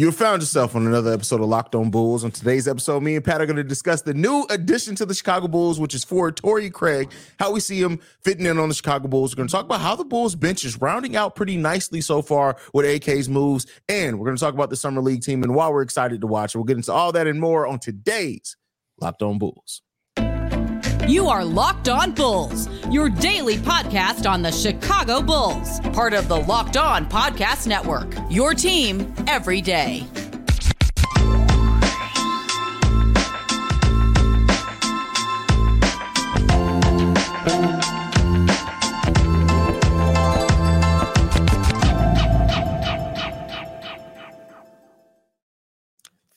You 0.00 0.10
found 0.12 0.40
yourself 0.40 0.74
on 0.74 0.86
another 0.86 1.12
episode 1.12 1.42
of 1.42 1.48
Locked 1.48 1.74
On 1.74 1.90
Bulls. 1.90 2.24
On 2.24 2.30
today's 2.30 2.66
episode, 2.66 3.02
me 3.02 3.16
and 3.16 3.22
Pat 3.22 3.42
are 3.42 3.44
going 3.44 3.58
to 3.58 3.62
discuss 3.62 4.00
the 4.00 4.14
new 4.14 4.46
addition 4.48 4.94
to 4.94 5.04
the 5.04 5.12
Chicago 5.12 5.46
Bulls, 5.46 5.78
which 5.78 5.94
is 5.94 6.04
for 6.04 6.32
Torrey 6.32 6.70
Craig, 6.70 7.12
how 7.38 7.52
we 7.52 7.60
see 7.60 7.82
him 7.82 8.00
fitting 8.22 8.46
in 8.46 8.56
on 8.56 8.70
the 8.70 8.74
Chicago 8.74 9.08
Bulls. 9.08 9.34
We're 9.34 9.40
going 9.40 9.48
to 9.48 9.52
talk 9.52 9.66
about 9.66 9.82
how 9.82 9.94
the 9.94 10.06
Bulls 10.06 10.34
bench 10.34 10.64
is 10.64 10.80
rounding 10.80 11.16
out 11.16 11.36
pretty 11.36 11.58
nicely 11.58 12.00
so 12.00 12.22
far 12.22 12.56
with 12.72 12.86
AK's 12.86 13.28
moves. 13.28 13.66
And 13.90 14.18
we're 14.18 14.24
going 14.24 14.38
to 14.38 14.42
talk 14.42 14.54
about 14.54 14.70
the 14.70 14.76
Summer 14.76 15.02
League 15.02 15.20
team 15.20 15.42
and 15.42 15.54
why 15.54 15.68
we're 15.68 15.82
excited 15.82 16.22
to 16.22 16.26
watch. 16.26 16.54
We'll 16.54 16.64
get 16.64 16.78
into 16.78 16.94
all 16.94 17.12
that 17.12 17.26
and 17.26 17.38
more 17.38 17.66
on 17.66 17.78
today's 17.78 18.56
Locked 19.02 19.20
On 19.20 19.36
Bulls. 19.36 19.82
You 21.10 21.26
are 21.26 21.44
Locked 21.44 21.88
On 21.88 22.12
Bulls, 22.12 22.68
your 22.88 23.08
daily 23.08 23.56
podcast 23.56 24.30
on 24.30 24.42
the 24.42 24.52
Chicago 24.52 25.20
Bulls, 25.20 25.80
part 25.92 26.14
of 26.14 26.28
the 26.28 26.36
Locked 26.36 26.76
On 26.76 27.04
Podcast 27.04 27.66
Network. 27.66 28.14
Your 28.30 28.54
team 28.54 29.12
every 29.26 29.60
day. 29.60 30.06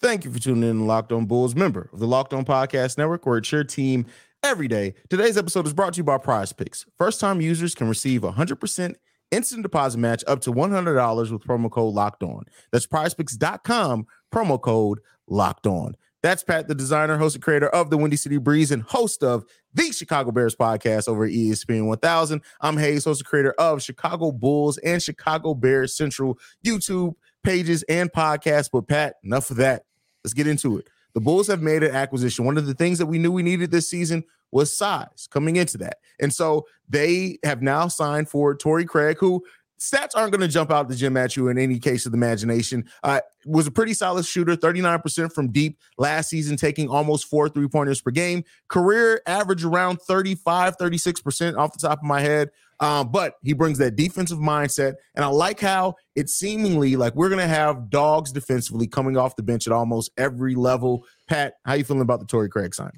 Thank 0.02 0.26
you 0.26 0.32
for 0.32 0.40
tuning 0.40 0.68
in 0.68 0.78
to 0.80 0.84
Locked 0.84 1.12
On 1.12 1.28
Bulls, 1.28 1.54
member 1.54 1.92
of 1.94 2.00
the 2.00 2.08
Locked 2.08 2.34
On 2.34 2.44
Podcast 2.44 2.98
Network, 2.98 3.28
where 3.28 3.38
it's 3.38 3.52
your 3.52 3.64
team 3.64 4.08
every 4.44 4.68
day. 4.68 4.94
Today's 5.10 5.38
episode 5.38 5.66
is 5.66 5.74
brought 5.74 5.94
to 5.94 5.98
you 5.98 6.04
by 6.04 6.18
PrizePicks. 6.18 6.86
First 6.98 7.20
time 7.20 7.42
users 7.42 7.74
can 7.74 7.88
receive 7.88 8.22
100% 8.22 8.96
instant 9.32 9.64
deposit 9.64 9.98
match 9.98 10.24
up 10.28 10.42
to 10.42 10.52
$100 10.52 11.32
with 11.32 11.44
promo 11.44 11.72
code 11.72 11.94
locked 11.94 12.24
on. 12.24 12.44
That's 12.72 12.86
prizepicks.com, 12.86 14.06
promo 14.34 14.62
code 14.62 15.00
locked 15.28 15.66
on. 15.66 15.96
That's 16.22 16.44
Pat, 16.44 16.70
the 16.70 16.76
designer, 16.76 17.18
host, 17.18 17.36
and 17.36 17.44
creator 17.44 17.68
of 17.68 17.90
the 17.90 17.98
Windy 17.98 18.16
City 18.16 18.38
Breeze, 18.38 18.72
and 18.72 18.84
host 18.84 19.24
of 19.24 19.44
the 19.74 19.92
Chicago 19.92 20.32
Bears 20.32 20.56
podcast 20.56 21.10
over 21.10 21.28
ESPN 21.28 21.86
1000. 21.86 22.42
I'm 22.62 22.78
Haize, 22.78 23.04
host 23.04 23.22
and 23.22 23.28
creator 23.28 23.54
of 23.58 23.84
Chicago 23.84 24.32
Bulls 24.32 24.78
and 24.78 25.02
Chicago 25.04 25.54
Bears 25.54 25.96
Central 25.96 26.40
YouTube 26.66 27.16
pages 27.44 27.84
and 27.90 28.10
podcasts. 28.12 28.70
But 28.72 28.88
Pat, 28.88 29.16
enough 29.24 29.52
of 29.52 29.58
that. 29.58 29.84
Let's 30.24 30.34
get 30.34 30.48
into 30.48 30.78
it. 30.78 30.88
The 31.14 31.22
Bulls 31.22 31.48
have 31.48 31.62
made 31.62 31.84
an 31.84 31.96
acquisition. 31.96 32.46
One 32.46 32.58
of 32.58 32.66
the 32.66 32.74
things 32.74 32.98
that 32.98 33.06
we 33.06 33.20
knew 33.20 33.32
we 33.32 33.44
needed 33.44 33.72
this 33.72 33.90
season 33.90 34.24
was 34.52 34.76
size 34.76 35.28
coming 35.32 35.56
into 35.56 35.78
that. 35.80 35.98
And 36.20 36.34
so 36.34 36.66
they 36.88 37.40
have 37.44 37.62
now 37.62 37.88
signed 37.88 38.30
for 38.30 38.56
Torrey 38.56 38.86
Craig, 38.86 39.18
who 39.20 39.44
stats 39.80 40.12
aren't 40.16 40.32
going 40.32 40.42
to 40.42 40.48
jump 40.48 40.72
out 40.72 40.88
the 40.88 40.96
gym 40.96 41.18
at 41.18 41.36
you 41.36 41.50
in 41.50 41.58
any 41.58 41.78
case 41.78 42.06
of 42.06 42.12
the 42.12 42.18
imagination. 42.18 42.86
Uh, 43.04 43.20
was 43.46 43.68
a 43.68 43.72
pretty 43.72 43.94
solid 43.94 44.26
shooter, 44.26 44.56
39% 44.56 45.34
from 45.34 45.52
deep 45.52 45.78
last 45.98 46.30
season, 46.30 46.56
taking 46.56 46.88
almost 46.88 47.28
four 47.28 47.50
three 47.50 47.68
pointers 47.68 48.02
per 48.02 48.12
game. 48.12 48.44
Career 48.70 49.22
average 49.28 49.64
around 49.64 50.02
35, 50.02 50.78
36% 50.78 51.58
off 51.58 51.74
the 51.74 51.88
top 51.88 52.00
of 52.00 52.06
my 52.06 52.22
head. 52.22 52.50
Um, 52.84 53.14
but 53.14 53.36
he 53.42 53.54
brings 53.54 53.78
that 53.78 53.96
defensive 53.96 54.40
mindset. 54.40 54.96
And 55.16 55.24
I 55.24 55.30
like 55.30 55.62
how 55.62 55.96
it's 56.18 56.34
seemingly 56.34 56.98
like 56.98 57.16
we're 57.16 57.30
going 57.30 57.40
to 57.40 57.48
have 57.48 57.90
dogs 57.90 58.34
defensively 58.34 58.88
coming 58.88 59.16
off 59.16 59.38
the 59.38 59.44
bench 59.44 59.68
at 59.68 59.72
almost 59.72 60.12
every 60.18 60.54
level. 60.54 61.06
Pat, 61.30 61.54
how 61.64 61.76
you 61.76 61.86
feeling 61.86 62.02
about 62.02 62.20
the 62.20 62.26
Torrey 62.26 62.50
Craig 62.50 62.76
sign? 62.76 62.92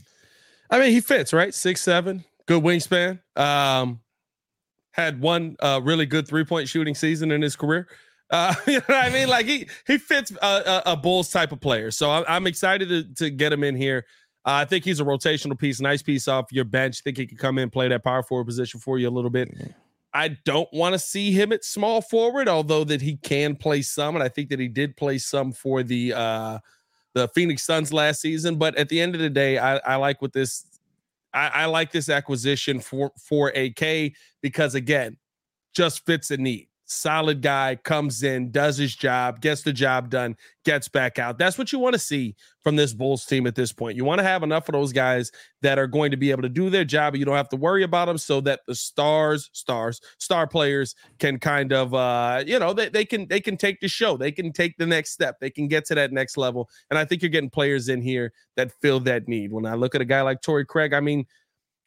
I 0.72 0.80
mean, 0.80 0.90
he 0.90 1.02
fits, 1.02 1.34
right? 1.34 1.54
Six, 1.54 1.84
seven, 1.84 2.26
good 2.48 2.64
wingspan. 2.64 3.20
Um, 3.36 4.00
had 4.90 5.22
one 5.22 5.56
uh, 5.60 5.80
really 5.84 6.08
good 6.08 6.28
three 6.28 6.46
point 6.46 6.68
shooting 6.68 6.96
season 6.96 7.30
in 7.30 7.44
his 7.44 7.56
career. 7.56 7.88
Uh, 8.32 8.56
you 8.66 8.80
know 8.80 8.84
what 8.88 9.06
I 9.06 9.10
mean? 9.12 9.28
Like 9.28 9.46
he 9.46 9.70
he 9.86 10.00
fits 10.00 10.32
a, 10.42 10.48
a, 10.48 10.94
a 10.94 10.98
Bulls 10.98 11.30
type 11.30 11.52
of 11.52 11.62
player. 11.62 11.92
So 11.92 12.10
I'm, 12.10 12.24
I'm 12.28 12.48
excited 12.48 12.90
to, 12.90 13.04
to 13.24 13.30
get 13.30 13.54
him 13.54 13.64
in 13.64 13.76
here. 13.76 14.08
Uh, 14.46 14.62
I 14.62 14.66
think 14.66 14.86
he's 14.86 15.00
a 15.00 15.04
rotational 15.04 15.58
piece, 15.58 15.82
nice 15.82 16.04
piece 16.04 16.28
off 16.28 16.52
your 16.52 16.66
bench. 16.66 17.02
Think 17.02 17.18
he 17.18 17.26
can 17.26 17.38
come 17.38 17.58
in 17.58 17.72
play 17.72 17.88
that 17.88 18.04
power 18.04 18.22
forward 18.22 18.46
position 18.46 18.80
for 18.80 19.00
you 19.00 19.10
a 19.10 19.12
little 19.12 19.32
bit. 19.32 19.50
I 20.14 20.38
don't 20.46 20.72
want 20.72 20.94
to 20.94 21.00
see 21.00 21.32
him 21.32 21.52
at 21.52 21.66
small 21.66 22.02
forward, 22.02 22.48
although 22.48 22.84
that 22.86 23.02
he 23.02 23.18
can 23.18 23.56
play 23.56 23.82
some, 23.82 24.16
and 24.16 24.24
I 24.24 24.30
think 24.30 24.50
that 24.50 24.60
he 24.60 24.68
did 24.68 24.96
play 24.96 25.18
some 25.18 25.52
for 25.52 25.82
the 25.82 26.14
uh, 26.14 26.60
the 27.16 27.28
Phoenix 27.30 27.64
Suns 27.64 27.92
last 27.92 28.22
season. 28.22 28.58
But 28.58 28.76
at 28.76 28.88
the 28.88 29.02
end 29.02 29.16
of 29.16 29.22
the 29.22 29.30
day, 29.30 29.58
I, 29.58 29.78
I 29.78 29.96
like 29.96 30.22
what 30.22 30.32
this 30.32 30.66
I, 31.34 31.48
I 31.48 31.66
like 31.66 31.92
this 31.92 32.08
acquisition 32.08 32.80
for 32.80 33.12
for 33.18 33.50
AK 33.50 34.14
because 34.42 34.76
again, 34.76 35.18
just 35.74 36.06
fits 36.06 36.30
a 36.30 36.38
need 36.38 36.70
solid 36.86 37.42
guy 37.42 37.78
comes 37.84 38.24
in, 38.24 38.52
does 38.52 38.78
his 38.78 38.96
job, 38.96 39.42
gets 39.42 39.64
the 39.64 39.74
job 39.74 40.10
done, 40.10 40.36
gets 40.64 40.88
back 40.88 41.20
out. 41.20 41.38
That's 41.38 41.58
what 41.58 41.72
you 41.72 41.80
want 41.80 41.94
to 41.94 42.00
see 42.00 42.36
from 42.64 42.76
this 42.76 42.94
Bulls 42.94 43.26
team 43.26 43.48
at 43.48 43.56
this 43.56 43.72
point. 43.72 43.96
You 43.96 44.06
want 44.06 44.20
to 44.20 44.24
have 44.24 44.44
enough 44.44 44.68
of 44.70 44.74
those 44.74 44.94
guys 44.94 45.32
that 45.62 45.78
are 45.78 45.88
going 45.88 46.12
to 46.12 46.18
be 46.18 46.32
able 46.32 46.42
to 46.44 46.50
do 46.50 46.70
their 46.70 46.86
job. 46.86 47.16
You 47.16 47.26
don't 47.26 47.36
have 47.36 47.50
to 47.50 47.56
worry 47.56 47.84
about 47.84 48.06
them 48.06 48.18
so 48.18 48.42
that 48.42 48.62
the 48.68 48.76
stars, 48.76 49.50
stars, 49.54 50.02
star 50.18 50.48
players 50.48 50.96
can 51.20 51.40
kind 51.40 51.74
of 51.74 51.94
uh, 51.94 52.44
you 52.46 52.60
know, 52.60 52.74
they, 52.74 52.90
they 52.90 53.06
can 53.06 53.28
they 53.28 53.40
can 53.40 53.58
take 53.58 53.80
the 53.80 53.88
show. 53.88 54.18
They 54.18 54.32
can 54.32 54.52
take 54.52 54.78
the 54.78 54.88
next 54.88 55.12
step. 55.12 55.40
They 55.40 55.50
can 55.50 55.68
get 55.68 55.86
to 55.86 55.96
that 55.96 56.12
next 56.12 56.38
level. 56.38 56.70
And 56.90 57.00
I 57.00 57.06
think 57.06 57.22
you're 57.22 57.30
getting 57.30 57.50
players 57.50 57.90
in 57.90 58.02
here 58.02 58.34
that 58.56 58.72
fill 58.82 59.00
that 59.02 59.28
need. 59.28 59.52
When 59.52 59.66
I 59.66 59.76
look 59.76 59.96
at 59.96 60.02
a 60.02 60.06
guy 60.06 60.22
like 60.22 60.42
Torrey 60.42 60.66
Craig, 60.66 60.94
I 60.94 61.00
mean, 61.00 61.26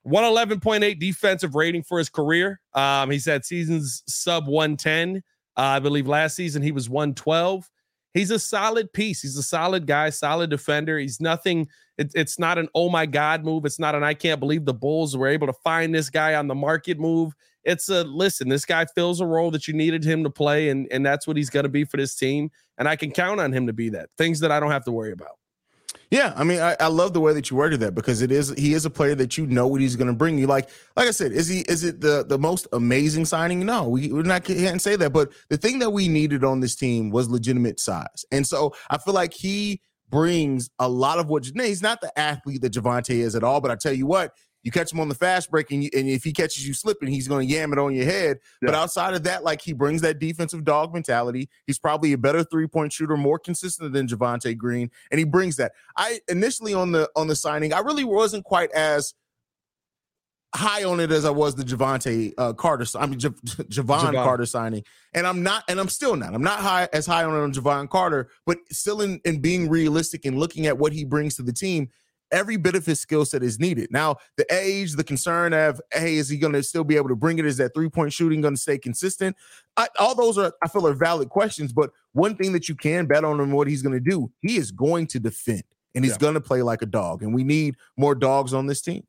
111.8 0.09 0.99
defensive 0.99 1.55
rating 1.55 1.83
for 1.83 1.99
his 1.99 2.09
career. 2.09 2.61
Um, 2.75 3.11
he's 3.11 3.27
had 3.27 3.45
seasons 3.45 4.03
sub 4.07 4.47
110. 4.47 5.23
Uh, 5.57 5.61
I 5.61 5.79
believe 5.79 6.07
last 6.07 6.37
season 6.37 6.63
he 6.63 6.73
was 6.73 6.89
112. 6.89 7.69
He's 8.15 8.31
a 8.31 8.39
solid 8.39 8.93
piece. 8.93 9.23
He's 9.23 9.37
a 9.37 9.43
solid 9.43 9.87
guy, 9.87 10.11
solid 10.11 10.51
defender. 10.51 10.99
He's 10.99 11.21
nothing. 11.21 11.69
It, 11.99 12.13
it's 12.15 12.39
not 12.39 12.59
an 12.59 12.69
oh 12.75 12.89
my 12.89 13.07
god 13.07 13.45
move. 13.45 13.65
It's 13.65 13.79
not 13.79 13.95
an 13.95 14.03
I 14.03 14.15
can't 14.15 14.41
believe 14.41 14.65
the 14.65 14.75
Bulls 14.75 15.17
were 15.17 15.29
able 15.29 15.47
to 15.47 15.53
find 15.53 15.95
this 15.95 16.11
guy 16.11 16.35
on 16.35 16.47
the 16.47 16.55
market 16.55 16.99
move. 16.99 17.35
It's 17.65 17.89
a 17.89 18.05
listen. 18.05 18.49
This 18.49 18.65
guy 18.65 18.87
fills 18.87 19.21
a 19.21 19.27
role 19.27 19.51
that 19.51 19.69
you 19.69 19.75
needed 19.75 20.05
him 20.05 20.25
to 20.25 20.31
play, 20.31 20.71
and 20.71 20.89
and 20.91 21.05
that's 21.05 21.27
what 21.27 21.37
he's 21.37 21.51
going 21.51 21.65
to 21.65 21.69
be 21.69 21.85
for 21.85 21.97
this 21.97 22.15
team. 22.15 22.51
And 22.79 22.89
I 22.89 22.97
can 22.97 23.11
count 23.11 23.41
on 23.41 23.53
him 23.53 23.67
to 23.67 23.73
be 23.73 23.91
that. 23.91 24.09
Things 24.17 24.41
that 24.41 24.51
I 24.51 24.59
don't 24.59 24.71
have 24.71 24.85
to 24.85 24.93
worry 24.93 25.13
about. 25.13 25.38
Yeah, 26.11 26.33
I 26.37 26.45
mean, 26.45 26.61
I, 26.61 26.77
I, 26.81 26.87
love 26.87 27.13
the 27.13 27.21
way 27.21 27.35
that 27.35 27.51
you 27.51 27.57
worded 27.57 27.81
that 27.81 27.95
because 27.95 28.23
it 28.23 28.33
is 28.33 28.51
he 28.57 28.73
is 28.73 28.85
a 28.87 28.91
player 28.91 29.15
that 29.17 29.37
you 29.37 29.47
know 29.47 29.67
what 29.67 29.81
he's 29.81 29.97
going 29.97 30.09
to 30.09 30.15
bring 30.15 30.39
you. 30.39 30.47
Like, 30.47 30.71
like 30.97 31.07
I 31.07 31.11
said, 31.11 31.33
is 31.33 31.49
he 31.49 31.61
is 31.61 31.85
it 31.85 32.01
the 32.01 32.25
the 32.27 32.39
most 32.39 32.67
amazing 32.73 33.27
signing? 33.27 33.65
No, 33.67 33.89
we 33.89 34.13
we're 34.13 34.23
not 34.23 34.45
can't 34.45 34.81
say 34.81 34.97
that. 34.97 35.13
But 35.13 35.33
the 35.51 35.57
thing 35.57 35.79
that 35.81 35.91
we 35.91 36.09
needed 36.09 36.45
on 36.45 36.61
this 36.61 36.75
team 36.77 37.11
was 37.11 37.29
legitimate 37.29 37.79
size, 37.79 38.25
and 38.33 38.47
so 38.47 38.75
I 38.89 38.99
feel 38.99 39.15
like 39.15 39.35
he 39.35 39.81
brings 40.09 40.71
a 40.79 40.89
lot 40.89 41.19
of 41.19 41.29
what. 41.29 41.45
He's 41.45 41.83
not 41.83 42.01
the 42.01 42.17
athlete 42.19 42.63
that 42.63 42.73
Javonte 42.73 43.11
is 43.11 43.35
at 43.35 43.45
all, 43.45 43.61
but 43.61 43.71
I 43.71 43.77
tell 43.77 43.93
you 43.93 44.07
what, 44.07 44.33
you 44.63 44.71
catch 44.71 44.93
him 44.93 45.01
on 45.01 45.09
the 45.09 45.15
fast 45.15 45.51
break, 45.51 45.71
and, 45.71 45.85
you, 45.85 45.91
and 45.95 46.09
if 46.09 46.25
he 46.25 46.33
catches 46.33 46.67
you 46.67 46.75
slipping, 46.75 47.09
he's 47.09 47.29
going 47.29 47.47
to 47.47 47.53
yam 47.53 47.73
it 47.73 47.79
on 47.79 47.95
your 47.95 48.05
head. 48.05 48.39
Yeah. 48.61 48.67
But 48.67 48.75
outside 48.75 49.15
of 49.15 49.23
that, 49.25 49.45
like 49.45 49.63
he 49.63 49.73
brings 49.73 50.03
that 50.03 50.19
defensive 50.19 50.65
dog 50.65 50.93
mentality. 50.93 51.49
He's 51.67 51.79
probably 51.79 52.13
a 52.13 52.19
better 52.19 52.43
three 52.43 52.67
point 52.67 52.93
shooter, 52.93 53.17
more 53.17 53.39
consistent 53.39 53.93
than 53.93 54.07
Javonte 54.07 54.57
Green, 54.57 54.91
and 55.11 55.19
he 55.19 55.25
brings 55.25 55.57
that. 55.57 55.73
I 55.97 56.21
initially 56.29 56.75
on 56.75 56.93
the 56.93 57.09
on 57.15 57.29
the 57.29 57.37
signing, 57.37 57.73
I 57.73 57.81
really 57.81 58.05
wasn't 58.05 58.45
quite 58.45 58.73
as 58.73 59.15
high 60.55 60.85
on 60.85 60.99
it 60.99 61.13
as 61.13 61.25
I 61.25 61.31
was 61.31 61.55
the 61.55 61.63
Javonte 61.63 62.33
uh, 62.39 62.53
Carter. 62.53 62.87
I 62.99 63.07
mean, 63.07 63.19
J- 63.19 63.29
Jevon, 63.69 64.01
Jevon, 64.01 64.13
Carter 64.15 64.47
signing, 64.47 64.83
and 65.15 65.27
I'm 65.27 65.43
not, 65.43 65.65
and 65.69 65.79
I'm 65.79 65.89
still 65.89 66.17
not. 66.17 66.35
I'm 66.35 66.43
not 66.43 66.61
high 66.61 66.89
as 66.93 67.07
high 67.07 67.25
on 67.25 67.35
it 67.35 67.41
on 67.41 67.53
Jevon 67.53 67.89
Carter, 67.89 68.29
but 68.47 68.59
still 68.71 69.03
in, 69.03 69.21
in 69.25 69.41
being 69.41 69.69
realistic 69.69 70.25
and 70.25 70.39
looking 70.39 70.67
at 70.67 70.79
what 70.79 70.93
he 70.93 71.05
brings 71.05 71.37
to 71.37 71.43
the 71.43 71.53
team 71.53 71.91
every 72.31 72.57
bit 72.57 72.75
of 72.75 72.85
his 72.87 73.01
skill 73.01 73.25
set 73.25 73.43
is 73.43 73.59
needed. 73.59 73.91
Now, 73.91 74.17
the 74.37 74.47
age, 74.51 74.93
the 74.95 75.05
concern 75.05 75.53
of, 75.53 75.81
hey, 75.93 76.17
is 76.17 76.29
he 76.29 76.37
going 76.37 76.53
to 76.53 76.63
still 76.63 76.85
be 76.85 76.97
able 76.97 77.09
to 77.09 77.17
bring 77.17 77.39
it? 77.39 77.47
Is 77.47 77.57
that 77.59 77.75
three 77.75 77.89
point 77.89 78.13
shooting 78.13 78.41
going 78.41 78.55
to 78.55 78.61
stay 78.61 78.79
consistent? 78.79 79.37
I, 79.77 79.89
all 79.99 80.15
those 80.15 80.39
are, 80.39 80.53
I 80.63 80.69
feel, 80.69 80.87
are 80.87 80.95
valid 80.95 81.29
questions. 81.29 81.73
But 81.73 81.91
one 82.13 82.37
thing 82.37 82.53
that 82.53 82.69
you 82.69 82.75
can 82.75 83.07
bet 83.07 83.25
on 83.25 83.41
him, 83.41 83.53
what 83.53 83.69
he's 83.69 83.83
going 83.83 83.95
to 83.95 84.11
do, 84.11 84.31
he 84.41 84.57
is 84.57 84.71
going 84.71 85.07
to 85.09 85.19
defend 85.19 85.65
and 85.95 86.05
he's 86.05 86.15
yeah. 86.15 86.19
going 86.19 86.35
to 86.35 86.41
play 86.41 86.63
like 86.63 86.83
a 86.83 86.87
dog. 86.87 87.23
And 87.23 87.35
we 87.35 87.45
need 87.45 87.77
more 87.97 88.15
dogs 88.15 88.55
on 88.55 88.67
this 88.67 88.81
team. 88.81 89.05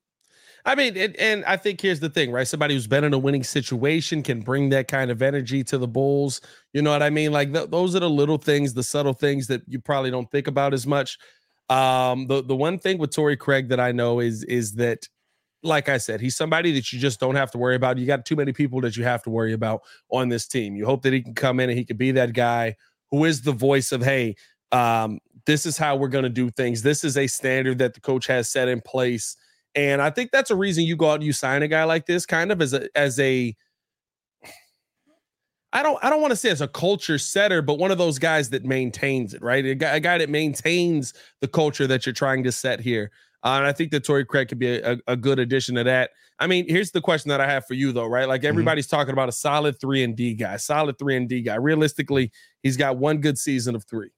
I 0.66 0.76
mean, 0.76 0.98
and, 0.98 1.16
and, 1.16 1.46
I 1.46 1.56
think 1.56 1.80
here's 1.80 2.00
the 2.02 2.10
thing, 2.10 2.32
right? 2.32 2.48
Somebody 2.48 2.74
who's 2.74 2.88
been 2.88 3.04
in 3.04 3.14
a 3.14 3.18
winning 3.18 3.44
situation 3.44 4.22
can 4.22 4.42
bring 4.42 4.70
that 4.70 4.88
kind 4.88 5.10
of 5.10 5.22
energy 5.22 5.64
to 5.64 5.78
the 5.78 5.88
Bulls. 5.88 6.42
You 6.74 6.82
know 6.82 6.92
what 6.92 7.02
I 7.02 7.10
mean? 7.10 7.32
Like 7.32 7.54
th- 7.54 7.70
those 7.70 7.96
are 7.96 8.02
the 8.02 8.10
little 8.10 8.38
things, 8.38 8.74
the 8.74 8.84
subtle 8.84 9.14
things 9.14 9.48
that 9.48 9.62
you 9.68 9.80
probably 9.80 10.12
don't 10.12 10.30
think 10.32 10.48
about 10.48 10.74
as 10.74 10.86
much. 10.86 11.18
Um, 11.70 12.28
the 12.28 12.44
the 12.44 12.56
one 12.56 12.80
thing 12.80 12.98
with 12.98 13.14
Torrey 13.14 13.38
Craig 13.38 13.70
that 13.70 13.80
I 13.80 13.92
know 13.92 14.20
is 14.20 14.44
is 14.44 14.74
that, 14.76 15.08
like 15.64 15.90
I 15.90 15.98
said, 15.98 16.22
he's 16.22 16.36
somebody 16.36 16.72
that 16.74 16.92
you 16.92 17.00
just 17.00 17.20
don't 17.20 17.36
have 17.36 17.52
to 17.52 17.58
worry 17.58 17.76
about. 17.76 17.98
You 17.98 18.08
got 18.08 18.26
too 18.26 18.36
many 18.36 18.54
people 18.54 18.82
that 18.82 18.98
you 18.98 19.04
have 19.04 19.24
to 19.24 19.30
worry 19.30 19.54
about 19.54 19.82
on 20.10 20.30
this 20.30 20.48
team. 20.48 20.76
You 20.76 20.86
hope 20.86 21.04
that 21.04 21.14
he 21.14 21.22
can 21.22 21.36
come 21.36 21.60
in 21.60 21.70
and 21.70 21.78
he 21.78 21.86
can 21.86 21.98
be 21.98 22.12
that 22.12 22.34
guy 22.34 22.76
who 23.12 23.26
is 23.26 23.42
the 23.42 23.52
voice 23.52 23.92
of, 23.92 24.04
hey, 24.04 24.36
um, 24.72 25.20
this 25.46 25.66
is 25.66 25.78
how 25.78 25.96
we're 25.96 26.08
going 26.08 26.24
to 26.24 26.30
do 26.30 26.50
things. 26.52 26.82
This 26.82 27.04
is 27.04 27.18
a 27.18 27.28
standard 27.28 27.80
that 27.80 27.94
the 27.94 28.02
coach 28.02 28.28
has 28.28 28.50
set 28.50 28.68
in 28.68 28.82
place. 28.82 29.36
And 29.76 30.02
I 30.02 30.10
think 30.10 30.32
that's 30.32 30.52
a 30.52 30.56
reason 30.56 30.84
you 30.84 30.96
go 30.96 31.10
out 31.10 31.16
and 31.16 31.24
you 31.24 31.34
sign 31.34 31.64
a 31.64 31.68
guy 31.68 31.84
like 31.84 32.06
this, 32.06 32.26
kind 32.26 32.52
of 32.52 32.62
as 32.62 32.74
a 32.74 32.88
as 32.98 33.20
a 33.20 33.56
I 35.72 35.84
don't 35.84 36.04
I 36.04 36.10
don't 36.10 36.22
want 36.22 36.32
to 36.32 36.36
say 36.36 36.50
as 36.50 36.62
a 36.62 36.68
culture 36.68 37.18
setter, 37.18 37.62
but 37.62 37.78
one 37.78 37.92
of 37.92 37.98
those 37.98 38.18
guys 38.18 38.50
that 38.50 38.66
maintains 38.66 39.34
it, 39.34 39.42
right? 39.42 39.64
A 39.66 39.76
guy, 39.76 39.96
a 39.96 40.00
guy 40.00 40.18
that 40.18 40.30
maintains 40.30 41.14
the 41.42 41.48
culture 41.48 41.86
that 41.88 42.06
you're 42.06 42.14
trying 42.14 42.44
to 42.44 42.52
set 42.52 42.80
here. 42.80 43.12
Uh, 43.44 43.58
and 43.60 43.68
I 43.68 43.72
think 43.72 43.92
that 43.92 44.04
Torrey 44.04 44.26
Craig 44.26 44.50
could 44.50 44.60
be 44.60 44.80
a, 44.80 44.98
a, 45.08 45.16
good 45.16 45.40
addition 45.40 45.76
to 45.76 45.84
that. 45.86 46.10
I 46.40 46.48
mean, 46.48 46.68
here's 46.68 46.92
the 46.92 47.00
question 47.00 47.30
that 47.30 47.40
I 47.40 47.50
have 47.50 47.66
for 47.66 47.74
you 47.74 47.94
though, 47.94 48.06
right? 48.06 48.28
Like 48.28 48.42
mm-hmm. 48.42 48.50
everybody's 48.50 48.88
mm-hmm. 48.88 48.98
talking 48.98 49.14
about 49.14 49.30
a 49.30 49.32
solid 49.32 49.80
three 49.80 50.04
and 50.04 50.16
D 50.16 50.34
guy, 50.34 50.58
solid 50.58 50.98
three 51.00 51.16
and 51.16 51.30
D 51.30 51.42
guy. 51.42 51.56
Realistically, 51.56 52.32
he's 52.64 52.76
got 52.76 52.98
one 52.98 53.20
good 53.20 53.38
season 53.38 53.76
of 53.76 53.86
three. 53.86 54.10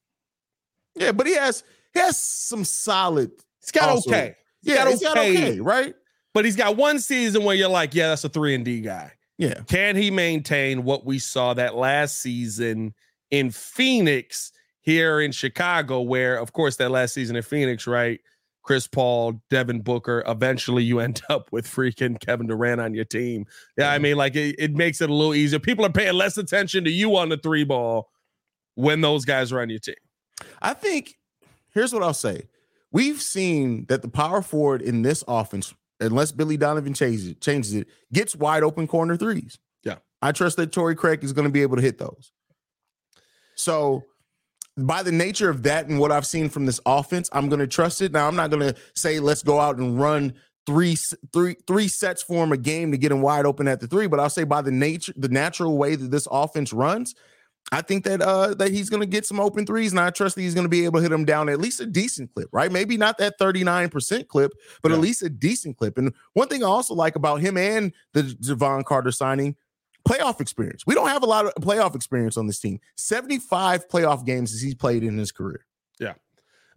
Yeah, 0.96 1.12
but 1.12 1.28
he 1.28 1.36
has 1.36 1.64
he 1.94 2.00
has 2.00 2.20
some 2.20 2.64
solid. 2.64 3.32
He's 3.60 3.72
got 3.72 3.90
also. 3.90 4.10
okay. 4.10 4.36
He's 4.62 4.74
yeah, 4.74 4.84
got 4.84 4.92
he's 4.92 5.06
okay, 5.06 5.14
got 5.14 5.18
okay, 5.18 5.60
right? 5.60 5.96
But 6.34 6.46
he's 6.46 6.56
got 6.56 6.78
one 6.78 7.00
season 7.00 7.44
where 7.44 7.56
you're 7.56 7.70
like, 7.70 7.94
yeah, 7.94 8.10
that's 8.10 8.24
a 8.24 8.30
three 8.30 8.56
and 8.56 8.66
D 8.66 8.82
guy. 8.82 9.12
Yeah. 9.42 9.62
Can 9.68 9.96
he 9.96 10.12
maintain 10.12 10.84
what 10.84 11.04
we 11.04 11.18
saw 11.18 11.56
that 11.56 11.74
last 11.74 12.22
season 12.22 12.94
in 13.32 13.50
Phoenix 13.50 14.52
here 14.82 15.20
in 15.20 15.32
Chicago, 15.32 16.02
where, 16.02 16.38
of 16.38 16.54
course, 16.54 16.76
that 16.76 16.92
last 16.92 17.16
season 17.16 17.36
in 17.36 17.42
Phoenix, 17.42 17.88
right? 17.88 18.20
Chris 18.62 18.86
Paul, 18.86 19.42
Devin 19.50 19.82
Booker. 19.82 20.24
Eventually, 20.28 20.84
you 20.84 21.00
end 21.08 21.24
up 21.28 21.52
with 21.52 21.66
freaking 21.66 22.20
Kevin 22.20 22.46
Durant 22.46 22.80
on 22.80 22.94
your 22.94 23.04
team. 23.04 23.48
Yeah, 23.80 23.92
I 23.92 23.98
mean, 23.98 24.16
like 24.16 24.36
it, 24.36 24.58
it 24.60 24.76
makes 24.76 25.02
it 25.02 25.10
a 25.10 25.14
little 25.14 25.34
easier. 25.34 25.58
People 25.58 25.88
are 25.88 25.92
paying 25.92 26.14
less 26.14 26.38
attention 26.38 26.84
to 26.84 26.92
you 26.92 27.16
on 27.16 27.30
the 27.30 27.38
three 27.38 27.64
ball 27.64 28.12
when 28.76 29.02
those 29.02 29.26
guys 29.26 29.52
are 29.52 29.60
on 29.60 29.72
your 29.72 29.80
team. 29.80 29.96
I 30.62 30.76
think 30.76 31.18
here's 31.74 31.94
what 31.94 32.04
I'll 32.04 32.14
say. 32.14 32.44
We've 32.92 33.20
seen 33.20 33.86
that 33.88 34.04
the 34.04 34.08
power 34.08 34.44
forward 34.44 34.84
in 34.84 35.02
this 35.02 35.24
offense, 35.28 35.74
unless 36.02 36.32
Billy 36.32 36.58
Donovan 36.58 36.94
changes 36.94 37.28
it, 37.28 37.42
changes 37.42 37.74
it, 37.74 37.88
gets 38.12 38.36
wide 38.36 38.64
open 38.64 38.88
corner 38.88 39.16
threes. 39.18 39.60
Yeah. 39.84 39.98
I 40.22 40.32
trust 40.32 40.58
that 40.58 40.72
Torrey 40.72 40.96
Craig 40.96 41.24
is 41.24 41.34
going 41.34 41.48
to 41.48 41.52
be 41.52 41.62
able 41.62 41.78
to 41.78 41.82
hit 41.82 41.98
those. 41.98 42.32
So 43.56 44.04
by 44.78 45.04
the 45.04 45.12
nature 45.12 45.50
of 45.50 45.64
that 45.64 45.88
and 45.88 46.00
what 46.00 46.12
I've 46.12 46.26
seen 46.26 46.50
from 46.50 46.66
this 46.66 46.80
offense, 46.86 47.30
I'm 47.34 47.50
going 47.50 47.60
to 47.60 47.68
trust 47.68 48.02
it. 48.02 48.12
Now, 48.12 48.28
I'm 48.28 48.36
not 48.36 48.50
going 48.50 48.74
to 48.74 48.76
say 48.96 49.20
let's 49.20 49.44
go 49.44 49.60
out 49.60 49.78
and 49.78 50.00
run 50.00 50.34
three 50.66 50.96
three 51.34 51.56
three 51.66 51.88
sets 51.88 52.22
for 52.22 52.44
him 52.44 52.52
a 52.52 52.58
game 52.58 52.92
to 52.92 52.98
get 52.98 53.12
him 53.12 53.22
wide 53.22 53.46
open 53.46 53.68
at 53.68 53.80
the 53.80 53.88
three, 53.88 54.08
but 54.08 54.20
I'll 54.20 54.30
say 54.30 54.44
by 54.44 54.62
the 54.62 54.72
nature 54.72 55.14
the 55.16 55.30
natural 55.30 55.78
way 55.78 55.96
that 55.96 56.12
this 56.12 56.28
offense 56.32 56.72
runs, 56.72 57.16
I 57.72 57.82
think 57.82 58.04
that 58.04 58.22
uh 58.22 58.54
that 58.56 58.72
he's 58.72 58.90
going 58.90 59.00
to 59.00 59.08
get 59.08 59.26
some 59.26 59.40
open 59.40 59.66
threes, 59.66 59.92
and 59.92 60.00
I 60.00 60.10
trust 60.10 60.36
that 60.36 60.42
he's 60.42 60.54
going 60.54 60.66
to 60.66 60.70
be 60.70 60.86
able 60.86 61.00
to 61.00 61.04
hit 61.04 61.10
them 61.10 61.26
down 61.26 61.48
at 61.48 61.60
least 61.60 61.80
a 61.80 61.86
decent 61.86 62.34
clip, 62.34 62.50
right? 62.52 62.72
Maybe 62.72 62.98
not 62.98 63.18
that 63.20 63.40
39% 63.40 64.28
clip, 64.28 64.52
but 64.82 64.90
yeah. 64.90 64.96
at 64.96 65.02
least 65.02 65.24
a 65.24 65.30
decent 65.30 65.78
clip. 65.78 65.98
And 65.98 66.14
one 66.34 66.48
thing 66.48 66.64
I 66.64 66.68
also 66.68 66.94
like 66.94 67.16
about 67.16 67.40
him 67.40 67.58
and 67.58 67.94
the 68.14 68.24
Jevon 68.24 68.84
Carter 68.84 69.12
signing, 69.12 69.56
playoff 70.08 70.42
experience. 70.42 70.86
We 70.86 70.96
don't 70.96 71.08
have 71.08 71.24
a 71.24 71.28
lot 71.28 71.46
of 71.46 71.54
playoff 71.56 71.96
experience 71.96 72.36
on 72.38 72.48
this 72.48 72.60
team. 72.60 72.80
75 72.98 73.88
playoff 73.88 74.26
games 74.26 74.54
as 74.54 74.62
he's 74.62 74.76
played 74.76 75.04
in 75.04 75.18
his 75.18 75.32
career. 75.32 75.66
Yeah. 76.00 76.14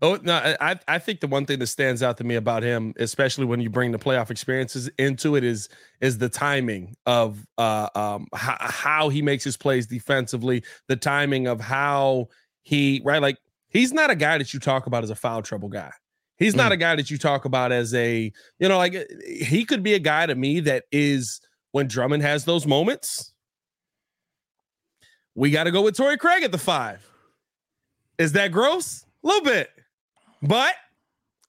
Oh 0.05 0.19
no, 0.23 0.35
I 0.61 0.79
I 0.87 0.99
think 0.99 1.21
the 1.21 1.27
one 1.27 1.47
thing 1.47 1.61
that 1.61 1.69
stands 1.69 2.03
out 2.03 2.19
to 2.19 2.25
me 2.25 2.35
about 2.35 2.63
him, 2.63 2.93
especially 2.99 3.47
when 3.47 3.63
you 3.63 3.71
bring 3.71 3.91
the 3.91 3.99
playoff 3.99 4.31
experiences 4.31 4.91
into 4.99 5.35
it, 5.35 5.45
is 5.45 5.71
is 6.03 6.19
the 6.19 6.29
timing 6.29 6.95
of 7.07 7.47
uh 7.57 7.89
um 7.95 8.29
how, 8.35 8.57
how 8.61 9.09
he 9.09 9.23
makes 9.23 9.45
his 9.45 9.57
plays 9.57 9.87
defensively, 9.87 10.63
the 10.89 10.97
timing 10.97 11.47
of 11.47 11.59
how 11.59 12.29
he 12.65 13.01
right 13.03 13.23
like 13.23 13.39
he's 13.69 13.95
not 13.95 14.11
a 14.11 14.15
guy 14.15 14.37
that 14.37 14.53
you 14.53 14.61
talk 14.61 14.87
about 14.87 15.05
as 15.05 15.09
a 15.09 15.15
foul 15.15 15.41
trouble 15.41 15.71
guy. 15.71 15.91
He's 16.37 16.55
not 16.55 16.71
mm. 16.71 16.75
a 16.75 16.77
guy 16.77 16.97
that 16.97 17.11
you 17.11 17.17
talk 17.17 17.47
about 17.47 17.73
as 17.73 17.95
a 17.95 18.31
you 18.59 18.69
know 18.69 18.77
like 18.77 18.95
he 19.27 19.65
could 19.65 19.83
be 19.83 19.95
a 19.95 19.99
guy 19.99 20.27
to 20.27 20.35
me 20.35 20.61
that 20.61 20.85
is 20.93 21.41
when 21.73 21.89
Drummond 21.89 22.23
has 22.23 22.45
those 22.45 22.67
moments, 22.67 23.33
we 25.35 25.51
got 25.51 25.65
to 25.65 25.71
go 25.71 25.81
with 25.81 25.97
Torrey 25.97 26.19
Craig 26.19 26.43
at 26.43 26.53
the 26.53 26.59
five. 26.59 27.03
Is 28.19 28.33
that 28.33 28.53
gross? 28.53 29.07
A 29.25 29.27
little 29.27 29.45
bit. 29.45 29.71
But 30.47 30.75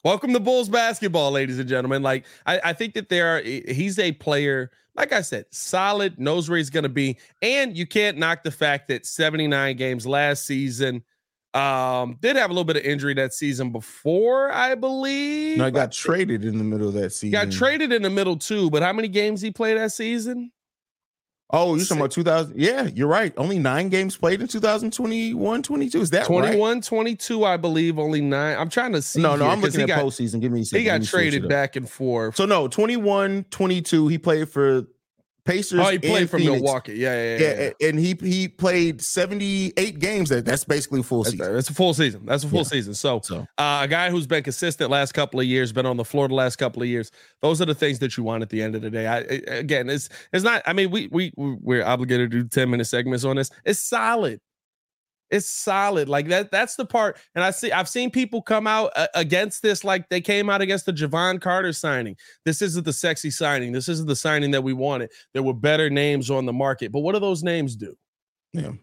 welcome 0.06 0.32
to 0.32 0.40
Bulls 0.40 0.70
basketball, 0.70 1.32
ladies 1.32 1.60
and 1.60 1.68
gentlemen. 1.68 2.02
Like, 2.02 2.26
I, 2.46 2.62
I 2.64 2.74
think 2.74 2.94
that 2.94 3.10
there 3.10 3.36
are, 3.36 3.42
he's 3.42 4.00
a 4.00 4.14
player, 4.14 4.72
like 4.96 5.12
I 5.12 5.20
said, 5.20 5.48
solid, 5.52 6.18
knows 6.18 6.50
where 6.50 6.58
he's 6.58 6.70
going 6.70 6.84
to 6.84 6.90
be. 6.90 7.18
And 7.42 7.78
you 7.78 7.86
can't 7.86 8.18
knock 8.18 8.44
the 8.44 8.52
fact 8.52 8.88
that 8.88 9.06
79 9.06 9.76
games 9.76 10.08
last 10.08 10.46
season, 10.46 11.04
um, 11.54 12.18
did 12.22 12.38
have 12.38 12.50
a 12.50 12.54
little 12.54 12.64
bit 12.64 12.78
of 12.78 12.84
injury 12.84 13.14
that 13.16 13.34
season 13.34 13.72
before, 13.74 14.50
I 14.52 14.76
believe. 14.76 15.58
No, 15.58 15.66
I 15.66 15.72
got 15.72 15.92
traded 15.92 16.46
in 16.46 16.58
the 16.58 16.64
middle 16.64 16.88
of 16.88 16.94
that 16.94 17.12
season. 17.12 17.32
Got 17.32 17.52
traded 17.52 17.92
in 17.92 18.02
the 18.02 18.10
middle 18.10 18.38
too, 18.38 18.70
but 18.70 18.82
how 18.82 18.94
many 18.94 19.10
games 19.10 19.42
he 19.42 19.52
played 19.52 19.78
that 19.78 19.92
season? 19.92 20.52
Oh, 21.56 21.76
you're 21.76 21.86
talking 21.86 22.02
about 22.02 22.12
2000. 22.12 22.60
Yeah, 22.60 22.84
you're 22.94 23.08
right. 23.08 23.34
Only 23.38 23.60
nine 23.60 23.90
games 23.90 24.18
played 24.18 24.42
in 24.42 24.48
2021, 24.48 25.64
22. 25.64 26.02
Is 26.02 26.10
that 26.10 26.26
21, 26.26 26.76
right? 26.76 26.84
22, 26.84 27.46
I 27.46 27.58
believe. 27.58 27.98
Only 27.98 28.22
nine. 28.22 28.58
I'm 28.58 28.70
trying 28.70 28.92
to 28.92 29.02
see. 29.02 29.22
No, 29.22 29.36
no, 29.36 29.48
I'm 29.48 29.62
looking 29.62 29.82
at 29.82 29.88
got, 29.88 30.04
postseason. 30.04 30.42
Give 30.42 30.52
me 30.52 30.62
a 30.62 30.66
second. 30.66 30.82
He 30.82 30.86
got 30.86 31.04
traded 31.04 31.48
back 31.48 31.76
and 31.76 31.90
forth. 31.90 32.36
So, 32.36 32.46
no, 32.46 32.68
21, 32.68 33.46
22. 33.50 34.08
He 34.10 34.18
played 34.18 34.50
for 34.50 34.86
Pacers. 35.46 35.80
Oh, 35.80 35.90
he 35.90 36.00
played 36.00 36.30
for 36.30 36.40
Phoenix. 36.40 36.62
Milwaukee. 36.62 36.96
Yeah, 36.96 37.14
yeah, 37.14 37.38
yeah, 37.38 37.72
yeah, 37.80 37.88
And 37.88 38.00
he 38.00 38.18
he 38.20 38.48
played 38.48 39.00
78 39.00 40.00
games. 40.00 40.30
That 40.30 40.44
that's 40.44 40.64
basically 40.64 41.04
full 41.04 41.24
season. 41.24 41.54
That's, 41.54 41.70
a 41.70 41.74
full 41.74 41.94
season. 41.94 42.26
That's 42.26 42.44
a 42.44 42.48
full 42.48 42.60
yeah. 42.60 42.64
season. 42.64 42.94
So, 42.96 43.22
so. 43.24 43.48
Uh, 43.58 43.82
a 43.84 43.88
guy 43.88 44.10
who's 44.10 44.26
been 44.26 44.44
consistent 44.44 44.90
last 44.90 45.14
couple 45.14 45.40
of 45.40 45.46
years, 45.46 45.72
been 45.72 45.86
on 45.86 45.98
the 45.98 46.06
floor 46.06 46.28
the 46.28 46.34
last 46.34 46.56
couple 46.56 46.82
of 46.82 46.88
years. 46.88 47.12
Those 47.42 47.62
are 47.62 47.66
the 47.66 47.76
things 47.76 48.00
that 48.00 48.18
you 48.18 48.24
want 48.24 48.42
at 48.42 48.50
the 48.50 48.62
end 48.62 48.76
of 48.76 48.82
the 48.82 48.90
day. 48.90 49.06
I 49.06 49.20
again, 49.48 49.90
it's 49.90 50.10
it's 50.34 50.44
not. 50.44 50.64
I 50.66 50.74
mean, 50.74 50.90
we 50.90 51.08
we 51.12 51.32
we're 51.38 51.86
obligated 51.86 52.32
to 52.32 52.42
do 52.42 52.48
10 52.48 52.70
minute 52.70 52.86
segments 52.86 53.24
on 53.24 53.36
this. 53.36 53.52
It's 53.66 53.80
solid. 53.80 54.42
It's 55.32 55.50
solid. 55.50 56.08
Like 56.08 56.28
that. 56.30 56.52
That's 56.52 56.76
the 56.76 56.86
part. 56.86 57.18
And 57.34 57.44
I 57.44 57.52
see. 57.52 57.72
I've 57.72 57.90
seen 57.90 58.12
people 58.12 58.42
come 58.42 58.68
out 58.68 58.92
uh, 58.96 59.08
against 59.16 59.62
this, 59.62 59.84
like 59.84 60.08
they 60.10 60.22
came 60.22 60.50
out 60.50 60.62
against 60.62 60.86
the 60.86 60.94
Jevon 60.94 61.42
Carter 61.42 61.74
signing. 61.74 62.16
This 62.46 62.62
isn't 62.62 62.86
the 62.86 62.94
sexy 62.94 63.32
signing. 63.32 63.72
This 63.72 63.90
isn't 63.90 64.08
the 64.08 64.16
signing 64.16 64.52
that 64.52 64.64
we 64.64 64.74
wanted. 64.74 65.12
There 65.34 65.44
were 65.44 65.54
better 65.54 65.90
names 65.90 66.30
on 66.30 66.46
the 66.46 66.54
market. 66.54 66.92
But 66.92 67.00
what 67.00 67.14
do 67.14 67.20
those 67.20 67.44
names 67.44 67.76
do? 67.76 67.96
Yeah. 68.54 68.74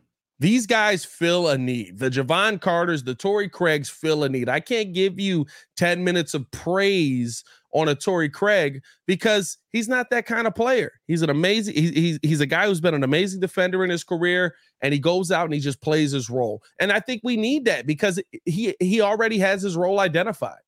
These 0.42 0.66
guys 0.66 1.04
fill 1.04 1.46
a 1.50 1.56
need. 1.56 2.00
The 2.00 2.10
Jevon 2.10 2.60
Carters, 2.60 3.04
the 3.04 3.14
Torrey 3.14 3.48
Craigs 3.48 3.88
fill 3.88 4.24
a 4.24 4.28
need. 4.28 4.48
I 4.48 4.58
can't 4.58 4.92
give 4.92 5.20
you 5.20 5.46
10 5.76 6.02
minutes 6.02 6.34
of 6.34 6.50
praise 6.50 7.44
on 7.72 7.88
a 7.88 7.94
Torrey 7.94 8.28
Craig 8.28 8.82
because 9.06 9.56
he's 9.70 9.86
not 9.86 10.10
that 10.10 10.26
kind 10.26 10.48
of 10.48 10.54
player. 10.56 10.90
He's 11.06 11.22
an 11.22 11.30
amazing, 11.30 11.74
he, 11.74 11.92
he's, 11.92 12.18
he's 12.22 12.40
a 12.40 12.46
guy 12.46 12.66
who's 12.66 12.80
been 12.80 12.92
an 12.92 13.04
amazing 13.04 13.38
defender 13.38 13.84
in 13.84 13.90
his 13.90 14.02
career 14.02 14.56
and 14.80 14.92
he 14.92 14.98
goes 14.98 15.30
out 15.30 15.44
and 15.44 15.54
he 15.54 15.60
just 15.60 15.80
plays 15.80 16.10
his 16.10 16.28
role. 16.28 16.60
And 16.80 16.90
I 16.90 16.98
think 16.98 17.20
we 17.22 17.36
need 17.36 17.64
that 17.66 17.86
because 17.86 18.20
he 18.44 18.74
he 18.80 19.00
already 19.00 19.38
has 19.38 19.62
his 19.62 19.76
role 19.76 20.00
identified. 20.00 20.58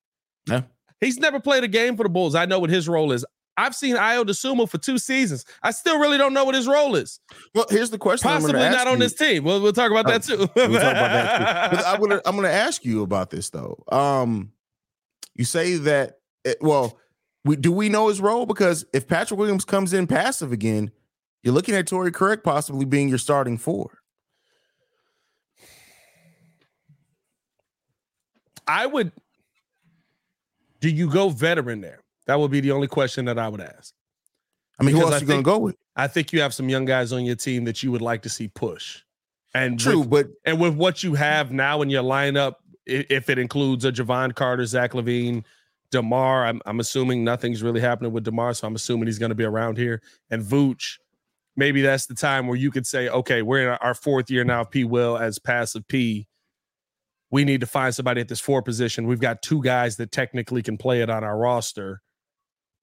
Yeah. 0.47 0.61
He's 1.01 1.17
never 1.19 1.41
played 1.41 1.65
a 1.65 1.67
game 1.67 1.97
for 1.97 2.03
the 2.03 2.09
Bulls. 2.09 2.33
I 2.33 2.45
know 2.45 2.59
what 2.59 2.69
his 2.69 2.87
role 2.87 3.11
is. 3.11 3.25
I've 3.57 3.75
seen 3.75 3.95
Ayo 3.95 4.25
Dosunmu 4.25 4.69
for 4.69 4.77
two 4.77 4.97
seasons. 4.97 5.45
I 5.63 5.71
still 5.71 5.97
really 5.97 6.17
don't 6.17 6.33
know 6.33 6.43
what 6.43 6.55
his 6.55 6.67
role 6.67 6.95
is. 6.95 7.19
Well, 7.53 7.65
here's 7.69 7.89
the 7.89 7.97
question. 7.97 8.29
Possibly 8.29 8.53
not 8.53 8.87
on 8.87 8.93
you. 8.93 8.99
this 8.99 9.13
team. 9.13 9.43
We'll, 9.43 9.61
we'll 9.61 9.73
talk 9.73 9.91
about 9.91 10.05
uh, 10.07 10.11
that 10.11 10.23
too. 10.23 10.37
we'll 10.37 10.47
talk 10.47 10.57
about 10.57 10.81
that 10.81 11.71
too. 11.71 11.85
I'm 11.85 11.99
gonna 11.99 12.21
I'm 12.25 12.35
gonna 12.35 12.49
ask 12.49 12.83
you 12.83 13.01
about 13.01 13.29
this 13.29 13.49
though. 13.49 13.81
Um, 13.91 14.51
you 15.35 15.45
say 15.45 15.75
that 15.77 16.19
it, 16.43 16.57
well, 16.61 16.97
we, 17.45 17.55
do 17.55 17.71
we 17.71 17.89
know 17.89 18.09
his 18.09 18.19
role? 18.19 18.45
Because 18.45 18.85
if 18.93 19.07
Patrick 19.07 19.39
Williams 19.39 19.65
comes 19.65 19.93
in 19.93 20.07
passive 20.07 20.51
again, 20.51 20.91
you're 21.43 21.53
looking 21.53 21.75
at 21.75 21.87
Torrey 21.87 22.11
Craig 22.11 22.43
possibly 22.43 22.85
being 22.85 23.07
your 23.07 23.17
starting 23.17 23.57
four. 23.57 23.99
I 28.67 28.85
would. 28.87 29.11
Do 30.81 30.89
you 30.89 31.09
go 31.09 31.29
veteran 31.29 31.81
there? 31.81 32.04
That 32.27 32.39
would 32.39 32.51
be 32.51 32.59
the 32.59 32.71
only 32.71 32.87
question 32.87 33.25
that 33.25 33.37
I 33.37 33.47
would 33.47 33.61
ask. 33.61 33.93
I 34.79 34.83
mean, 34.83 34.95
because 34.95 35.09
who 35.09 35.13
else 35.13 35.21
are 35.21 35.23
you 35.23 35.27
going 35.27 35.39
to 35.39 35.43
go 35.43 35.57
with? 35.59 35.75
I 35.95 36.07
think 36.07 36.33
you 36.33 36.41
have 36.41 36.53
some 36.53 36.67
young 36.67 36.85
guys 36.85 37.13
on 37.13 37.23
your 37.23 37.35
team 37.35 37.63
that 37.65 37.81
you 37.81 37.91
would 37.91 38.01
like 38.01 38.23
to 38.23 38.29
see 38.29 38.47
push. 38.49 39.01
And 39.53 39.79
true, 39.79 39.99
with, 39.99 40.09
but 40.09 40.27
and 40.43 40.59
with 40.59 40.75
what 40.75 41.01
you 41.01 41.13
have 41.13 41.51
now 41.51 41.81
in 41.81 41.89
your 41.89 42.03
lineup, 42.03 42.55
if 42.85 43.29
it 43.29 43.39
includes 43.39 43.85
a 43.85 43.91
Jevon 43.91 44.35
Carter, 44.35 44.65
Zach 44.65 44.91
LaVine, 44.91 45.45
Demar, 45.91 46.45
I'm, 46.45 46.61
I'm 46.65 46.81
assuming 46.81 47.23
nothing's 47.23 47.63
really 47.63 47.79
happening 47.79 48.11
with 48.11 48.25
Demar, 48.25 48.53
so 48.53 48.67
I'm 48.67 48.75
assuming 48.75 49.07
he's 49.07 49.19
going 49.19 49.29
to 49.29 49.35
be 49.35 49.45
around 49.45 49.77
here. 49.77 50.01
And 50.29 50.43
Vooch, 50.43 50.97
maybe 51.55 51.81
that's 51.81 52.05
the 52.05 52.15
time 52.15 52.47
where 52.47 52.57
you 52.57 52.69
could 52.69 52.85
say, 52.85 53.07
okay, 53.07 53.41
we're 53.43 53.61
in 53.61 53.77
our 53.81 53.93
fourth 53.93 54.29
year 54.29 54.43
now 54.43 54.61
of 54.61 54.71
P. 54.71 54.83
Will 54.83 55.17
as 55.17 55.39
passive 55.39 55.87
P 55.87 56.27
we 57.31 57.43
need 57.43 57.61
to 57.61 57.67
find 57.67 57.93
somebody 57.93 58.21
at 58.21 58.27
this 58.27 58.39
four 58.39 58.61
position. 58.61 59.07
We've 59.07 59.19
got 59.19 59.41
two 59.41 59.61
guys 59.61 59.97
that 59.97 60.11
technically 60.11 60.61
can 60.61 60.77
play 60.77 61.01
it 61.01 61.09
on 61.09 61.23
our 61.23 61.37
roster, 61.37 62.01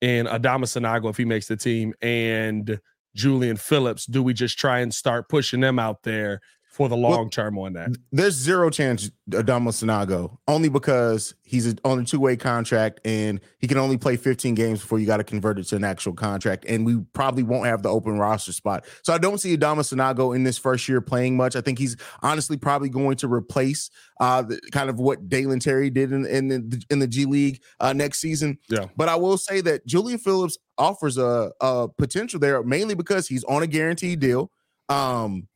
and 0.03 0.29
Adama 0.29 0.65
Sanogo 0.65 1.09
if 1.09 1.17
he 1.17 1.25
makes 1.25 1.47
the 1.47 1.57
team, 1.57 1.95
and 2.03 2.81
Julian 3.15 3.57
Phillips. 3.57 4.05
Do 4.05 4.23
we 4.23 4.35
just 4.35 4.59
try 4.59 4.81
and 4.81 4.93
start 4.93 5.29
pushing 5.29 5.61
them 5.61 5.79
out 5.79 6.03
there 6.03 6.41
for 6.73 6.89
the 6.89 6.97
long 6.97 7.29
term 7.29 7.59
on 7.59 7.75
that. 7.75 7.91
There's 8.13 8.35
zero 8.35 8.71
chance 8.71 9.11
Adama 9.31 9.69
Sanogo 9.69 10.39
only 10.49 10.71
because 10.71 11.35
he's 11.43 11.75
on 11.85 12.01
a 12.01 12.05
two 12.05 12.19
way 12.19 12.35
contract 12.35 12.99
and 13.05 13.41
he 13.59 13.69
can 13.69 13.77
only 13.77 13.99
play 13.99 14.17
15 14.17 14.55
games 14.55 14.81
before 14.81 14.99
you 14.99 15.05
got 15.05 15.19
to 15.19 15.25
convert 15.25 15.59
it 15.59 15.65
to 15.65 15.77
an 15.77 15.85
actual 15.85 16.15
contract. 16.15 16.65
And 16.67 16.87
we 16.87 17.01
probably 17.13 17.43
won't 17.43 17.67
have 17.67 17.83
the 17.83 17.91
open 17.91 18.19
roster 18.19 18.55
spot. 18.55 18.87
So 19.03 19.13
I 19.13 19.19
don't 19.19 19.37
see 19.37 19.55
Adama 19.55 19.81
Sanogo 19.81 20.35
in 20.35 20.45
this 20.45 20.57
first 20.57 20.89
year 20.89 21.03
playing 21.03 21.37
much. 21.37 21.57
I 21.57 21.61
think 21.61 21.79
he's 21.79 21.95
honestly 22.23 22.57
probably 22.57 22.89
going 22.89 23.17
to 23.19 23.29
replace 23.29 23.91
uh, 24.19 24.41
the, 24.41 24.59
kind 24.73 24.89
of 24.89 24.99
what 24.99 25.29
Dalen 25.29 25.61
Terry 25.61 25.91
did 25.91 26.11
in, 26.11 26.25
in 26.25 26.49
the 26.49 26.83
in 26.89 27.01
the 27.01 27.07
G 27.07 27.27
League 27.27 27.61
uh, 27.81 27.93
next 27.93 28.19
season. 28.19 28.59
Yeah. 28.71 28.87
But 28.97 29.11
I 29.11 29.17
will 29.17 29.37
say 29.37 29.61
that 29.61 29.85
Julian 29.87 30.19
Phillips 30.19 30.57
offers 30.79 31.19
a, 31.19 31.53
a 31.61 31.89
potential 31.99 32.41
there 32.41 32.63
mainly 32.63 32.95
because 32.95 33.29
he's 33.29 33.45
on 33.45 33.63
a 33.63 33.67
guaranteed 33.67 34.21
deal. 34.21 34.51
Um, 34.89 35.49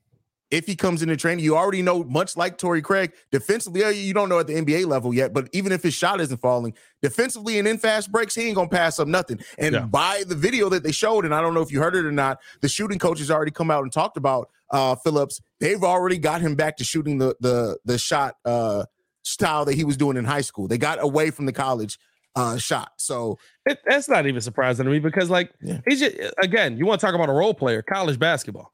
if 0.51 0.67
he 0.67 0.77
comes 0.77 1.03
into 1.03 1.17
training, 1.17 1.45
you 1.45 1.57
already 1.57 1.83
know, 1.83 2.05
much 2.05 2.37
like 2.37 2.57
Torrey 2.57 2.83
Craig, 2.83 3.13
defensively, 3.33 3.83
you 3.99 4.15
don't 4.15 4.29
know 4.29 4.39
at 4.39 4.47
the 4.47 4.55
NBA 4.55 4.87
level 4.87 5.13
yet, 5.13 5.33
but 5.33 5.49
even 5.53 5.73
if 5.73 5.83
his 5.83 5.95
shot 5.95 6.21
isn't 6.21 6.39
falling, 6.39 6.75
defensively 7.03 7.59
and 7.59 7.67
in 7.67 7.79
fast 7.79 8.13
breaks, 8.13 8.35
he 8.35 8.43
ain't 8.43 8.55
gonna 8.55 8.69
pass 8.69 8.99
up 9.01 9.09
nothing. 9.09 9.41
And 9.59 9.75
yeah. 9.75 9.81
by 9.83 10.23
the 10.27 10.37
video 10.37 10.69
that 10.69 10.83
they 10.83 10.93
showed, 10.93 11.25
and 11.25 11.35
I 11.35 11.41
don't 11.41 11.55
know 11.55 11.63
if 11.63 11.73
you 11.73 11.81
heard 11.81 11.97
it 11.97 12.05
or 12.05 12.13
not, 12.13 12.39
the 12.61 12.69
shooting 12.69 12.99
coach 12.99 13.19
has 13.19 13.31
already 13.31 13.51
come 13.51 13.71
out 13.71 13.83
and 13.83 13.93
talked 13.93 14.17
about 14.17 14.49
uh 14.71 14.95
Phillips. 14.97 15.41
They've 15.59 15.83
already 15.83 16.19
got 16.19 16.41
him 16.41 16.55
back 16.55 16.77
to 16.77 16.85
shooting 16.85 17.19
the 17.19 17.35
the 17.41 17.79
the 17.85 17.99
shot 17.99 18.37
uh 18.45 18.85
style 19.23 19.65
that 19.65 19.75
he 19.75 19.85
was 19.85 19.97
doing 19.97 20.17
in 20.17 20.25
high 20.25 20.41
school. 20.43 20.69
They 20.69 20.79
got 20.79 21.03
away 21.03 21.31
from 21.31 21.47
the 21.47 21.53
college 21.53 21.99
uh 22.37 22.57
shot. 22.57 22.93
So 22.99 23.39
it, 23.65 23.81
that's 23.85 24.09
not 24.09 24.27
even 24.27 24.41
surprising 24.41 24.85
to 24.85 24.91
me 24.91 25.01
because 25.01 25.29
like 25.29 25.53
yeah. 25.61 25.81
he's 25.89 26.01
just 26.01 26.17
again, 26.41 26.77
you 26.77 26.87
want 26.87 27.01
to 27.01 27.07
talk 27.07 27.17
about 27.17 27.29
a 27.29 27.33
role 27.33 27.55
player, 27.55 27.83
college 27.83 28.19
basketball. 28.19 28.73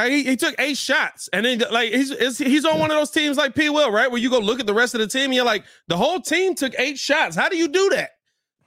He, 0.00 0.24
he 0.24 0.36
took 0.36 0.54
eight 0.58 0.78
shots, 0.78 1.28
and 1.34 1.44
then 1.44 1.62
like 1.70 1.92
he's 1.92 2.38
he's 2.38 2.64
on 2.64 2.78
one 2.78 2.90
of 2.90 2.96
those 2.96 3.10
teams 3.10 3.36
like 3.36 3.54
P. 3.54 3.68
Will, 3.68 3.90
right? 3.90 4.10
Where 4.10 4.20
you 4.20 4.30
go 4.30 4.38
look 4.38 4.58
at 4.58 4.66
the 4.66 4.72
rest 4.72 4.94
of 4.94 5.00
the 5.00 5.06
team, 5.06 5.26
and 5.26 5.34
you're 5.34 5.44
like, 5.44 5.64
the 5.88 5.96
whole 5.98 6.18
team 6.18 6.54
took 6.54 6.72
eight 6.78 6.98
shots. 6.98 7.36
How 7.36 7.50
do 7.50 7.58
you 7.58 7.68
do 7.68 7.90
that? 7.90 8.12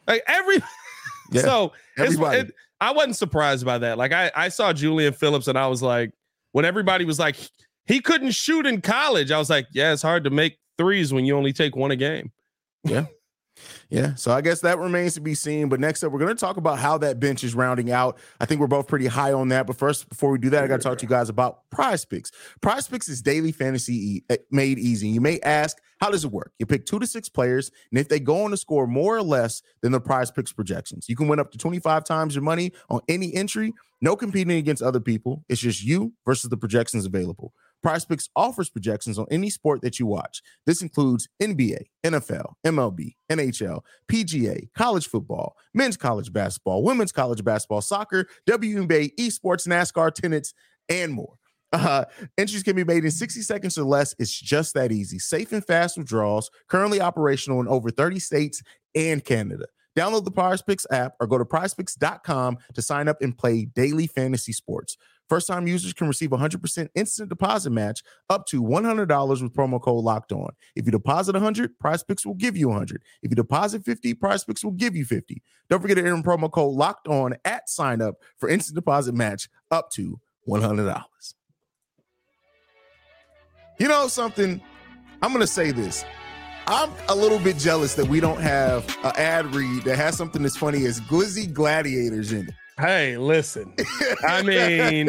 Like 0.08 0.22
every 0.27 0.58
yeah, 1.32 1.41
so 1.41 1.74
it, 1.98 2.53
I 2.79 2.91
wasn't 2.91 3.15
surprised 3.15 3.65
by 3.65 3.79
that. 3.79 3.98
Like 3.98 4.12
I 4.12 4.32
I 4.36 4.50
saw 4.50 4.72
Julian 4.72 5.13
Phillips, 5.13 5.48
and 5.48 5.58
I 5.58 5.67
was 5.67 5.82
like, 5.82 6.12
when 6.51 6.63
everybody 6.63 7.05
was 7.05 7.17
like, 7.17 7.38
he 7.86 8.01
couldn't 8.01 8.32
shoot 8.32 8.67
in 8.67 8.82
college, 8.82 9.32
I 9.32 9.39
was 9.39 9.50
like, 9.50 9.65
yeah, 9.72 9.94
it's 9.94 10.03
hard 10.03 10.25
to 10.25 10.29
make 10.29 10.60
threes 10.77 11.12
when 11.12 11.25
you 11.25 11.36
only 11.36 11.53
take 11.53 11.75
one 11.75 11.89
a 11.89 11.96
game. 11.96 12.32
Yeah. 12.84 13.08
Yeah, 13.89 14.15
so 14.15 14.31
I 14.31 14.41
guess 14.41 14.62
that 14.62 14.79
remains 14.79 15.13
to 15.13 15.21
be 15.21 15.35
seen. 15.35 15.69
But 15.69 15.79
next 15.79 16.03
up, 16.03 16.12
we're 16.12 16.19
going 16.19 16.35
to 16.35 16.39
talk 16.39 16.57
about 16.57 16.79
how 16.79 16.97
that 17.00 17.19
bench 17.19 17.43
is 17.43 17.55
rounding 17.55 17.91
out. 17.91 18.17
I 18.39 18.45
think 18.45 18.59
we're 18.59 18.67
both 18.67 18.88
pretty 18.88 19.07
high 19.07 19.33
on 19.33 19.50
that. 19.50 19.67
But 19.67 19.77
first, 19.77 20.09
before 20.09 20.31
we 20.31 20.38
do 20.38 20.50
that, 20.51 20.63
I 20.63 20.67
got 20.67 20.77
to 20.77 20.83
talk 20.83 20.97
to 20.97 21.03
you 21.03 21.09
guys 21.09 21.29
about 21.29 21.69
PrizePicks. 21.74 22.31
Prize 22.62 22.88
Picks 22.88 23.07
is 23.07 23.21
daily 23.21 23.51
fantasy 23.51 23.93
e- 23.93 24.24
eh, 24.29 24.38
made 24.51 24.79
easy. 24.79 25.07
You 25.07 25.21
may 25.21 25.39
ask, 25.41 25.77
how 26.00 26.12
does 26.12 26.25
it 26.25 26.31
work? 26.31 26.53
You 26.59 26.65
pick 26.65 26.85
two 26.85 27.00
to 27.00 27.07
six 27.07 27.29
players, 27.29 27.71
and 27.91 28.00
if 28.00 28.09
they 28.09 28.19
go 28.19 28.43
on 28.43 28.51
to 28.51 28.57
score 28.57 28.88
more 28.88 29.15
or 29.15 29.24
less 29.24 29.62
than 29.81 29.91
the 29.91 30.01
PrizePicks 30.01 30.55
projections, 30.55 31.07
you 31.07 31.15
can 31.15 31.27
win 31.27 31.39
up 31.39 31.51
to 31.51 31.57
25 31.57 32.03
times 32.03 32.35
your 32.35 32.43
money 32.43 32.71
on 32.89 33.01
any 33.07 33.33
entry. 33.33 33.74
No 34.01 34.15
competing 34.15 34.57
against 34.57 34.83
other 34.83 35.00
people. 35.00 35.45
It's 35.47 35.62
just 35.62 35.83
you 35.83 36.13
versus 36.25 36.50
the 36.50 36.57
projections 36.57 37.05
available. 37.05 37.53
PrizePicks 37.85 38.29
offers 38.35 38.69
projections 38.69 39.19
on 39.19 39.27
any 39.29 39.49
sport 39.49 39.81
that 39.81 39.99
you 39.99 40.07
watch. 40.07 40.41
This 40.65 40.81
includes 40.81 41.27
NBA, 41.41 41.83
NFL, 42.03 42.53
MLB, 42.65 43.15
NHL, 43.31 43.81
PGA, 44.11 44.69
college 44.75 45.07
football, 45.07 45.55
men's 45.73 45.95
college 45.95 46.33
basketball, 46.33 46.83
women's 46.83 47.11
college 47.11 47.43
basketball, 47.43 47.81
soccer, 47.81 48.27
WNBA, 48.49 49.11
esports, 49.19 49.67
NASCAR, 49.67 50.11
tennis, 50.13 50.53
and 50.89 51.13
more. 51.13 51.35
Uh, 51.71 52.05
entries 52.37 52.63
can 52.63 52.75
be 52.75 52.83
made 52.83 53.03
in 53.03 53.11
60 53.11 53.41
seconds 53.41 53.77
or 53.77 53.83
less. 53.83 54.15
It's 54.17 54.39
just 54.39 54.73
that 54.73 54.91
easy. 54.91 55.19
Safe 55.19 55.51
and 55.51 55.65
fast 55.65 55.97
withdrawals, 55.97 56.49
currently 56.69 57.01
operational 57.01 57.59
in 57.59 57.67
over 57.67 57.91
30 57.91 58.19
states 58.19 58.63
and 58.95 59.23
Canada. 59.23 59.65
Download 59.97 60.25
the 60.25 60.31
PrizePicks 60.31 60.85
app 60.91 61.13
or 61.19 61.27
go 61.27 61.37
to 61.37 61.45
prizepicks.com 61.45 62.57
to 62.73 62.81
sign 62.81 63.07
up 63.07 63.21
and 63.21 63.37
play 63.37 63.65
daily 63.65 64.07
fantasy 64.07 64.51
sports. 64.51 64.97
First 65.27 65.48
time 65.48 65.67
users 65.67 65.94
can 65.94 66.08
receive 66.08 66.29
100% 66.29 66.89
instant 66.96 67.29
deposit 67.29 67.72
match 67.72 68.03
up 68.29 68.46
to 68.48 68.62
$100 68.62 69.41
with 69.41 69.53
promo 69.53 69.82
code 69.82 70.03
locked 70.03 70.32
on. 70.32 70.50
If 70.75 70.86
you 70.86 70.91
deposit 70.91 71.34
100, 71.34 71.79
PrizePicks 71.84 72.25
will 72.25 72.36
give 72.36 72.55
you 72.55 72.70
100. 72.70 73.01
If 73.24 73.32
you 73.32 73.36
deposit 73.36 73.84
50, 73.84 74.15
PrizePicks 74.15 74.63
will 74.63 74.72
give 74.72 74.96
you 74.96 75.05
50. 75.05 75.41
Don't 75.70 75.82
forget 75.82 75.98
to 75.98 76.05
enter 76.05 76.22
promo 76.22 76.51
code 76.51 76.75
locked 76.75 77.08
on 77.08 77.36
at 77.44 77.67
sign 77.70 78.01
up 78.01 78.15
for 78.38 78.50
instant 78.50 78.75
deposit 78.75 79.15
match 79.15 79.50
up 79.72 79.89
to 79.91 80.20
$100. 80.48 81.03
You 83.79 83.88
know 83.88 84.08
something? 84.08 84.62
I'm 85.22 85.32
going 85.32 85.41
to 85.41 85.48
say 85.48 85.72
this. 85.72 86.05
I'm 86.67 86.91
a 87.10 87.15
little 87.15 87.39
bit 87.39 87.58
jealous 87.58 87.94
that 87.96 88.08
we 88.08 88.20
don't 88.20 88.41
have 88.41 88.88
an 89.03 89.12
ad 89.17 89.53
read 89.53 89.84
that 89.84 89.98
has 89.98 90.17
something 90.17 90.44
as 90.46 90.58
funny 90.58 90.86
as 90.86 91.00
Glizzy 91.01 91.51
Gladiators 91.51 92.32
in 92.32 92.48
it. 92.48 92.53
Hey, 92.77 93.17
listen. 93.17 93.74
I 94.27 94.41
mean, 94.41 95.08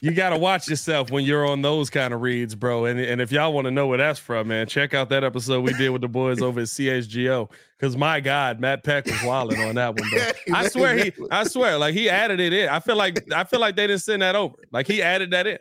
you 0.00 0.12
got 0.12 0.30
to 0.30 0.38
watch 0.38 0.68
yourself 0.68 1.10
when 1.10 1.24
you're 1.24 1.46
on 1.46 1.60
those 1.60 1.90
kind 1.90 2.14
of 2.14 2.22
reads, 2.22 2.54
bro. 2.54 2.86
And, 2.86 2.98
and 2.98 3.20
if 3.20 3.30
y'all 3.30 3.52
want 3.52 3.66
to 3.66 3.70
know 3.70 3.86
where 3.86 3.98
that's 3.98 4.18
from, 4.18 4.48
man, 4.48 4.66
check 4.66 4.94
out 4.94 5.10
that 5.10 5.24
episode 5.24 5.64
we 5.64 5.74
did 5.74 5.90
with 5.90 6.00
the 6.00 6.08
boys 6.08 6.40
over 6.40 6.60
at 6.60 6.66
CHGO. 6.66 7.50
Because 7.78 7.96
my 7.96 8.20
God, 8.20 8.58
Matt 8.58 8.84
Peck 8.84 9.04
was 9.04 9.22
wilding 9.22 9.60
on 9.60 9.74
that 9.74 9.98
one, 10.00 10.08
bro. 10.08 10.20
I 10.54 10.68
swear 10.68 10.96
he, 10.96 11.12
I 11.30 11.44
swear, 11.44 11.76
like 11.78 11.94
he 11.94 12.08
added 12.08 12.40
it 12.40 12.52
in. 12.52 12.68
I 12.68 12.80
feel 12.80 12.96
like, 12.96 13.30
I 13.32 13.44
feel 13.44 13.60
like 13.60 13.76
they 13.76 13.86
didn't 13.86 14.02
send 14.02 14.22
that 14.22 14.34
over. 14.34 14.54
Like 14.72 14.86
he 14.86 15.02
added 15.02 15.32
that 15.32 15.46
in. 15.46 15.58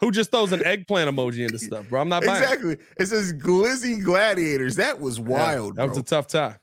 Who 0.00 0.12
just 0.12 0.30
throws 0.30 0.52
an 0.52 0.64
eggplant 0.64 1.10
emoji 1.10 1.40
into 1.40 1.58
stuff, 1.58 1.88
bro? 1.88 2.00
I'm 2.00 2.08
not 2.08 2.24
buying. 2.24 2.42
Exactly. 2.42 2.76
It 2.98 3.06
says 3.06 3.32
Glizzy 3.32 4.02
Gladiators. 4.02 4.76
That 4.76 5.00
was 5.00 5.18
wild. 5.18 5.76
Yeah, 5.76 5.82
that 5.82 5.88
was 5.90 5.98
a 5.98 6.02
tough 6.04 6.28
time. 6.28 6.54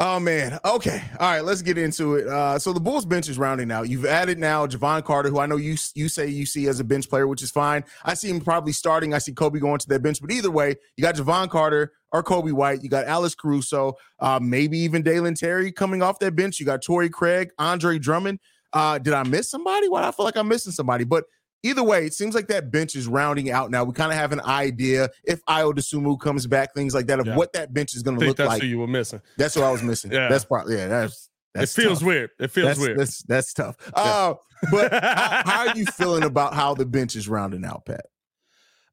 Oh 0.00 0.20
man. 0.20 0.60
Okay. 0.64 1.02
All 1.18 1.32
right. 1.32 1.44
Let's 1.44 1.60
get 1.60 1.76
into 1.76 2.14
it. 2.14 2.28
Uh, 2.28 2.56
so 2.56 2.72
the 2.72 2.78
Bulls 2.78 3.04
bench 3.04 3.28
is 3.28 3.36
rounding 3.36 3.72
out. 3.72 3.88
You've 3.88 4.06
added 4.06 4.38
now 4.38 4.64
Jevon 4.64 5.02
Carter, 5.04 5.28
who 5.28 5.40
I 5.40 5.46
know 5.46 5.56
you 5.56 5.76
you 5.94 6.08
say 6.08 6.28
you 6.28 6.46
see 6.46 6.68
as 6.68 6.78
a 6.78 6.84
bench 6.84 7.08
player, 7.08 7.26
which 7.26 7.42
is 7.42 7.50
fine. 7.50 7.84
I 8.04 8.14
see 8.14 8.30
him 8.30 8.40
probably 8.40 8.72
starting. 8.72 9.12
I 9.12 9.18
see 9.18 9.32
Coby 9.32 9.60
going 9.60 9.80
to 9.80 9.88
that 9.88 10.00
bench, 10.00 10.20
but 10.20 10.30
either 10.30 10.52
way, 10.52 10.76
you 10.96 11.02
got 11.02 11.16
Jevon 11.16 11.50
Carter 11.50 11.94
or 12.12 12.22
Coby 12.22 12.52
White. 12.52 12.84
You 12.84 12.88
got 12.88 13.06
Alex 13.06 13.34
Caruso, 13.34 13.94
uh, 14.20 14.38
maybe 14.40 14.78
even 14.78 15.02
Dalen 15.02 15.34
Terry 15.34 15.72
coming 15.72 16.00
off 16.00 16.20
that 16.20 16.36
bench. 16.36 16.60
You 16.60 16.66
got 16.66 16.80
Torrey 16.80 17.10
Craig, 17.10 17.50
Andre 17.58 17.98
Drummond. 17.98 18.38
Uh, 18.72 18.98
did 18.98 19.14
I 19.14 19.24
miss 19.24 19.50
somebody? 19.50 19.88
Why 19.88 20.00
well, 20.00 20.08
I 20.08 20.12
feel 20.12 20.26
like 20.26 20.36
I'm 20.36 20.46
missing 20.46 20.72
somebody? 20.72 21.02
But 21.02 21.24
either 21.62 21.82
way, 21.82 22.06
it 22.06 22.14
seems 22.14 22.34
like 22.34 22.48
that 22.48 22.70
bench 22.70 22.94
is 22.96 23.06
rounding 23.06 23.50
out 23.50 23.70
now. 23.70 23.84
We 23.84 23.92
kind 23.92 24.12
of 24.12 24.18
have 24.18 24.32
an 24.32 24.40
idea 24.40 25.10
if 25.24 25.44
Ayo 25.46 25.72
Dosunmu 25.72 26.20
comes 26.20 26.46
back, 26.46 26.74
things 26.74 26.94
like 26.94 27.06
that, 27.06 27.20
of 27.20 27.26
yeah. 27.26 27.36
what 27.36 27.52
that 27.54 27.72
bench 27.72 27.94
is 27.94 28.02
going 28.02 28.18
to 28.18 28.26
look 28.26 28.38
like. 28.38 28.48
that's 28.48 28.48
like. 28.50 28.62
Who 28.62 28.68
you 28.68 28.78
were 28.78 28.86
missing. 28.86 29.20
That's 29.36 29.56
what 29.56 29.64
I 29.64 29.72
was 29.72 29.82
missing. 29.82 30.12
yeah, 30.12 30.28
that's 30.28 30.44
probably 30.44 30.76
yeah. 30.76 30.88
That's 30.88 31.28
that's 31.54 31.76
it 31.76 31.82
feels 31.82 32.00
tough. 32.00 32.06
weird. 32.06 32.30
It 32.38 32.50
feels 32.50 32.68
that's, 32.68 32.80
weird. 32.80 32.98
That's 32.98 33.22
that's 33.22 33.52
tough. 33.52 33.76
Yeah. 33.96 34.02
Uh, 34.02 34.34
but 34.70 34.92
how, 34.92 35.42
how, 35.44 35.68
are 35.68 35.76
you 35.76 35.86
feeling 35.86 36.24
about 36.24 36.54
how 36.54 36.74
the 36.74 36.86
bench 36.86 37.16
is 37.16 37.28
rounding 37.28 37.64
out, 37.64 37.86
Pat? 37.86 38.06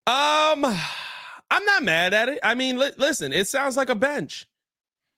Um, 0.07 0.65
I'm 1.49 1.65
not 1.65 1.83
mad 1.83 2.13
at 2.13 2.29
it. 2.29 2.39
I 2.43 2.55
mean, 2.55 2.77
li- 2.77 2.91
listen, 2.97 3.33
it 3.33 3.47
sounds 3.47 3.77
like 3.77 3.89
a 3.89 3.95
bench. 3.95 4.47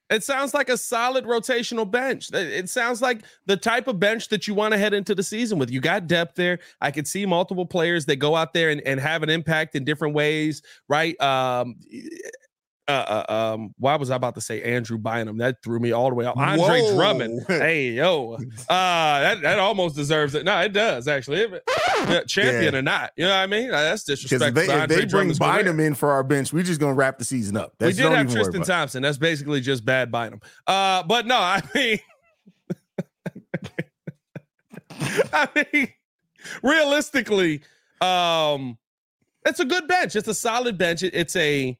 It 0.09 0.23
sounds 0.23 0.53
like 0.53 0.69
a 0.69 0.77
solid 0.77 1.25
rotational 1.25 1.89
bench. 1.89 2.29
It 2.33 2.69
sounds 2.69 3.01
like 3.01 3.23
the 3.45 3.57
type 3.57 3.87
of 3.87 3.99
bench 3.99 4.29
that 4.29 4.47
you 4.47 4.53
want 4.53 4.73
to 4.73 4.77
head 4.77 4.93
into 4.93 5.13
the 5.13 5.23
season 5.23 5.59
with. 5.59 5.69
You 5.69 5.81
got 5.81 6.07
depth 6.07 6.35
there. 6.35 6.59
I 6.79 6.91
could 6.91 7.07
see 7.07 7.25
multiple 7.25 7.65
players 7.65 8.05
that 8.05 8.15
go 8.15 8.35
out 8.35 8.53
there 8.53 8.69
and, 8.69 8.81
and 8.81 8.99
have 8.99 9.21
an 9.21 9.29
impact 9.29 9.75
in 9.75 9.83
different 9.83 10.15
ways, 10.15 10.61
right? 10.87 11.19
Um, 11.21 11.75
uh, 12.87 13.23
uh, 13.27 13.53
um, 13.53 13.73
why 13.77 13.95
was 13.97 14.09
I 14.11 14.15
about 14.15 14.35
to 14.35 14.41
say 14.41 14.61
Andrew 14.61 14.97
Bynum? 14.97 15.37
That 15.37 15.61
threw 15.61 15.79
me 15.79 15.91
all 15.91 16.09
the 16.09 16.15
way 16.15 16.25
off. 16.25 16.37
Andre 16.37 16.81
Whoa. 16.81 16.95
Drummond. 16.95 17.45
Hey, 17.57 17.89
yo, 17.89 18.33
uh, 18.33 18.39
that, 18.69 19.41
that 19.41 19.59
almost 19.59 19.95
deserves 19.95 20.35
it. 20.35 20.45
No, 20.45 20.59
it 20.61 20.73
does 20.73 21.07
actually. 21.07 21.41
It, 21.41 22.27
champion 22.27 22.73
yeah. 22.73 22.79
or 22.79 22.81
not, 22.81 23.11
you 23.17 23.25
know 23.25 23.31
what 23.31 23.37
I 23.37 23.47
mean? 23.47 23.71
That's 23.71 24.03
disrespectful. 24.03 24.51
They, 24.53 24.83
if 24.83 24.87
they 24.89 25.05
bring 25.05 25.33
Bynum 25.33 25.79
in 25.79 25.95
for 25.95 26.11
our 26.11 26.23
bench, 26.23 26.53
we're 26.53 26.63
just 26.63 26.79
gonna 26.79 26.93
wrap 26.93 27.17
the 27.17 27.25
season 27.25 27.57
up. 27.57 27.73
That's, 27.79 27.97
we 27.97 28.03
did 28.03 28.11
have 28.11 28.31
Tristan 28.31 28.61
Thompson. 28.63 29.01
That's 29.01 29.17
basically 29.17 29.61
just 29.61 29.83
bad 29.83 30.11
Bynum. 30.11 30.41
Uh, 30.65 31.03
but 31.03 31.25
no, 31.25 31.37
I 31.37 31.61
mean, 31.73 31.99
I 35.33 35.67
mean, 35.73 35.93
realistically, 36.61 37.61
um, 38.01 38.77
it's 39.45 39.59
a 39.59 39.65
good 39.65 39.87
bench. 39.87 40.15
It's 40.15 40.27
a 40.27 40.33
solid 40.33 40.77
bench. 40.77 41.03
It, 41.03 41.13
it's 41.13 41.35
a 41.35 41.77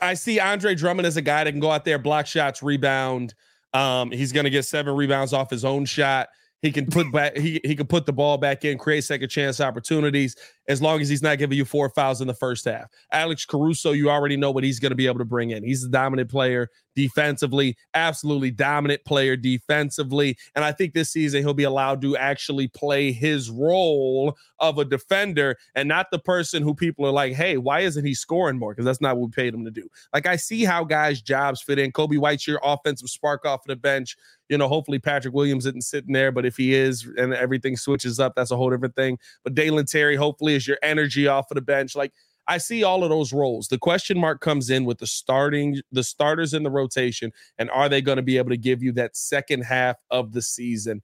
I 0.00 0.14
see 0.14 0.38
Andre 0.38 0.74
Drummond 0.74 1.06
as 1.06 1.16
a 1.16 1.22
guy 1.22 1.44
that 1.44 1.50
can 1.50 1.60
go 1.60 1.70
out 1.70 1.84
there, 1.84 1.98
block 1.98 2.26
shots, 2.26 2.62
rebound. 2.62 3.34
Um, 3.72 4.10
he's 4.10 4.32
going 4.32 4.44
to 4.44 4.50
get 4.50 4.64
seven 4.64 4.94
rebounds 4.94 5.32
off 5.32 5.50
his 5.50 5.64
own 5.64 5.84
shot. 5.84 6.28
He 6.60 6.70
can 6.70 6.86
put 6.86 7.10
back. 7.12 7.36
He 7.36 7.60
he 7.64 7.74
can 7.74 7.86
put 7.86 8.06
the 8.06 8.12
ball 8.12 8.38
back 8.38 8.64
in, 8.64 8.78
create 8.78 9.02
second 9.02 9.28
chance 9.30 9.60
opportunities. 9.60 10.36
As 10.68 10.80
long 10.80 11.00
as 11.00 11.08
he's 11.08 11.22
not 11.22 11.38
giving 11.38 11.58
you 11.58 11.64
four 11.64 11.90
fouls 11.90 12.20
in 12.20 12.28
the 12.28 12.34
first 12.34 12.64
half. 12.64 12.86
Alex 13.12 13.44
Caruso, 13.44 13.92
you 13.92 14.10
already 14.10 14.36
know 14.36 14.50
what 14.50 14.64
he's 14.64 14.78
going 14.78 14.90
to 14.90 14.96
be 14.96 15.06
able 15.06 15.18
to 15.18 15.24
bring 15.24 15.50
in. 15.50 15.64
He's 15.64 15.84
a 15.84 15.88
dominant 15.88 16.30
player 16.30 16.68
defensively, 16.94 17.76
absolutely 17.94 18.50
dominant 18.50 19.04
player 19.04 19.36
defensively. 19.36 20.36
And 20.54 20.64
I 20.64 20.72
think 20.72 20.94
this 20.94 21.10
season 21.10 21.42
he'll 21.42 21.54
be 21.54 21.64
allowed 21.64 22.02
to 22.02 22.16
actually 22.16 22.68
play 22.68 23.12
his 23.12 23.50
role 23.50 24.36
of 24.58 24.78
a 24.78 24.84
defender 24.84 25.56
and 25.74 25.88
not 25.88 26.10
the 26.10 26.18
person 26.18 26.62
who 26.62 26.74
people 26.74 27.06
are 27.06 27.12
like, 27.12 27.32
hey, 27.34 27.56
why 27.56 27.80
isn't 27.80 28.04
he 28.04 28.14
scoring 28.14 28.58
more? 28.58 28.72
Because 28.72 28.84
that's 28.84 29.00
not 29.00 29.16
what 29.16 29.26
we 29.26 29.32
paid 29.32 29.54
him 29.54 29.64
to 29.64 29.70
do. 29.70 29.88
Like 30.12 30.26
I 30.26 30.36
see 30.36 30.64
how 30.64 30.84
guys' 30.84 31.20
jobs 31.20 31.62
fit 31.62 31.78
in. 31.78 31.92
Coby 31.92 32.18
White's 32.18 32.46
your 32.46 32.60
offensive 32.62 33.08
spark 33.08 33.44
off 33.44 33.60
of 33.60 33.68
the 33.68 33.76
bench. 33.76 34.16
You 34.48 34.58
know, 34.58 34.68
hopefully 34.68 34.98
Patrick 34.98 35.32
Williams 35.32 35.64
isn't 35.64 35.84
sitting 35.84 36.12
there, 36.12 36.30
but 36.30 36.44
if 36.44 36.56
he 36.58 36.74
is 36.74 37.08
and 37.16 37.32
everything 37.32 37.76
switches 37.76 38.20
up, 38.20 38.34
that's 38.36 38.50
a 38.50 38.56
whole 38.56 38.68
different 38.68 38.94
thing. 38.96 39.18
But 39.44 39.54
Dalen 39.54 39.86
Terry, 39.86 40.14
hopefully, 40.14 40.51
is 40.52 40.66
your 40.66 40.78
energy 40.82 41.26
off 41.26 41.50
of 41.50 41.56
the 41.56 41.62
bench. 41.62 41.96
Like 41.96 42.12
I 42.48 42.58
see 42.58 42.82
all 42.84 43.04
of 43.04 43.10
those 43.10 43.32
roles. 43.32 43.68
The 43.68 43.78
question 43.78 44.18
mark 44.18 44.40
comes 44.40 44.70
in 44.70 44.84
with 44.84 44.98
the 44.98 45.06
starting, 45.06 45.80
the 45.92 46.02
starters 46.02 46.54
in 46.54 46.62
the 46.62 46.70
rotation, 46.70 47.32
and 47.58 47.70
are 47.70 47.88
they 47.88 48.02
going 48.02 48.16
to 48.16 48.22
be 48.22 48.38
able 48.38 48.50
to 48.50 48.56
give 48.56 48.82
you 48.82 48.92
that 48.92 49.16
second 49.16 49.62
half 49.62 49.96
of 50.10 50.32
the 50.32 50.42
season? 50.42 51.02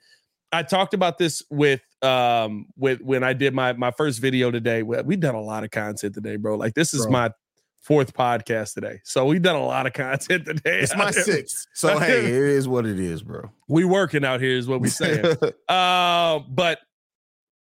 I 0.53 0.63
talked 0.63 0.95
about 0.95 1.19
this 1.19 1.43
with 1.51 1.83
um 2.03 2.67
with 2.77 3.01
when 3.01 3.23
I 3.23 3.33
did 3.33 3.55
my 3.55 3.73
my 3.75 3.91
first 3.91 4.21
video 4.21 4.51
today. 4.51 4.83
We've 4.83 5.21
done 5.21 5.35
a 5.35 5.41
lot 5.41 5.65
of 5.65 5.71
content 5.71 6.15
today, 6.15 6.37
bro. 6.37 6.57
Like 6.57 6.75
this 6.75 6.95
is 6.95 7.03
bro. 7.03 7.13
my 7.13 7.31
fourth 7.83 8.13
podcast 8.15 8.75
today. 8.75 9.01
So 9.05 9.25
we've 9.25 9.43
done 9.43 9.57
a 9.57 9.65
lot 9.65 9.87
of 9.87 9.93
content 9.95 10.47
today. 10.47 10.81
It's 10.81 10.97
my 10.97 11.11
sixth. 11.13 11.67
So 11.75 11.99
hey, 11.99 12.25
it 12.27 12.33
is 12.33 12.67
what 12.67 12.87
it 12.87 12.99
is, 12.99 13.23
bro. 13.23 13.51
We 13.69 13.85
working 13.85 14.25
out 14.25 14.41
here 14.41 14.57
is 14.57 14.67
what 14.67 14.81
we 14.81 14.89
saying. 14.89 15.25
uh, 15.69 16.41
but 16.49 16.79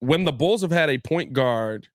when 0.01 0.25
the 0.25 0.33
Bulls 0.33 0.61
have 0.61 0.71
had 0.71 0.89
a 0.89 0.97
point 0.97 1.33
guard 1.33 1.87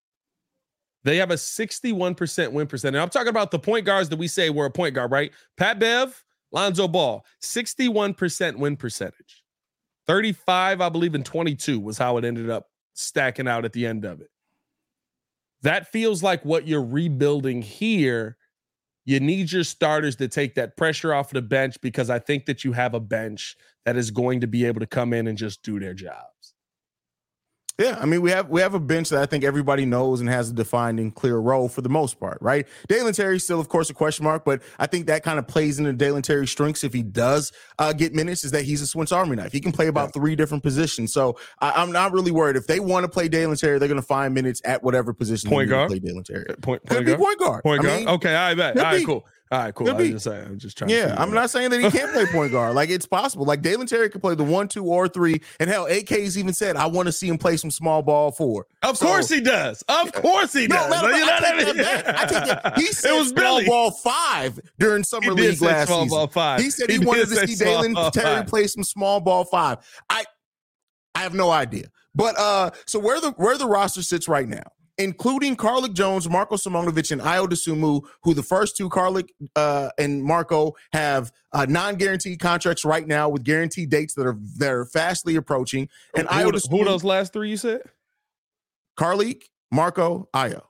they 1.06 1.18
have 1.18 1.30
a 1.30 1.34
61% 1.34 2.50
win 2.50 2.66
percentage. 2.66 3.00
I'm 3.00 3.08
talking 3.08 3.28
about 3.28 3.52
the 3.52 3.60
point 3.60 3.86
guards 3.86 4.08
that 4.08 4.18
we 4.18 4.26
say 4.26 4.50
were 4.50 4.66
a 4.66 4.70
point 4.72 4.92
guard, 4.96 5.12
right? 5.12 5.30
Pat 5.56 5.78
Bev, 5.78 6.24
Lonzo 6.50 6.88
Ball, 6.88 7.24
61% 7.40 8.56
win 8.58 8.76
percentage. 8.76 9.44
35, 10.08 10.80
I 10.80 10.88
believe, 10.88 11.14
in 11.14 11.22
22 11.22 11.78
was 11.78 11.96
how 11.96 12.16
it 12.16 12.24
ended 12.24 12.50
up 12.50 12.70
stacking 12.94 13.46
out 13.46 13.64
at 13.64 13.72
the 13.72 13.86
end 13.86 14.04
of 14.04 14.20
it. 14.20 14.30
That 15.62 15.92
feels 15.92 16.24
like 16.24 16.44
what 16.44 16.66
you're 16.66 16.84
rebuilding 16.84 17.62
here. 17.62 18.36
You 19.04 19.20
need 19.20 19.52
your 19.52 19.62
starters 19.62 20.16
to 20.16 20.26
take 20.26 20.56
that 20.56 20.76
pressure 20.76 21.14
off 21.14 21.30
the 21.30 21.40
bench 21.40 21.80
because 21.80 22.10
I 22.10 22.18
think 22.18 22.46
that 22.46 22.64
you 22.64 22.72
have 22.72 22.94
a 22.94 23.00
bench 23.00 23.56
that 23.84 23.96
is 23.96 24.10
going 24.10 24.40
to 24.40 24.48
be 24.48 24.64
able 24.64 24.80
to 24.80 24.86
come 24.88 25.12
in 25.12 25.28
and 25.28 25.38
just 25.38 25.62
do 25.62 25.78
their 25.78 25.94
job. 25.94 26.24
Yeah, 27.78 27.98
I 28.00 28.06
mean 28.06 28.22
we 28.22 28.30
have 28.30 28.48
we 28.48 28.62
have 28.62 28.72
a 28.72 28.80
bench 28.80 29.10
that 29.10 29.20
I 29.20 29.26
think 29.26 29.44
everybody 29.44 29.84
knows 29.84 30.20
and 30.20 30.30
has 30.30 30.48
a 30.48 30.54
defined 30.54 30.98
and 30.98 31.14
clear 31.14 31.36
role 31.36 31.68
for 31.68 31.82
the 31.82 31.90
most 31.90 32.18
part, 32.18 32.38
right? 32.40 32.66
Dalen 32.88 33.12
Terry 33.12 33.38
still, 33.38 33.60
of 33.60 33.68
course, 33.68 33.90
a 33.90 33.94
question 33.94 34.24
mark, 34.24 34.46
but 34.46 34.62
I 34.78 34.86
think 34.86 35.06
that 35.08 35.22
kind 35.22 35.38
of 35.38 35.46
plays 35.46 35.78
into 35.78 35.92
Dalen 35.92 36.22
Terry's 36.22 36.50
strengths 36.50 36.84
if 36.84 36.94
he 36.94 37.02
does 37.02 37.52
uh, 37.78 37.92
get 37.92 38.14
minutes. 38.14 38.44
Is 38.44 38.52
that 38.52 38.62
he's 38.64 38.80
a 38.80 38.86
Swiss 38.86 39.12
Army 39.12 39.36
knife? 39.36 39.52
He 39.52 39.60
can 39.60 39.72
play 39.72 39.88
about 39.88 40.14
three 40.14 40.34
different 40.34 40.62
positions, 40.62 41.12
so 41.12 41.36
I, 41.60 41.82
am 41.82 41.92
not 41.92 42.12
really 42.12 42.30
worried. 42.30 42.56
If 42.56 42.66
they 42.66 42.80
want 42.80 43.04
to 43.04 43.08
play 43.08 43.28
Dalen 43.28 43.56
Terry, 43.58 43.78
they're 43.78 43.88
going 43.88 44.00
to 44.00 44.06
find 44.06 44.32
minutes 44.32 44.62
at 44.64 44.82
whatever 44.82 45.12
position. 45.12 45.50
Point 45.50 45.68
guard, 45.68 45.88
play 45.88 45.98
Dalen 45.98 46.24
Terry. 46.24 46.46
Point, 46.62 46.82
point 46.86 47.04
guard. 47.04 47.18
point 47.18 47.38
guard. 47.38 47.62
Point 47.62 47.82
guard. 47.82 47.94
I 47.94 47.98
mean, 47.98 48.08
okay, 48.08 48.34
I 48.34 48.54
bet. 48.54 48.78
All 48.78 48.84
right, 48.84 49.04
cool. 49.04 49.26
All 49.52 49.60
right, 49.60 49.72
cool. 49.72 49.88
I 49.88 49.92
was 49.92 50.10
just 50.10 50.24
saying, 50.24 50.44
I'm 50.44 50.58
just 50.58 50.76
trying. 50.76 50.90
Yeah, 50.90 51.14
I'm 51.16 51.32
not 51.32 51.50
saying 51.50 51.70
that 51.70 51.80
he 51.80 51.88
can't 51.88 52.12
play 52.12 52.26
point 52.26 52.50
guard. 52.50 52.74
Like 52.74 52.90
it's 52.90 53.06
possible. 53.06 53.44
Like 53.44 53.62
Dalen 53.62 53.86
Terry 53.86 54.10
could 54.10 54.20
play 54.20 54.34
the 54.34 54.42
one, 54.42 54.66
two, 54.66 54.84
or 54.84 55.06
three. 55.06 55.40
And 55.60 55.70
hell, 55.70 55.86
AK's 55.86 56.36
even 56.36 56.52
said, 56.52 56.74
"I 56.74 56.86
want 56.86 57.06
to 57.06 57.12
see 57.12 57.28
him 57.28 57.38
play 57.38 57.56
some 57.56 57.70
small 57.70 58.02
ball 58.02 58.32
four. 58.32 58.66
Of 58.82 58.96
so, 58.96 59.06
course 59.06 59.28
he 59.28 59.40
does. 59.40 59.82
Of 59.82 60.12
course 60.12 60.52
he 60.52 60.66
does. 60.66 60.90
No, 60.90 61.08
you 61.08 61.24
know 61.24 61.32
I, 61.32 61.38
I, 61.44 61.56
mean? 61.56 61.78
I 61.78 62.24
take 62.24 62.44
that. 62.44 62.72
He 62.76 62.86
said 62.92 63.14
it 63.14 63.18
was 63.18 63.28
small 63.28 63.58
Billy. 63.58 63.66
ball 63.66 63.92
five 63.92 64.58
during 64.80 65.04
summer 65.04 65.32
league 65.32 65.62
last 65.62 65.86
small 65.86 66.02
season. 66.02 66.16
Ball 66.16 66.26
five. 66.26 66.60
He 66.60 66.70
said 66.70 66.90
he, 66.90 66.98
he 66.98 67.04
wanted 67.04 67.28
to 67.28 67.46
see 67.46 67.54
Dalen 67.54 67.94
Terry 68.10 68.38
five. 68.38 68.46
play 68.48 68.66
some 68.66 68.82
small 68.82 69.20
ball 69.20 69.44
five. 69.44 69.78
I, 70.10 70.24
I 71.14 71.20
have 71.20 71.34
no 71.34 71.52
idea. 71.52 71.86
But 72.16 72.36
uh, 72.36 72.70
so 72.86 72.98
where 72.98 73.20
the 73.20 73.30
where 73.32 73.56
the 73.56 73.68
roster 73.68 74.02
sits 74.02 74.26
right 74.26 74.48
now 74.48 74.64
including 74.98 75.56
Carlik 75.56 75.94
Jones, 75.94 76.28
Marko 76.28 76.56
Simonovic, 76.56 77.12
and 77.12 77.20
Ayo 77.20 77.46
Dosunmu, 77.46 78.02
who 78.22 78.34
the 78.34 78.42
first 78.42 78.76
two, 78.76 78.88
Carlik 78.88 79.28
uh, 79.54 79.90
and 79.98 80.22
Marko, 80.22 80.74
have 80.92 81.32
uh, 81.52 81.66
non-guaranteed 81.68 82.40
contracts 82.40 82.84
right 82.84 83.06
now 83.06 83.28
with 83.28 83.44
guaranteed 83.44 83.90
dates 83.90 84.14
that 84.14 84.26
are 84.26 84.36
that 84.58 84.72
are 84.72 84.86
fastly 84.86 85.36
approaching. 85.36 85.88
And 86.14 86.28
who, 86.28 86.34
Ayo 86.52 86.70
who 86.70 86.84
those 86.84 87.04
last 87.04 87.32
three 87.32 87.50
you 87.50 87.56
said? 87.56 87.82
Carlik, 88.98 89.44
Marko, 89.70 90.28
Ayo. 90.34 90.62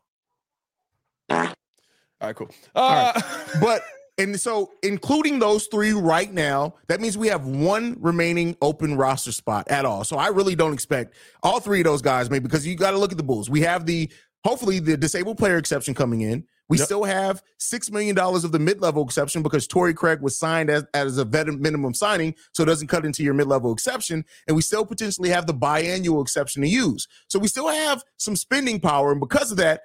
All 1.28 2.28
right, 2.28 2.36
cool. 2.36 2.50
Uh, 2.74 3.12
right. 3.14 3.24
but 3.60 3.82
and 4.18 4.40
so, 4.40 4.72
including 4.82 5.38
those 5.38 5.66
three 5.66 5.92
right 5.92 6.32
now, 6.32 6.74
that 6.88 7.00
means 7.00 7.18
we 7.18 7.28
have 7.28 7.46
one 7.46 7.96
remaining 8.00 8.56
open 8.62 8.96
roster 8.96 9.32
spot 9.32 9.68
at 9.68 9.84
all. 9.84 10.04
So 10.04 10.16
I 10.16 10.28
really 10.28 10.54
don't 10.54 10.72
expect 10.72 11.14
all 11.42 11.60
three 11.60 11.80
of 11.80 11.84
those 11.84 12.00
guys, 12.00 12.30
maybe 12.30 12.44
because 12.44 12.66
you 12.66 12.76
got 12.76 12.92
to 12.92 12.98
look 12.98 13.12
at 13.12 13.18
the 13.18 13.24
Bulls. 13.24 13.50
We 13.50 13.60
have 13.62 13.84
the 13.84 14.10
hopefully 14.44 14.78
the 14.78 14.96
disabled 14.96 15.36
player 15.36 15.58
exception 15.58 15.92
coming 15.92 16.22
in. 16.22 16.44
We 16.68 16.78
yep. 16.78 16.86
still 16.86 17.04
have 17.04 17.42
six 17.58 17.90
million 17.90 18.16
dollars 18.16 18.42
of 18.42 18.52
the 18.52 18.58
mid-level 18.58 19.04
exception 19.04 19.42
because 19.42 19.66
Torrey 19.66 19.94
Craig 19.94 20.20
was 20.20 20.36
signed 20.36 20.70
as, 20.70 20.84
as 20.94 21.18
a 21.18 21.24
vet 21.24 21.46
minimum 21.46 21.94
signing, 21.94 22.34
so 22.52 22.62
it 22.62 22.66
doesn't 22.66 22.88
cut 22.88 23.04
into 23.04 23.22
your 23.22 23.34
mid-level 23.34 23.72
exception. 23.72 24.24
And 24.48 24.56
we 24.56 24.62
still 24.62 24.84
potentially 24.84 25.28
have 25.28 25.46
the 25.46 25.54
biannual 25.54 26.22
exception 26.22 26.62
to 26.62 26.68
use. 26.68 27.06
So 27.28 27.38
we 27.38 27.48
still 27.48 27.68
have 27.68 28.02
some 28.16 28.34
spending 28.34 28.80
power, 28.80 29.12
and 29.12 29.20
because 29.20 29.52
of 29.52 29.58
that, 29.58 29.82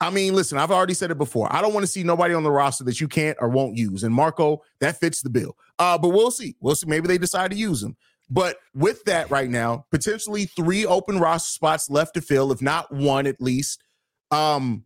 I 0.00 0.08
mean, 0.10 0.34
listen, 0.34 0.56
I've 0.56 0.70
already 0.70 0.94
said 0.94 1.10
it 1.10 1.18
before. 1.18 1.54
I 1.54 1.60
don't 1.60 1.74
want 1.74 1.84
to 1.84 1.90
see 1.90 2.02
nobody 2.02 2.32
on 2.32 2.42
the 2.42 2.50
roster 2.50 2.84
that 2.84 3.00
you 3.00 3.08
can't 3.08 3.36
or 3.40 3.48
won't 3.48 3.76
use. 3.76 4.02
And 4.02 4.14
Marko, 4.14 4.62
that 4.80 4.98
fits 4.98 5.20
the 5.20 5.28
bill. 5.28 5.56
Uh, 5.78 5.98
but 5.98 6.08
we'll 6.08 6.30
see. 6.30 6.56
We'll 6.60 6.74
see. 6.74 6.86
Maybe 6.86 7.06
they 7.06 7.18
decide 7.18 7.50
to 7.50 7.56
use 7.56 7.82
him. 7.82 7.96
But 8.30 8.58
with 8.74 9.04
that 9.04 9.30
right 9.30 9.50
now, 9.50 9.86
potentially 9.90 10.46
three 10.46 10.86
open 10.86 11.18
roster 11.18 11.50
spots 11.50 11.90
left 11.90 12.14
to 12.14 12.22
fill, 12.22 12.52
if 12.52 12.62
not 12.62 12.90
one 12.92 13.26
at 13.26 13.40
least. 13.42 13.82
Um, 14.30 14.84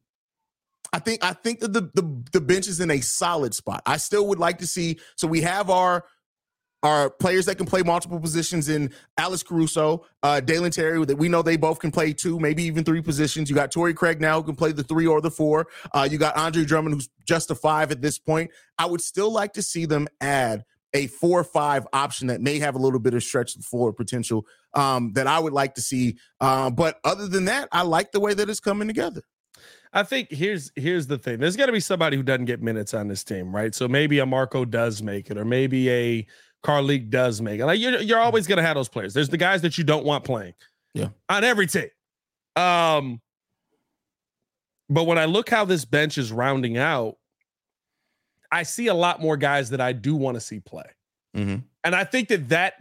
I 0.92 0.98
think 0.98 1.24
I 1.24 1.32
think 1.32 1.60
that 1.60 1.72
the, 1.72 1.90
the 1.94 2.24
the 2.32 2.40
bench 2.40 2.68
is 2.68 2.80
in 2.80 2.90
a 2.90 3.00
solid 3.00 3.52
spot. 3.52 3.82
I 3.84 3.96
still 3.96 4.28
would 4.28 4.38
like 4.38 4.58
to 4.58 4.66
see. 4.66 4.98
So 5.16 5.26
we 5.26 5.40
have 5.42 5.68
our 5.68 6.04
are 6.84 7.08
players 7.08 7.46
that 7.46 7.56
can 7.56 7.66
play 7.66 7.82
multiple 7.82 8.20
positions 8.20 8.68
in 8.68 8.92
Alex 9.16 9.42
Caruso, 9.42 10.04
uh, 10.22 10.38
Dalen 10.38 10.70
Terry, 10.70 11.02
that 11.06 11.16
we 11.16 11.28
know 11.28 11.40
they 11.40 11.56
both 11.56 11.80
can 11.80 11.90
play 11.90 12.12
two, 12.12 12.38
maybe 12.38 12.62
even 12.62 12.84
three 12.84 13.00
positions. 13.00 13.48
You 13.48 13.56
got 13.56 13.72
Torrey 13.72 13.94
Craig 13.94 14.20
now 14.20 14.36
who 14.36 14.44
can 14.44 14.54
play 14.54 14.70
the 14.70 14.84
three 14.84 15.06
or 15.06 15.22
the 15.22 15.30
four. 15.30 15.66
Uh, 15.92 16.06
you 16.08 16.18
got 16.18 16.36
Andre 16.36 16.64
Drummond 16.64 16.94
who's 16.94 17.08
just 17.26 17.50
a 17.50 17.54
five 17.54 17.90
at 17.90 18.02
this 18.02 18.18
point. 18.18 18.50
I 18.78 18.84
would 18.84 19.00
still 19.00 19.32
like 19.32 19.54
to 19.54 19.62
see 19.62 19.86
them 19.86 20.06
add 20.20 20.64
a 20.92 21.06
four 21.08 21.40
or 21.40 21.44
five 21.44 21.86
option 21.94 22.28
that 22.28 22.42
may 22.42 22.58
have 22.58 22.74
a 22.74 22.78
little 22.78 23.00
bit 23.00 23.14
of 23.14 23.22
stretch 23.22 23.54
floor 23.56 23.92
potential 23.92 24.46
um, 24.74 25.12
that 25.14 25.26
I 25.26 25.38
would 25.38 25.54
like 25.54 25.74
to 25.76 25.80
see. 25.80 26.18
Uh, 26.40 26.70
but 26.70 27.00
other 27.02 27.26
than 27.26 27.46
that, 27.46 27.68
I 27.72 27.82
like 27.82 28.12
the 28.12 28.20
way 28.20 28.34
that 28.34 28.48
it's 28.48 28.60
coming 28.60 28.88
together. 28.88 29.22
I 29.94 30.02
think 30.02 30.30
here's 30.30 30.72
here's 30.74 31.06
the 31.06 31.18
thing. 31.18 31.38
There's 31.38 31.56
got 31.56 31.66
to 31.66 31.72
be 31.72 31.80
somebody 31.80 32.16
who 32.16 32.24
doesn't 32.24 32.46
get 32.46 32.60
minutes 32.60 32.94
on 32.94 33.08
this 33.08 33.22
team, 33.22 33.54
right? 33.54 33.74
So 33.74 33.86
maybe 33.86 34.18
a 34.18 34.26
Marko 34.26 34.64
does 34.64 35.02
make 35.02 35.30
it, 35.30 35.38
or 35.38 35.44
maybe 35.44 35.88
a 35.88 36.26
Carlik 36.64 37.10
does 37.10 37.40
make 37.40 37.60
it. 37.60 37.66
Like 37.66 37.78
you're 37.78 38.00
you're 38.00 38.18
always 38.18 38.46
gonna 38.46 38.62
have 38.62 38.76
those 38.76 38.88
players. 38.88 39.12
There's 39.12 39.28
the 39.28 39.36
guys 39.36 39.62
that 39.62 39.76
you 39.76 39.84
don't 39.84 40.04
want 40.04 40.24
playing. 40.24 40.54
Yeah. 40.94 41.08
On 41.28 41.44
every 41.44 41.66
team. 41.66 41.90
Um 42.56 43.20
but 44.88 45.04
when 45.04 45.18
I 45.18 45.26
look 45.26 45.50
how 45.50 45.64
this 45.64 45.84
bench 45.84 46.18
is 46.18 46.32
rounding 46.32 46.76
out, 46.76 47.16
I 48.50 48.62
see 48.62 48.86
a 48.86 48.94
lot 48.94 49.20
more 49.20 49.36
guys 49.36 49.70
that 49.70 49.80
I 49.80 49.92
do 49.92 50.14
want 50.14 50.36
to 50.36 50.40
see 50.40 50.60
play. 50.60 50.84
Mm-hmm. 51.36 51.56
And 51.84 51.94
I 51.94 52.04
think 52.04 52.28
that 52.28 52.48
that 52.50 52.74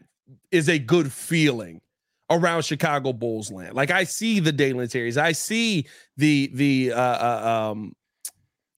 is 0.52 0.70
a 0.70 0.78
good 0.78 1.12
feeling 1.12 1.82
around 2.30 2.64
Chicago 2.64 3.14
Bulls 3.14 3.52
land. 3.52 3.74
Like 3.74 3.92
I 3.92 4.04
see 4.04 4.40
the 4.40 4.52
Dalen 4.52 4.88
Terrys, 4.88 5.18
I 5.18 5.34
see 5.34 5.88
the 6.16 6.50
the 6.54 6.94
uh, 6.94 7.00
uh 7.00 7.72
um 7.72 7.96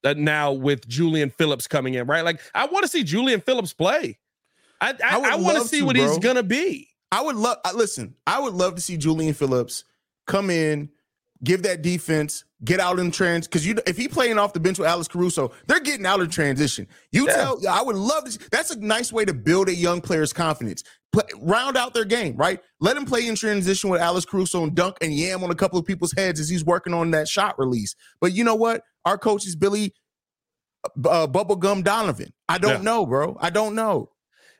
uh, 0.03 0.13
now 0.17 0.51
with 0.51 0.87
Julian 0.87 1.29
Phillips 1.29 1.67
coming 1.67 1.95
in, 1.95 2.07
right? 2.07 2.23
Like 2.23 2.39
I 2.55 2.65
want 2.65 2.83
to 2.83 2.89
see 2.89 3.03
Julian 3.03 3.41
Phillips 3.41 3.73
play. 3.73 4.17
I 4.81 4.89
I, 4.91 4.95
I, 5.03 5.31
I 5.31 5.35
want 5.35 5.57
to 5.57 5.67
see 5.67 5.81
what 5.81 5.95
bro. 5.95 6.07
he's 6.07 6.19
gonna 6.19 6.43
be. 6.43 6.89
I 7.11 7.21
would 7.21 7.35
love. 7.35 7.57
Listen, 7.73 8.15
I 8.27 8.39
would 8.39 8.53
love 8.53 8.75
to 8.75 8.81
see 8.81 8.97
Julian 8.97 9.33
Phillips 9.33 9.83
come 10.27 10.49
in, 10.49 10.89
give 11.43 11.63
that 11.63 11.81
defense, 11.81 12.43
get 12.63 12.79
out 12.79 12.99
in 12.99 13.11
trans. 13.11 13.47
Because 13.47 13.65
you, 13.65 13.75
if 13.87 13.95
he 13.95 14.07
playing 14.07 14.37
off 14.37 14.53
the 14.53 14.59
bench 14.59 14.79
with 14.79 14.87
Alex 14.87 15.07
Caruso, 15.07 15.51
they're 15.67 15.79
getting 15.79 16.05
out 16.05 16.19
of 16.19 16.29
transition. 16.29 16.87
You 17.11 17.27
yeah. 17.27 17.35
tell. 17.35 17.67
I 17.69 17.81
would 17.81 17.95
love 17.95 18.25
to. 18.25 18.49
That's 18.51 18.71
a 18.71 18.79
nice 18.79 19.13
way 19.13 19.25
to 19.25 19.33
build 19.33 19.69
a 19.69 19.75
young 19.75 20.01
player's 20.01 20.33
confidence. 20.33 20.83
Put, 21.11 21.31
round 21.39 21.77
out 21.77 21.93
their 21.93 22.03
game, 22.03 22.35
right? 22.35 22.59
Let 22.81 22.97
him 22.97 23.05
play 23.05 23.25
in 23.27 23.35
transition 23.35 23.89
with 23.89 24.01
Alex 24.01 24.25
Caruso 24.25 24.63
and 24.63 24.75
dunk 24.75 24.97
and 25.01 25.13
yam 25.13 25.43
on 25.43 25.51
a 25.51 25.55
couple 25.55 25.79
of 25.79 25.85
people's 25.85 26.11
heads 26.11 26.39
as 26.39 26.49
he's 26.49 26.65
working 26.65 26.93
on 26.93 27.11
that 27.11 27.29
shot 27.29 27.57
release. 27.57 27.95
But 28.19 28.33
you 28.33 28.43
know 28.43 28.55
what? 28.55 28.83
Our 29.05 29.17
coach 29.17 29.45
is 29.45 29.55
Billy 29.55 29.93
uh, 30.85 31.27
Bubblegum 31.27 31.83
Donovan. 31.83 32.33
I 32.49 32.57
don't 32.57 32.77
yeah. 32.77 32.81
know, 32.81 33.05
bro. 33.05 33.37
I 33.39 33.49
don't 33.49 33.75
know. 33.75 34.09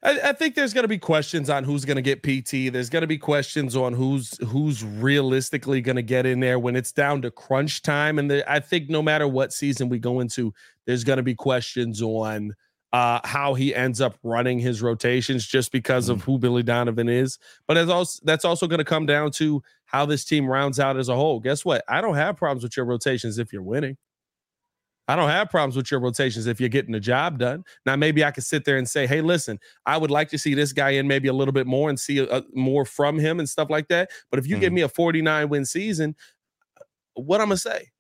I, 0.06 0.30
I 0.30 0.34
think 0.34 0.54
there's 0.54 0.74
going 0.74 0.84
to 0.84 0.90
be 0.90 1.00
questions 1.00 1.50
on 1.50 1.64
who's 1.64 1.84
going 1.84 2.02
to 2.02 2.16
get 2.16 2.22
PT. 2.22 2.72
There's 2.72 2.90
going 2.90 3.02
to 3.02 3.08
be 3.08 3.18
questions 3.18 3.76
on 3.76 3.94
who's 3.94 4.38
who's 4.48 4.84
realistically 4.84 5.82
going 5.82 5.96
to 5.96 6.04
get 6.04 6.26
in 6.28 6.40
there 6.40 6.60
when 6.60 6.76
it's 6.76 6.92
down 6.92 7.24
to 7.24 7.32
crunch 7.32 7.82
time. 7.82 8.20
And 8.20 8.30
the, 8.30 8.50
I 8.52 8.60
think 8.60 8.90
no 8.90 9.02
matter 9.02 9.28
what 9.28 9.52
season 9.52 9.90
we 9.90 9.98
go 9.98 10.20
into, 10.20 10.54
there's 10.86 11.04
going 11.04 11.18
to 11.18 11.24
be 11.24 11.34
questions 11.34 12.04
on 12.04 12.54
uh, 12.94 13.20
how 13.24 13.56
he 13.56 13.74
ends 13.74 14.00
up 14.00 14.16
running 14.22 14.60
his 14.60 14.82
rotations 14.82 15.46
just 15.46 15.72
because 15.72 16.08
of 16.08 16.20
mm. 16.20 16.22
who 16.22 16.38
Billy 16.38 16.64
Donovan 16.64 17.10
is. 17.10 17.40
But 17.68 17.78
as 17.78 17.90
also 17.90 18.22
that's 18.24 18.46
also 18.46 18.68
going 18.68 18.78
to 18.78 18.86
come 18.86 19.08
down 19.08 19.32
to 19.32 19.64
how 19.86 20.06
this 20.06 20.24
team 20.24 20.46
rounds 20.46 20.80
out 20.80 20.98
as 20.98 21.10
a 21.10 21.16
whole. 21.16 21.40
Guess 21.40 21.66
what? 21.66 21.84
I 21.90 22.02
don't 22.02 22.16
have 22.16 22.38
problems 22.38 22.64
with 22.64 22.78
your 22.78 22.86
rotations 22.86 23.40
if 23.40 23.52
you're 23.52 23.64
winning. 23.64 23.98
I 25.08 25.16
don't 25.16 25.30
have 25.30 25.50
problems 25.50 25.76
with 25.76 25.92
your 25.92 26.00
rotations 26.00 26.48
if 26.48 26.60
you're 26.60 26.70
getting 26.70 26.92
the 26.92 27.00
job 27.00 27.38
done. 27.38 27.64
Now, 27.86 27.96
maybe 27.96 28.24
I 28.24 28.32
could 28.32 28.44
sit 28.44 28.66
there 28.66 28.78
and 28.78 28.90
say, 28.90 29.06
hey, 29.06 29.22
listen, 29.22 29.60
I 29.86 29.98
would 29.98 30.12
like 30.12 30.30
to 30.30 30.38
see 30.38 30.54
this 30.54 30.74
guy 30.74 30.92
in 30.92 31.08
maybe 31.08 31.28
a 31.28 31.34
little 31.34 31.52
bit 31.52 31.68
more 31.68 31.90
and 31.90 32.00
see 32.00 32.20
a, 32.20 32.26
a, 32.26 32.44
more 32.54 32.86
from 32.86 33.20
him 33.20 33.40
and 33.40 33.48
stuff 33.48 33.70
like 33.70 33.88
that. 33.90 34.10
But 34.32 34.40
if 34.40 34.48
you 34.48 34.58
mm 34.58 34.62
give 34.62 34.70
mm-hmm. 34.70 34.76
me 34.76 34.82
a 34.82 34.90
49 34.90 35.50
win 35.50 35.66
season, 35.66 36.16
what 37.14 37.42
I'm 37.42 37.50
going 37.50 37.58
to 37.58 37.62
say? 37.62 37.92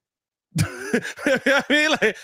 I 1.25 1.63
mean, 1.69 1.91
like, 1.91 2.17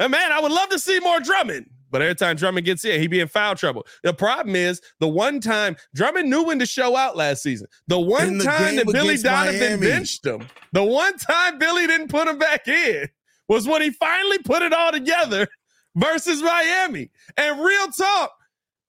man, 0.10 0.32
I 0.32 0.40
would 0.40 0.52
love 0.52 0.68
to 0.70 0.78
see 0.78 0.98
more 1.00 1.20
Drummond. 1.20 1.70
But 1.88 2.02
every 2.02 2.16
time 2.16 2.36
Drummond 2.36 2.66
gets 2.66 2.84
in, 2.84 3.00
he 3.00 3.06
be 3.06 3.20
in 3.20 3.28
foul 3.28 3.54
trouble. 3.54 3.86
The 4.02 4.12
problem 4.12 4.56
is 4.56 4.82
the 4.98 5.08
one 5.08 5.40
time 5.40 5.76
Drummond 5.94 6.28
knew 6.28 6.42
when 6.42 6.58
to 6.58 6.66
show 6.66 6.96
out 6.96 7.16
last 7.16 7.44
season. 7.44 7.68
The 7.86 7.98
one 7.98 8.38
the 8.38 8.44
time 8.44 8.76
that 8.76 8.86
Billy 8.86 9.16
Donovan 9.16 9.60
Miami. 9.60 9.86
benched 9.86 10.26
him. 10.26 10.46
The 10.72 10.82
one 10.82 11.16
time 11.16 11.58
Billy 11.58 11.86
didn't 11.86 12.08
put 12.08 12.26
him 12.26 12.38
back 12.38 12.66
in 12.66 13.08
was 13.48 13.66
when 13.66 13.82
he 13.82 13.90
finally 13.90 14.38
put 14.38 14.62
it 14.62 14.72
all 14.72 14.92
together 14.92 15.48
versus 15.94 16.42
Miami. 16.42 17.10
And 17.36 17.60
real 17.60 17.88
talk, 17.88 18.32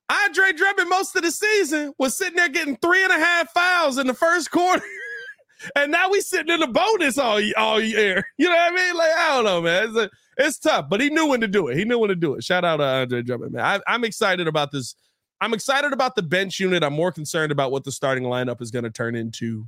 Andre 0.10 0.54
Drummond 0.54 0.89
most 0.89 1.15
of 1.15 1.24
the 1.24 1.32
season 1.32 1.93
was 1.98 2.15
sitting 2.15 2.36
there 2.36 2.50
getting 2.50 2.78
three 2.78 3.04
and 3.04 3.12
a 3.12 3.17
half 3.17 3.52
fouls 3.52 3.98
in 3.98 4.08
the 4.08 4.13
first 4.13 4.52
quarter. 4.52 4.84
and 5.76 5.91
now 5.91 6.10
we 6.10 6.22
sitting 6.22 6.54
in 6.54 6.60
the 6.60 6.67
bonus 6.67 7.17
all, 7.17 7.41
all 7.58 7.82
year. 7.82 8.26
You 8.38 8.48
know 8.48 8.56
what 8.56 8.72
I 8.72 8.76
mean? 8.76 8.96
Like, 8.96 9.12
I 9.12 9.36
don't 9.36 9.46
know, 9.46 9.62
man. 9.62 9.89
It's, 9.89 9.98
a, 9.98 10.10
it's 10.38 10.60
tough, 10.60 10.88
but 10.89 11.02
he 11.02 11.10
knew 11.10 11.28
when 11.28 11.41
to 11.41 11.48
do 11.48 11.67
it. 11.67 11.78
He 11.78 11.86
knew 11.86 11.98
when 11.98 12.10
to 12.10 12.15
do 12.15 12.36
it. 12.36 12.43
Shout 12.43 12.63
out 12.63 12.78
to 12.78 12.84
Andre 12.84 13.24
Drummond, 13.24 13.54
man. 13.54 13.65
I, 13.65 13.93
I'm 13.93 14.04
excited 14.04 14.48
about 14.48 14.72
this. 14.72 14.96
I'm 15.41 15.54
excited 15.54 15.93
about 15.93 16.15
the 16.15 16.24
bench 16.24 16.60
unit. 16.60 16.84
I'm 16.84 16.93
more 16.93 17.12
concerned 17.12 17.52
about 17.52 17.72
what 17.72 17.84
the 17.84 17.91
starting 17.91 18.24
lineup 18.24 18.62
is 18.62 18.72
going 18.72 18.84
to 18.84 18.91
turn 18.91 19.15
into 19.15 19.67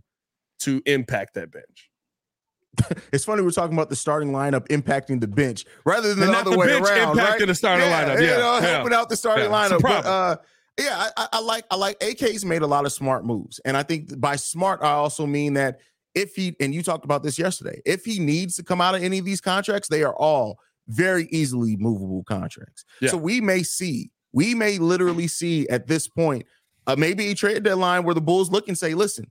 to 0.60 0.82
impact 0.86 1.34
that 1.36 1.52
bench. 1.52 1.89
it's 3.14 3.26
funny 3.26 3.42
we're 3.42 3.52
talking 3.52 3.76
about 3.76 3.90
the 3.90 3.96
starting 3.96 4.32
lineup 4.32 4.68
impacting 4.68 5.20
the 5.20 5.28
bench 5.28 5.66
rather 5.86 6.14
than 6.14 6.32
the 6.32 6.38
other 6.38 6.52
the 6.52 6.58
way 6.58 6.72
around. 6.72 7.18
Impacting 7.18 7.18
right? 7.18 7.48
the 7.48 7.56
starting 7.56 7.88
yeah, 7.88 8.04
lineup, 8.04 8.16
yeah, 8.16 8.22
you 8.22 8.28
know, 8.28 8.60
yeah. 8.60 8.62
helping 8.62 8.94
out 8.94 9.10
the 9.10 9.18
starting 9.18 9.46
yeah, 9.46 9.70
lineup. 9.70 9.82
But, 9.82 10.06
uh, 10.06 10.38
yeah, 10.80 11.10
I, 11.18 11.28
I, 11.34 11.40
like 11.42 11.66
I 11.72 11.76
like 11.76 12.02
AK's 12.02 12.46
made 12.46 12.62
a 12.62 12.68
lot 12.68 12.86
of 12.86 12.94
smart 12.94 13.26
moves, 13.26 13.60
and 13.66 13.76
I 13.76 13.84
think 13.84 14.20
by 14.20 14.36
smart 14.36 14.82
I 14.82 14.92
also 14.92 15.26
mean 15.26 15.56
that 15.56 15.80
if 16.16 16.36
he 16.36 16.56
and 16.60 16.74
you 16.74 16.84
talked 16.84 17.06
about 17.06 17.24
this 17.24 17.38
yesterday, 17.38 17.82
if 17.86 18.06
he 18.06 18.20
needs 18.20 18.56
to 18.56 18.64
come 18.64 18.80
out 18.80 18.96
of 18.96 19.04
any 19.04 19.20
of 19.20 19.26
these 19.26 19.42
contracts, 19.42 19.90
they 19.90 20.04
are 20.04 20.16
all 20.16 20.60
very 20.88 21.28
easily 21.32 21.76
movable 21.78 22.24
contracts. 22.24 22.84
So 23.08 23.18
we 23.18 23.42
may 23.42 23.64
see, 23.64 24.12
we 24.32 24.56
may 24.56 24.80
literally 24.80 25.28
see 25.28 25.68
at 25.70 25.88
this 25.88 26.08
point, 26.08 26.46
uh, 26.88 26.96
maybe 26.98 27.28
a 27.28 27.36
trade 27.36 27.64
deadline 27.64 28.04
where 28.04 28.16
the 28.16 28.22
Bulls 28.22 28.50
look 28.50 28.68
and 28.68 28.78
say, 28.78 28.96
listen, 28.96 29.30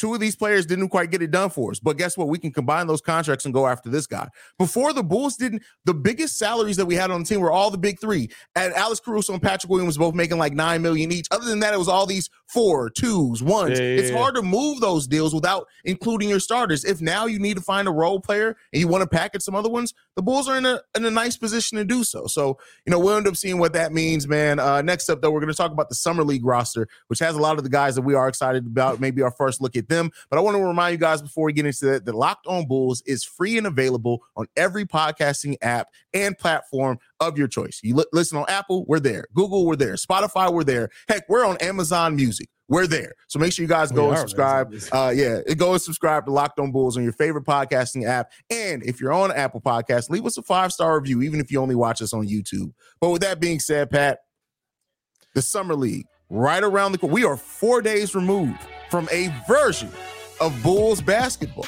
Two 0.00 0.14
of 0.14 0.20
these 0.20 0.34
players 0.34 0.64
didn't 0.64 0.88
quite 0.88 1.10
get 1.10 1.20
it 1.20 1.30
done 1.30 1.50
for 1.50 1.72
us. 1.72 1.78
But 1.78 1.98
guess 1.98 2.16
what? 2.16 2.28
We 2.28 2.38
can 2.38 2.52
combine 2.52 2.86
those 2.86 3.02
contracts 3.02 3.44
and 3.44 3.52
go 3.52 3.66
after 3.66 3.90
this 3.90 4.06
guy. 4.06 4.30
Before 4.56 4.94
the 4.94 5.02
Bulls 5.02 5.36
didn't, 5.36 5.62
the 5.84 5.92
biggest 5.92 6.38
salaries 6.38 6.78
that 6.78 6.86
we 6.86 6.94
had 6.94 7.10
on 7.10 7.20
the 7.20 7.26
team 7.26 7.40
were 7.40 7.52
all 7.52 7.70
the 7.70 7.76
big 7.76 8.00
three. 8.00 8.30
And 8.56 8.72
Alex 8.72 8.98
Caruso 8.98 9.34
and 9.34 9.42
Patrick 9.42 9.68
Williams 9.70 9.98
both 9.98 10.14
making 10.14 10.38
like 10.38 10.54
nine 10.54 10.80
million 10.80 11.12
each. 11.12 11.26
Other 11.30 11.44
than 11.44 11.60
that, 11.60 11.74
it 11.74 11.78
was 11.78 11.88
all 11.88 12.06
these 12.06 12.30
four, 12.46 12.88
twos, 12.88 13.42
ones. 13.42 13.78
Yeah, 13.78 13.84
yeah, 13.84 14.00
it's 14.00 14.10
hard 14.10 14.36
to 14.36 14.42
move 14.42 14.80
those 14.80 15.06
deals 15.06 15.34
without 15.34 15.66
including 15.84 16.30
your 16.30 16.40
starters. 16.40 16.82
If 16.86 17.02
now 17.02 17.26
you 17.26 17.38
need 17.38 17.58
to 17.58 17.62
find 17.62 17.86
a 17.86 17.90
role 17.92 18.20
player 18.20 18.56
and 18.72 18.80
you 18.80 18.88
want 18.88 19.02
to 19.02 19.06
package 19.06 19.42
some 19.42 19.54
other 19.54 19.68
ones, 19.68 19.92
the 20.16 20.22
Bulls 20.22 20.48
are 20.48 20.56
in 20.56 20.64
a 20.64 20.80
in 20.96 21.04
a 21.04 21.10
nice 21.10 21.36
position 21.36 21.76
to 21.76 21.84
do 21.84 22.04
so. 22.04 22.26
So, 22.26 22.56
you 22.86 22.90
know, 22.90 22.98
we'll 22.98 23.18
end 23.18 23.28
up 23.28 23.36
seeing 23.36 23.58
what 23.58 23.74
that 23.74 23.92
means, 23.92 24.26
man. 24.26 24.60
Uh, 24.60 24.80
next 24.80 25.10
up, 25.10 25.20
though, 25.20 25.30
we're 25.30 25.40
going 25.40 25.52
to 25.52 25.56
talk 25.56 25.72
about 25.72 25.90
the 25.90 25.94
Summer 25.94 26.24
League 26.24 26.46
roster, 26.46 26.88
which 27.08 27.18
has 27.18 27.36
a 27.36 27.38
lot 27.38 27.58
of 27.58 27.64
the 27.64 27.70
guys 27.70 27.96
that 27.96 28.02
we 28.02 28.14
are 28.14 28.28
excited 28.28 28.66
about. 28.66 28.98
Maybe 28.98 29.20
our 29.20 29.30
first 29.30 29.60
look 29.60 29.76
at 29.76 29.89
them. 29.90 30.10
But 30.30 30.38
I 30.38 30.40
want 30.40 30.56
to 30.56 30.62
remind 30.62 30.92
you 30.92 30.98
guys 30.98 31.20
before 31.20 31.44
we 31.44 31.52
get 31.52 31.66
into 31.66 31.84
that, 31.86 32.06
the 32.06 32.14
Locked 32.14 32.46
On 32.46 32.66
Bulls 32.66 33.02
is 33.06 33.22
free 33.22 33.58
and 33.58 33.66
available 33.66 34.22
on 34.36 34.46
every 34.56 34.86
podcasting 34.86 35.56
app 35.60 35.88
and 36.14 36.38
platform 36.38 36.98
of 37.20 37.36
your 37.36 37.48
choice. 37.48 37.80
You 37.82 37.96
li- 37.96 38.04
listen 38.14 38.38
on 38.38 38.46
Apple, 38.48 38.86
we're 38.86 39.00
there. 39.00 39.26
Google, 39.34 39.66
we're 39.66 39.76
there. 39.76 39.94
Spotify, 39.94 40.50
we're 40.50 40.64
there. 40.64 40.88
Heck, 41.08 41.28
we're 41.28 41.44
on 41.44 41.58
Amazon 41.58 42.16
Music. 42.16 42.48
We're 42.68 42.86
there. 42.86 43.14
So 43.26 43.40
make 43.40 43.52
sure 43.52 43.64
you 43.64 43.68
guys 43.68 43.90
go 43.90 44.10
and 44.10 44.18
subscribe. 44.18 44.72
Uh, 44.92 45.12
yeah, 45.14 45.40
go 45.56 45.72
and 45.72 45.82
subscribe 45.82 46.24
to 46.26 46.32
Locked 46.32 46.60
On 46.60 46.70
Bulls 46.70 46.96
on 46.96 47.02
your 47.02 47.12
favorite 47.12 47.44
podcasting 47.44 48.06
app. 48.06 48.30
And 48.48 48.84
if 48.84 49.00
you're 49.00 49.12
on 49.12 49.32
Apple 49.32 49.60
Podcast, 49.60 50.08
leave 50.08 50.24
us 50.24 50.38
a 50.38 50.42
five 50.42 50.72
star 50.72 50.96
review, 50.96 51.20
even 51.22 51.40
if 51.40 51.50
you 51.50 51.60
only 51.60 51.74
watch 51.74 52.00
us 52.00 52.14
on 52.14 52.28
YouTube. 52.28 52.72
But 53.00 53.10
with 53.10 53.22
that 53.22 53.40
being 53.40 53.58
said, 53.58 53.90
Pat, 53.90 54.20
the 55.34 55.42
Summer 55.42 55.74
League 55.74 56.06
right 56.30 56.62
around 56.62 56.92
the 56.92 56.98
corner. 56.98 57.12
We 57.12 57.24
are 57.24 57.36
four 57.36 57.82
days 57.82 58.14
removed 58.14 58.60
from 58.90 59.08
a 59.12 59.32
version 59.46 59.90
of 60.40 60.60
Bulls 60.62 61.00
basketball. 61.00 61.66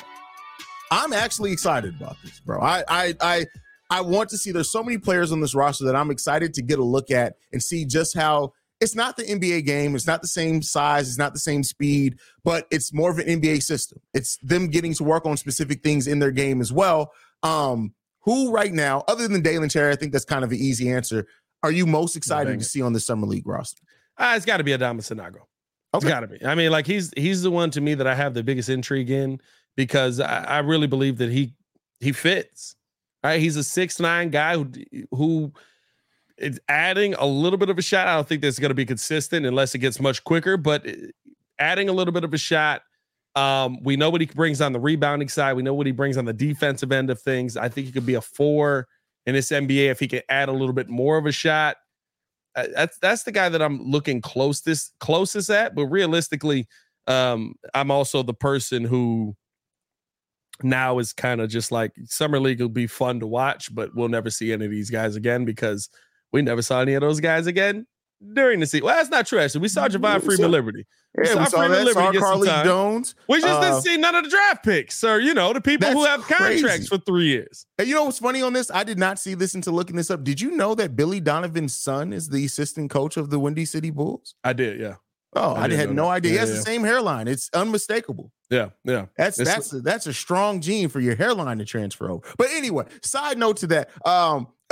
I'm 0.90 1.12
actually 1.12 1.52
excited 1.52 1.94
about 1.96 2.16
this, 2.22 2.40
bro. 2.40 2.60
I 2.60 2.84
I 2.88 3.14
I 3.20 3.46
I 3.90 4.00
want 4.00 4.30
to 4.30 4.38
see 4.38 4.52
there's 4.52 4.70
so 4.70 4.82
many 4.82 4.98
players 4.98 5.32
on 5.32 5.40
this 5.40 5.54
roster 5.54 5.84
that 5.84 5.96
I'm 5.96 6.10
excited 6.10 6.54
to 6.54 6.62
get 6.62 6.78
a 6.78 6.84
look 6.84 7.10
at 7.10 7.36
and 7.52 7.62
see 7.62 7.84
just 7.84 8.16
how 8.16 8.52
it's 8.80 8.96
not 8.96 9.16
the 9.16 9.22
NBA 9.22 9.64
game, 9.64 9.94
it's 9.94 10.06
not 10.06 10.22
the 10.22 10.28
same 10.28 10.60
size, 10.60 11.08
it's 11.08 11.18
not 11.18 11.32
the 11.32 11.38
same 11.38 11.62
speed, 11.62 12.18
but 12.42 12.66
it's 12.70 12.92
more 12.92 13.10
of 13.10 13.18
an 13.18 13.26
NBA 13.26 13.62
system. 13.62 14.00
It's 14.12 14.38
them 14.38 14.68
getting 14.68 14.92
to 14.94 15.04
work 15.04 15.24
on 15.24 15.36
specific 15.36 15.82
things 15.82 16.08
in 16.08 16.18
their 16.18 16.32
game 16.32 16.60
as 16.60 16.72
well. 16.72 17.12
Um, 17.44 17.94
who 18.22 18.50
right 18.50 18.72
now, 18.72 19.04
other 19.06 19.28
than 19.28 19.40
Dalen 19.40 19.68
Terry, 19.68 19.92
I 19.92 19.96
think 19.96 20.12
that's 20.12 20.24
kind 20.24 20.44
of 20.44 20.50
an 20.50 20.58
easy 20.58 20.90
answer. 20.90 21.26
Are 21.62 21.70
you 21.70 21.86
most 21.86 22.16
excited 22.16 22.58
to 22.58 22.64
see 22.64 22.82
on 22.82 22.92
the 22.92 23.00
summer 23.00 23.26
league 23.26 23.46
roster? 23.46 23.82
Uh, 24.18 24.34
it's 24.36 24.44
got 24.44 24.56
to 24.56 24.64
be 24.64 24.72
Adama 24.72 25.00
Sanogo. 25.00 25.42
Okay. 25.94 26.06
It's 26.06 26.12
got 26.12 26.20
to 26.20 26.26
be. 26.26 26.44
I 26.44 26.54
mean, 26.54 26.70
like 26.70 26.86
he's 26.86 27.12
he's 27.16 27.42
the 27.42 27.50
one 27.50 27.70
to 27.72 27.80
me 27.80 27.94
that 27.94 28.06
I 28.06 28.14
have 28.14 28.34
the 28.34 28.42
biggest 28.42 28.68
intrigue 28.68 29.10
in 29.10 29.40
because 29.76 30.20
I, 30.20 30.44
I 30.44 30.58
really 30.60 30.86
believe 30.86 31.18
that 31.18 31.30
he 31.30 31.54
he 32.00 32.12
fits. 32.12 32.76
Right, 33.22 33.40
he's 33.40 33.56
a 33.56 33.62
six 33.62 34.00
nine 34.00 34.30
guy 34.30 34.56
who 34.56 34.70
who 35.12 35.52
is 36.38 36.60
adding 36.68 37.14
a 37.14 37.26
little 37.26 37.58
bit 37.58 37.68
of 37.68 37.78
a 37.78 37.82
shot. 37.82 38.08
I 38.08 38.14
don't 38.14 38.26
think 38.26 38.42
that's 38.42 38.58
going 38.58 38.70
to 38.70 38.74
be 38.74 38.86
consistent 38.86 39.46
unless 39.46 39.74
it 39.74 39.78
gets 39.78 40.00
much 40.00 40.24
quicker. 40.24 40.56
But 40.56 40.88
uh, 40.88 40.92
adding 41.58 41.88
a 41.88 41.92
little 41.92 42.12
bit 42.12 42.24
of 42.24 42.34
a 42.34 42.38
shot. 42.38 42.82
Um, 43.34 43.82
we 43.82 43.96
know 43.96 44.10
what 44.10 44.20
he 44.20 44.26
brings 44.26 44.60
on 44.60 44.72
the 44.74 44.80
rebounding 44.80 45.28
side. 45.28 45.54
We 45.54 45.62
know 45.62 45.72
what 45.72 45.86
he 45.86 45.92
brings 45.92 46.18
on 46.18 46.26
the 46.26 46.34
defensive 46.34 46.92
end 46.92 47.08
of 47.08 47.20
things. 47.20 47.56
I 47.56 47.68
think 47.70 47.86
he 47.86 47.92
could 47.92 48.04
be 48.04 48.14
a 48.14 48.20
four 48.20 48.88
in 49.24 49.34
this 49.34 49.50
NBA 49.50 49.90
if 49.90 50.00
he 50.00 50.08
can 50.08 50.20
add 50.28 50.48
a 50.48 50.52
little 50.52 50.74
bit 50.74 50.90
more 50.90 51.16
of 51.16 51.24
a 51.24 51.32
shot 51.32 51.76
that's 52.54 52.98
that's 52.98 53.22
the 53.22 53.32
guy 53.32 53.48
that 53.48 53.62
I'm 53.62 53.82
looking 53.82 54.20
closest 54.20 54.94
closest 55.00 55.50
at. 55.50 55.74
But 55.74 55.86
realistically, 55.86 56.66
um, 57.06 57.54
I'm 57.74 57.90
also 57.90 58.22
the 58.22 58.34
person 58.34 58.84
who 58.84 59.36
now 60.62 60.98
is 60.98 61.12
kind 61.12 61.40
of 61.40 61.50
just 61.50 61.72
like 61.72 61.92
summer 62.04 62.38
league 62.38 62.60
will 62.60 62.68
be 62.68 62.86
fun 62.86 63.20
to 63.20 63.26
watch, 63.26 63.74
but 63.74 63.94
we'll 63.94 64.08
never 64.08 64.30
see 64.30 64.52
any 64.52 64.64
of 64.64 64.70
these 64.70 64.90
guys 64.90 65.16
again 65.16 65.44
because 65.44 65.88
we 66.32 66.42
never 66.42 66.62
saw 66.62 66.80
any 66.80 66.94
of 66.94 67.00
those 67.00 67.20
guys 67.20 67.46
again 67.46 67.86
during 68.32 68.60
the 68.60 68.66
season. 68.66 68.86
Well, 68.86 68.96
that's 68.96 69.10
not 69.10 69.26
true. 69.26 69.38
Actually, 69.38 69.62
we 69.62 69.68
saw 69.68 69.88
Javon 69.88 70.22
Freeman 70.22 70.50
Liberty. 70.50 70.86
We 71.16 71.26
yeah, 71.26 71.32
saw, 71.32 71.40
we 71.40 71.46
saw 71.46 71.58
Freeman 71.58 71.72
that. 71.72 71.84
Liberty 71.84 72.18
saw 72.18 72.36
Carlik 72.36 72.64
Jones. 72.64 73.14
We 73.28 73.40
just 73.40 73.52
uh, 73.52 73.60
didn't 73.60 73.82
see 73.82 73.96
none 73.96 74.14
of 74.14 74.24
the 74.24 74.30
draft 74.30 74.64
picks, 74.64 75.02
or 75.04 75.20
you 75.20 75.34
know, 75.34 75.52
the 75.52 75.60
people 75.60 75.90
who 75.90 76.04
have 76.04 76.22
crazy. 76.22 76.62
contracts 76.62 76.88
for 76.88 76.98
three 76.98 77.26
years. 77.26 77.66
And 77.78 77.88
you 77.88 77.94
know 77.94 78.04
what's 78.04 78.18
funny 78.18 78.42
on 78.42 78.52
this? 78.52 78.70
I 78.70 78.84
did 78.84 78.98
not 78.98 79.18
see 79.18 79.34
this 79.34 79.54
until 79.54 79.72
looking 79.74 79.96
this 79.96 80.10
up. 80.10 80.24
Did 80.24 80.40
you 80.40 80.52
know 80.52 80.74
that 80.74 80.96
Billy 80.96 81.20
Donovan's 81.20 81.76
son 81.76 82.12
is 82.12 82.28
the 82.28 82.44
assistant 82.44 82.90
coach 82.90 83.16
of 83.16 83.30
the 83.30 83.38
Windy 83.38 83.64
City 83.64 83.90
Bulls? 83.90 84.34
I 84.42 84.52
did. 84.52 84.80
Yeah. 84.80 84.96
Oh, 85.34 85.54
I, 85.54 85.64
I 85.64 85.72
had 85.72 85.92
no 85.92 86.06
that. 86.06 86.10
idea. 86.10 86.32
Yeah, 86.32 86.34
he 86.34 86.40
has 86.40 86.50
yeah. 86.50 86.56
the 86.56 86.62
same 86.62 86.84
hairline. 86.84 87.26
It's 87.26 87.48
unmistakable. 87.54 88.32
Yeah, 88.50 88.70
yeah. 88.84 89.06
That's 89.16 89.38
it's, 89.38 89.50
that's 89.50 89.72
a, 89.72 89.80
that's 89.80 90.06
a 90.06 90.12
strong 90.12 90.60
gene 90.60 90.88
for 90.88 91.00
your 91.00 91.14
hairline 91.16 91.58
to 91.58 91.64
transfer 91.64 92.10
over. 92.10 92.26
But 92.36 92.48
anyway, 92.50 92.84
side 93.02 93.38
note 93.38 93.56
to 93.58 93.66
that, 93.68 93.90
um, 94.06 94.48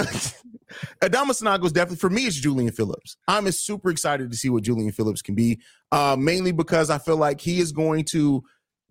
Adama 1.02 1.30
Sanogo 1.30 1.64
is 1.64 1.72
definitely 1.72 1.96
for 1.96 2.10
me. 2.10 2.26
It's 2.26 2.36
Julian 2.36 2.72
Phillips. 2.72 3.16
I'm 3.26 3.50
super 3.52 3.90
excited 3.90 4.30
to 4.30 4.36
see 4.36 4.50
what 4.50 4.62
Julian 4.62 4.92
Phillips 4.92 5.22
can 5.22 5.34
be, 5.34 5.60
uh, 5.92 6.16
mainly 6.18 6.52
because 6.52 6.90
I 6.90 6.98
feel 6.98 7.16
like 7.16 7.40
he 7.40 7.60
is 7.60 7.72
going 7.72 8.04
to 8.06 8.42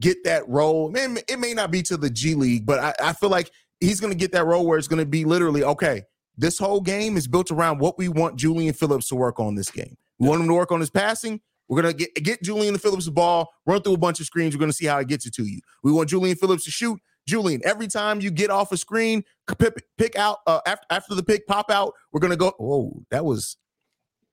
get 0.02 0.24
that 0.24 0.48
role. 0.50 0.90
Man, 0.90 1.20
it 1.28 1.38
may 1.38 1.54
not 1.54 1.70
be 1.70 1.84
to 1.84 1.98
the 1.98 2.10
G 2.10 2.34
League, 2.34 2.66
but 2.66 2.80
I, 2.80 2.94
I 3.10 3.14
feel 3.14 3.30
like 3.30 3.52
he's 3.80 4.00
going 4.00 4.12
to 4.12 4.18
get 4.18 4.32
that 4.32 4.46
role 4.46 4.66
where 4.66 4.78
it's 4.80 4.88
going 4.88 5.04
to 5.04 5.06
be 5.06 5.24
literally 5.24 5.64
okay. 5.64 6.04
This 6.36 6.58
whole 6.58 6.82
game 6.82 7.18
is 7.18 7.28
built 7.28 7.52
around 7.52 7.80
what 7.80 7.98
we 7.98 8.08
want 8.08 8.38
Julian 8.38 8.74
Phillips 8.74 9.10
to 9.10 9.16
work 9.16 9.40
on 9.40 9.56
this 9.56 9.70
game. 9.70 9.98
We 10.20 10.28
want 10.28 10.42
him 10.42 10.48
to 10.48 10.54
work 10.54 10.72
on 10.72 10.80
his 10.80 10.90
passing. 10.90 11.42
We're 11.70 11.82
gonna 11.82 11.94
get, 11.94 12.14
get 12.16 12.42
Julian 12.44 12.78
Phillips 12.78 13.06
the 13.06 13.12
ball, 13.12 13.48
run 13.66 13.82
through 13.82 13.94
a 13.94 13.98
bunch 13.98 14.20
of 14.20 14.26
screens. 14.26 14.56
We're 14.56 14.60
gonna 14.60 14.74
see 14.74 14.88
how 14.88 14.98
it 14.98 15.08
gets 15.08 15.26
it 15.26 15.34
to 15.36 15.44
you. 15.44 15.62
We 15.84 15.92
want 15.92 16.10
Julian 16.10 16.36
Phillips 16.36 16.66
to 16.66 16.72
shoot. 16.72 17.00
Julian, 17.28 17.62
every 17.64 17.88
time 17.88 18.22
you 18.22 18.32
get 18.32 18.50
off 18.50 18.72
a 18.72 18.78
screen, 18.78 19.24
pick, 19.60 19.74
pick 20.00 20.16
out 20.16 20.40
uh, 20.48 20.62
after, 20.66 20.86
after 20.90 21.14
the 21.16 21.22
pick, 21.24 21.46
pop 21.46 21.70
out. 21.70 21.94
We're 22.12 22.22
gonna 22.22 22.36
go. 22.36 22.54
Oh, 22.60 23.04
that 23.12 23.24
was 23.24 23.56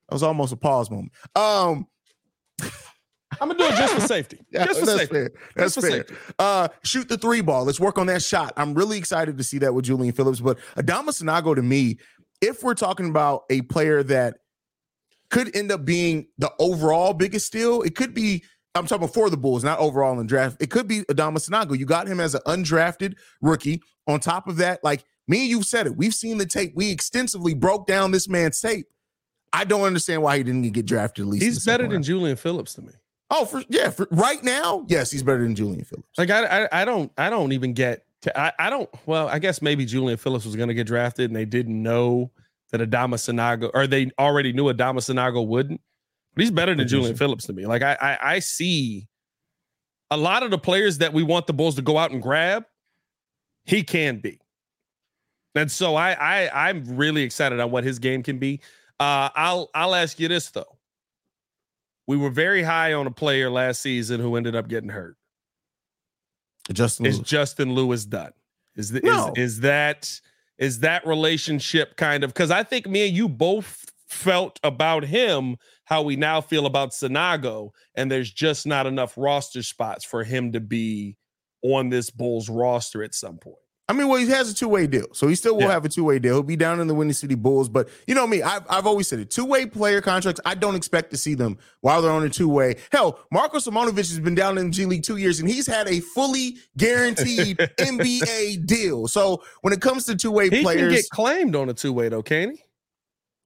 That 0.09 0.15
was 0.15 0.23
almost 0.23 0.53
a 0.53 0.57
pause 0.57 0.91
moment. 0.91 1.13
Um, 1.35 1.87
I'm 3.41 3.49
gonna 3.49 3.59
do 3.59 3.65
it 3.65 3.77
just 3.77 3.95
for 3.95 4.01
safety. 4.01 4.39
just 4.53 4.81
for 4.81 4.87
that's 4.87 4.99
safety. 4.99 5.15
fair. 5.15 5.31
That's 5.57 5.75
Just 5.75 5.75
for 5.75 5.81
fair. 5.83 6.07
safety. 6.07 6.15
Uh, 6.39 6.69
shoot 6.85 7.09
the 7.09 7.19
three 7.19 7.43
ball. 7.43 7.65
Let's 7.65 7.81
work 7.81 7.99
on 7.99 8.07
that 8.07 8.23
shot. 8.23 8.55
I'm 8.57 8.73
really 8.73 8.97
excited 8.97 9.37
to 9.37 9.45
see 9.45 9.59
that 9.59 9.75
with 9.75 9.85
Julian 9.85 10.15
Phillips. 10.15 10.41
But 10.41 10.59
Adama 10.77 11.09
Sanogo 11.09 11.55
to 11.55 11.63
me, 11.63 11.99
if 12.41 12.63
we're 12.63 12.75
talking 12.75 13.11
about 13.11 13.43
a 13.51 13.61
player 13.63 14.03
that 14.05 14.39
could 15.37 15.55
end 15.55 15.71
up 15.71 15.85
being 15.85 16.27
the 16.39 16.51
overall 16.59 17.13
biggest 17.13 17.47
steal, 17.47 17.83
it 17.83 17.95
could 17.95 18.15
be. 18.15 18.43
I'm 18.75 18.87
talking 18.87 19.09
for 19.09 19.31
the 19.31 19.39
Bulls, 19.39 19.65
not 19.65 19.79
overall 19.79 20.19
in 20.21 20.27
draft. 20.27 20.61
It 20.61 20.71
could 20.71 20.87
be 20.87 21.01
Adama 21.05 21.39
Sanogo. 21.39 21.79
You 21.79 21.87
got 21.87 22.07
him 22.07 22.21
as 22.21 22.35
an 22.35 22.43
undrafted 22.47 23.15
rookie. 23.41 23.81
On 24.07 24.21
top 24.21 24.49
of 24.49 24.59
that, 24.59 24.85
like 24.85 25.05
me 25.27 25.43
and 25.43 25.51
you 25.51 25.63
said 25.63 25.87
it, 25.87 25.97
we've 25.97 26.15
seen 26.15 26.39
the 26.39 26.47
tape. 26.47 26.73
We 26.75 26.91
extensively 26.91 27.55
broke 27.55 27.87
down 27.87 28.11
this 28.11 28.29
man's 28.29 28.61
tape. 28.61 28.87
I 29.53 29.65
don't 29.65 29.83
understand 29.83 30.23
why 30.23 30.37
he 30.37 30.43
didn't 30.43 30.71
get 30.73 30.87
drafted. 30.87 31.25
At 31.25 31.29
least 31.29 31.45
He's 31.45 31.65
better 31.65 31.85
than 31.85 31.93
round. 31.93 32.05
Julian 32.05 32.37
Phillips 32.37 32.75
to 32.75 32.83
me. 32.83 32.93
Oh, 33.31 33.45
for 33.45 33.63
yeah, 33.69 33.91
for 33.91 34.07
right 34.11 34.43
now, 34.45 34.85
yes, 34.89 35.11
he's 35.11 35.23
better 35.23 35.43
than 35.43 35.55
Julian 35.55 35.85
Phillips. 35.85 36.09
Like 36.19 36.31
I, 36.31 36.65
I, 36.65 36.83
I 36.83 36.85
don't, 36.85 37.11
I 37.19 37.31
don't 37.31 37.53
even 37.53 37.73
get. 37.73 38.05
To, 38.23 38.39
I, 38.39 38.53
I 38.59 38.71
don't. 38.71 38.89
Well, 39.07 39.29
I 39.29 39.39
guess 39.39 39.61
maybe 39.63 39.85
Julian 39.87 40.19
Phillips 40.19 40.45
was 40.45 40.55
going 40.55 40.69
to 40.69 40.75
get 40.75 40.87
drafted, 40.87 41.31
and 41.31 41.37
they 41.37 41.47
didn't 41.47 41.83
know 41.83 42.31
that 42.73 42.81
Adama 42.81 43.15
Sanogo, 43.15 43.71
or 43.75 43.87
they 43.87 44.11
already 44.19 44.53
knew 44.53 44.65
Adama 44.65 44.97
Sanogo 44.99 45.47
wouldn't. 45.47 45.81
But 46.35 46.43
he's 46.43 46.51
better 46.51 46.75
than 46.75 46.87
Julian 46.87 47.17
Phillips 47.17 47.47
to 47.47 47.53
me. 47.53 47.67
Like 47.67 47.83
I, 47.83 47.97
I, 48.01 48.19
I 48.35 48.39
see 48.41 49.09
a 50.11 50.17
lot 50.17 50.43
of 50.43 50.51
the 50.51 50.59
players 50.59 50.99
that 50.99 51.13
we 51.13 51.23
want 51.23 51.47
the 51.47 51.53
Bulls 51.55 51.77
to 51.77 51.83
go 51.83 51.97
out 51.99 52.11
and 52.11 52.23
grab. 52.23 52.65
He 53.65 53.83
can 53.83 54.19
be, 54.19 54.39
and 55.55 55.71
so 55.71 55.97
I, 55.97 56.13
I, 56.13 56.69
I'm 56.69 56.97
really 56.97 57.23
excited 57.23 57.59
on 57.59 57.71
what 57.71 57.83
his 57.85 57.99
game 57.99 58.23
can 58.23 58.39
be. 58.39 58.61
Uh, 59.01 59.29
I'll, 59.35 59.71
I'll 59.75 59.95
ask 59.95 60.21
you 60.21 60.29
this 60.29 60.51
though. 60.51 60.77
We 62.07 62.17
were 62.17 62.31
very 62.31 62.63
high 62.63 62.93
on 62.93 63.07
a 63.09 63.11
player 63.11 63.51
last 63.51 63.83
season 63.83 64.21
who 64.21 64.37
ended 64.37 64.55
up 64.55 64.69
getting 64.69 64.91
hurt. 64.91 65.17
Justin 66.73 67.07
Is 67.07 67.17
Lewis. 67.17 67.29
Justin 67.29 67.75
Lewis 67.75 68.05
done? 68.05 68.33
Is 68.77 68.91
the, 68.91 69.01
No. 69.01 69.33
is 69.37 69.55
is 69.55 69.61
that 69.61 70.21
is 70.59 70.81
that 70.81 71.07
relationship 71.07 71.97
kind 71.97 72.25
of 72.25 72.33
because 72.33 72.51
I 72.51 72.63
think 72.63 72.87
me 72.87 73.09
and 73.09 73.17
you 73.17 73.29
both 73.29 73.91
felt 74.09 74.59
about 74.63 75.05
him 75.05 75.57
how 75.85 76.03
we 76.03 76.17
now 76.17 76.41
feel 76.41 76.67
about 76.67 76.91
Sanogo, 76.91 77.71
and 77.95 78.11
there's 78.11 78.31
just 78.31 78.67
not 78.67 78.87
enough 78.87 79.15
roster 79.17 79.63
spots 79.63 80.05
for 80.05 80.25
him 80.25 80.53
to 80.53 80.61
be 80.61 81.17
on 81.63 81.89
this 81.89 82.11
Bulls 82.11 82.49
roster 82.49 83.03
at 83.03 83.15
some 83.15 83.39
point. 83.39 83.57
I 83.89 83.93
mean, 83.93 84.09
well, 84.09 84.19
he 84.19 84.29
has 84.31 84.51
a 84.51 84.55
two 84.55 84.67
way 84.67 84.89
deal, 84.89 85.07
so 85.13 85.29
he 85.29 85.37
still 85.37 85.55
will 85.55 85.63
Yeah. 85.63 85.71
have 85.71 85.85
a 85.85 85.89
two 85.89 86.03
way 86.03 86.19
deal. 86.19 86.35
He'll 86.35 86.43
be 86.43 86.57
down 86.57 86.81
in 86.81 86.89
the 86.89 86.95
Windy 86.95 87.15
City 87.15 87.37
Bulls, 87.37 87.69
but 87.69 87.89
you 88.09 88.17
know 88.17 88.27
me, 88.27 88.43
I've, 88.43 88.65
I've 88.69 88.85
always 88.87 89.07
said 89.07 89.21
it. 89.21 89.31
Two 89.31 89.45
way 89.45 89.65
player 89.67 90.01
contracts, 90.01 90.41
I 90.45 90.57
don't 90.57 90.75
expect 90.75 91.13
to 91.13 91.17
see 91.17 91.35
them 91.35 91.57
while 91.83 92.03
they're 92.03 92.11
on 92.11 92.25
a 92.25 92.29
two 92.29 92.49
way. 92.49 92.77
Hell, 92.91 93.21
Marko 93.31 93.59
Simonovic 93.59 93.97
has 93.99 94.19
been 94.19 94.35
down 94.35 94.59
in 94.59 94.67
the 94.67 94.71
G 94.73 94.87
League 94.87 95.05
two 95.05 95.19
years, 95.19 95.39
and 95.39 95.49
he's 95.49 95.69
had 95.69 95.87
a 95.89 96.01
fully 96.01 96.57
guaranteed 96.77 97.59
NBA 97.79 98.67
deal. 98.67 99.07
So 99.07 99.45
when 99.61 99.73
it 99.73 99.81
comes 99.81 100.05
to 100.07 100.17
two 100.17 100.33
way 100.33 100.51
He 100.51 100.63
players, 100.63 100.81
can 100.81 100.91
get 100.91 101.11
claimed 101.11 101.55
on 101.55 101.69
a 101.69 101.75
two 101.75 101.93
way 101.93 102.09
though, 102.09 102.23
can 102.23 102.53
he? 102.53 102.63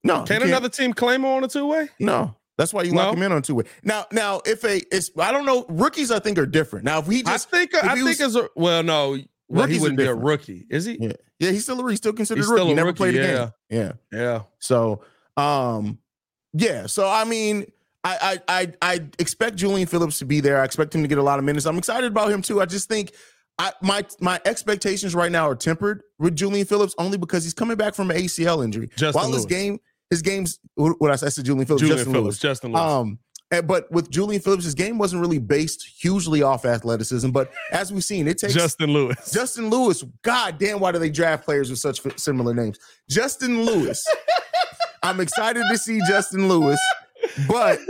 no, 0.03 0.23
Can 0.23 0.41
another 0.41 0.69
team 0.69 0.93
claim 0.93 1.21
him 1.21 1.25
on 1.27 1.43
a 1.43 1.47
two 1.47 1.67
way? 1.67 1.87
No. 1.99 2.35
That's 2.57 2.73
why 2.73 2.81
you 2.83 2.93
lock 2.93 3.07
No? 3.07 3.13
him 3.13 3.23
in 3.23 3.31
on 3.31 3.41
two 3.43 3.55
way. 3.55 3.63
Now, 3.83 4.05
now, 4.11 4.41
if 4.45 4.63
a 4.63 4.81
it's 4.95 5.11
I 5.19 5.31
don't 5.31 5.45
know, 5.45 5.65
rookies 5.69 6.09
I 6.11 6.17
think 6.19 6.37
are 6.39 6.45
different. 6.47 6.85
Now, 6.85 6.99
if 6.99 7.07
he 7.07 7.19
I 7.19 7.33
just 7.33 7.49
think 7.51 7.75
I 7.75 7.93
think 7.93 8.07
was- 8.07 8.21
as 8.21 8.35
a 8.35 8.49
well, 8.55 8.81
no, 8.83 9.17
well, 9.51 9.67
he 9.67 9.73
Rookies 9.73 9.81
wouldn't 9.81 9.97
be 9.99 10.05
a 10.05 10.15
rookie, 10.15 10.65
is 10.69 10.85
he? 10.85 10.97
yeah, 10.99 11.13
yeah, 11.39 11.51
he's 11.51 11.63
still 11.63 11.85
a 11.85 11.89
he's 11.89 11.97
still 11.99 12.13
considered 12.13 12.41
He's 12.41 12.49
a 12.49 12.53
rookie. 12.53 12.59
still 12.61 12.67
a 12.67 12.69
He 12.69 12.73
never 12.75 12.87
rookie, 12.87 12.97
played 12.97 13.15
a 13.15 13.17
yeah. 13.17 13.49
game. 13.69 13.93
Yeah. 14.11 14.19
Yeah. 14.19 14.41
So, 14.59 15.03
um, 15.37 15.99
yeah. 16.53 16.85
So 16.87 17.07
I 17.07 17.23
mean, 17.25 17.65
I 18.03 18.39
I 18.47 18.61
I 18.61 18.73
I 18.81 18.93
expect 19.19 19.55
Julian 19.57 19.87
Phillips 19.87 20.19
to 20.19 20.25
be 20.25 20.39
there. 20.39 20.61
I 20.61 20.65
expect 20.65 20.93
him 20.95 21.01
to 21.01 21.07
get 21.07 21.17
a 21.17 21.23
lot 21.23 21.39
of 21.39 21.45
minutes. 21.45 21.65
I'm 21.65 21.77
excited 21.77 22.11
about 22.11 22.31
him 22.31 22.41
too. 22.41 22.61
I 22.61 22.65
just 22.65 22.87
think 22.89 23.13
I 23.59 23.71
my 23.81 24.05
my 24.19 24.39
expectations 24.45 25.13
right 25.15 25.31
now 25.31 25.47
are 25.49 25.55
tempered 25.55 26.01
with 26.19 26.35
Julian 26.35 26.65
Phillips 26.65 26.95
only 26.97 27.17
because 27.17 27.43
he's 27.43 27.53
coming 27.53 27.77
back 27.77 27.93
from 27.95 28.09
an 28.11 28.17
ACL 28.17 28.63
injury. 28.63 28.89
Justin 28.95 29.21
While 29.21 29.33
his 29.33 29.45
game, 29.45 29.79
his 30.09 30.21
game's 30.21 30.59
what 30.75 31.11
I 31.11 31.15
said, 31.15 31.45
Julian 31.45 31.65
Phillips, 31.65 31.81
Julian 31.81 31.97
Justin 31.97 32.13
Phillips, 32.13 32.25
Lewis. 32.25 32.39
Justin 32.39 32.71
Lewis. 32.71 32.81
Um, 32.91 33.19
but 33.59 33.91
with 33.91 34.09
Julian 34.09 34.41
Phillips, 34.41 34.63
his 34.63 34.75
game 34.75 34.97
wasn't 34.97 35.21
really 35.21 35.39
based 35.39 35.85
hugely 35.99 36.41
off 36.41 36.63
athleticism. 36.63 37.31
But 37.31 37.51
as 37.71 37.91
we've 37.91 38.03
seen, 38.03 38.27
it 38.29 38.37
takes 38.37 38.53
Justin 38.53 38.91
Lewis. 38.93 39.31
Justin 39.31 39.69
Lewis. 39.69 40.03
God 40.21 40.57
damn, 40.57 40.79
why 40.79 40.93
do 40.93 40.99
they 40.99 41.09
draft 41.09 41.43
players 41.43 41.69
with 41.69 41.79
such 41.79 41.99
similar 42.17 42.53
names? 42.53 42.79
Justin 43.09 43.63
Lewis. 43.65 44.05
I'm 45.03 45.19
excited 45.19 45.63
to 45.69 45.77
see 45.77 45.99
Justin 46.07 46.47
Lewis, 46.47 46.79
but 47.47 47.79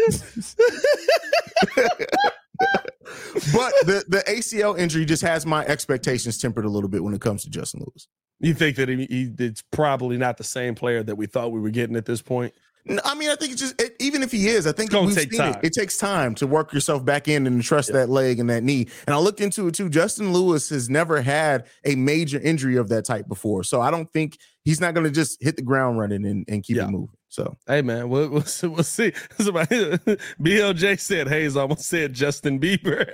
but 3.53 3.73
the 3.83 4.05
the 4.07 4.23
ACL 4.27 4.79
injury 4.79 5.03
just 5.05 5.21
has 5.21 5.45
my 5.45 5.65
expectations 5.65 6.37
tempered 6.37 6.63
a 6.63 6.69
little 6.69 6.89
bit 6.89 7.03
when 7.03 7.13
it 7.13 7.21
comes 7.21 7.43
to 7.43 7.49
Justin 7.49 7.81
Lewis. 7.81 8.07
You 8.39 8.53
think 8.53 8.77
that 8.77 8.87
he, 8.87 9.05
he 9.05 9.29
it's 9.39 9.61
probably 9.71 10.17
not 10.17 10.37
the 10.37 10.45
same 10.45 10.73
player 10.73 11.03
that 11.03 11.15
we 11.15 11.25
thought 11.25 11.51
we 11.51 11.59
were 11.59 11.69
getting 11.69 11.97
at 11.97 12.05
this 12.05 12.21
point? 12.21 12.53
N- 12.89 12.99
I 13.05 13.15
mean, 13.15 13.29
I 13.29 13.35
think 13.35 13.51
it's 13.51 13.61
just 13.61 13.79
it, 13.81 13.95
even 13.99 14.23
if 14.23 14.31
he 14.31 14.47
is, 14.47 14.65
I 14.65 14.71
think 14.71 14.91
It's 14.93 15.05
we've 15.05 15.15
take 15.15 15.31
seen 15.33 15.41
it. 15.41 15.57
It 15.63 15.73
takes 15.73 15.97
time 15.97 16.33
to 16.35 16.47
work 16.47 16.73
yourself 16.73 17.05
back 17.05 17.27
in 17.27 17.45
and 17.47 17.61
trust 17.63 17.93
that 17.93 18.09
leg 18.09 18.39
and 18.39 18.49
that 18.49 18.63
knee. 18.63 18.87
And 19.05 19.13
I 19.13 19.19
looked 19.19 19.39
into 19.41 19.67
it 19.67 19.75
too. 19.75 19.89
Justin 19.89 20.33
Lewis 20.33 20.69
has 20.69 20.89
never 20.89 21.21
had 21.21 21.65
a 21.85 21.95
major 21.95 22.39
injury 22.39 22.77
of 22.77 22.89
that 22.89 23.05
type 23.05 23.27
before, 23.27 23.63
so 23.63 23.81
I 23.81 23.91
don't 23.91 24.11
think 24.11 24.37
he's 24.63 24.81
not 24.81 24.93
going 24.93 25.05
to 25.05 25.11
just 25.11 25.41
hit 25.43 25.55
the 25.57 25.61
ground 25.61 25.99
running 25.99 26.25
and, 26.25 26.45
and 26.47 26.63
keep 26.63 26.77
Yeah. 26.77 26.85
it 26.85 26.91
moving. 26.91 27.15
So 27.29 27.55
Hey 27.67 27.81
man, 27.81 28.09
we'll, 28.09 28.29
we'll, 28.29 28.41
see- 28.43 28.67
we'll 28.67 28.83
see. 28.83 29.13
Somebody, 29.39 29.75
BLJ 30.41 30.99
said 30.99 31.27
Haize 31.29 31.55
almost 31.55 31.85
said 31.85 32.13
Justin 32.13 32.59
Bieber. 32.59 33.05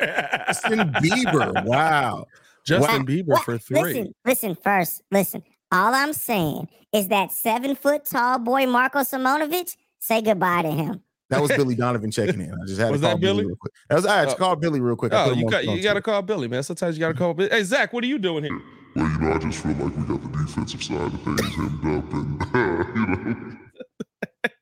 Justin 0.47 0.80
Bieber, 0.93 1.65
wow. 1.65 2.25
Justin 2.65 2.99
Wow. 3.01 3.06
Bieber 3.06 3.43
for 3.43 3.58
three. 3.58 3.82
Listen, 3.82 4.15
listen 4.25 4.58
first. 4.63 5.01
Listen. 5.12 5.43
All 5.71 5.93
I'm 5.93 6.13
saying 6.13 6.67
is 6.93 7.10
that 7.10 7.32
seven 7.32 7.75
foot 7.75 8.06
tall 8.06 8.39
boy 8.39 8.65
Marko 8.67 8.99
Simonovic. 8.99 9.75
Say 9.99 10.21
goodbye 10.21 10.62
to 10.62 10.71
him. 10.71 11.01
That 11.30 11.41
was 11.41 11.49
Billy 11.58 11.75
Donovan 11.75 12.10
checking 12.12 12.39
in. 12.39 12.51
I 12.53 12.65
just 12.65 12.80
had 12.80 12.91
Was 12.91 13.01
to 13.01 13.08
call 13.08 13.15
that 13.15 13.21
Billy? 13.21 13.34
Billy? 13.41 13.45
real 13.47 13.56
quick. 13.58 13.73
That 13.89 13.95
was 13.95 14.06
I 14.06 14.17
had 14.19 14.30
to 14.30 14.36
Oh. 14.36 14.38
call 14.38 14.56
Billy 14.56 14.80
real 14.80 14.95
quick. 14.95 15.12
Oh, 15.13 15.34
you 15.34 15.45
on- 15.45 15.51
got 15.51 15.63
you 15.65 15.71
on 15.71 15.82
got 15.82 15.93
to 15.95 16.01
call 16.01 16.21
Billy, 16.21 16.47
man. 16.47 16.63
Sometimes 16.63 16.95
you 16.97 17.01
got 17.01 17.10
to 17.10 17.13
call 17.17 17.34
Billy. 17.34 17.49
Hey 17.49 17.63
Zach, 17.63 17.91
what 17.91 18.03
are 18.03 18.08
you 18.08 18.17
doing 18.17 18.43
here? 18.45 18.62
Well, 18.95 19.10
you 19.12 19.17
know, 19.19 19.34
I 19.34 19.38
just 19.39 19.62
feel 19.62 19.73
like 19.73 19.95
we 19.97 20.03
got 20.06 20.21
the 20.21 20.38
defensive 20.45 20.82
side 20.84 21.13
of 21.13 21.21
things 21.21 21.56
hemmed 21.56 21.97
up, 21.97 22.13
and 22.13 22.41
you 22.95 23.34
know, 23.34 23.58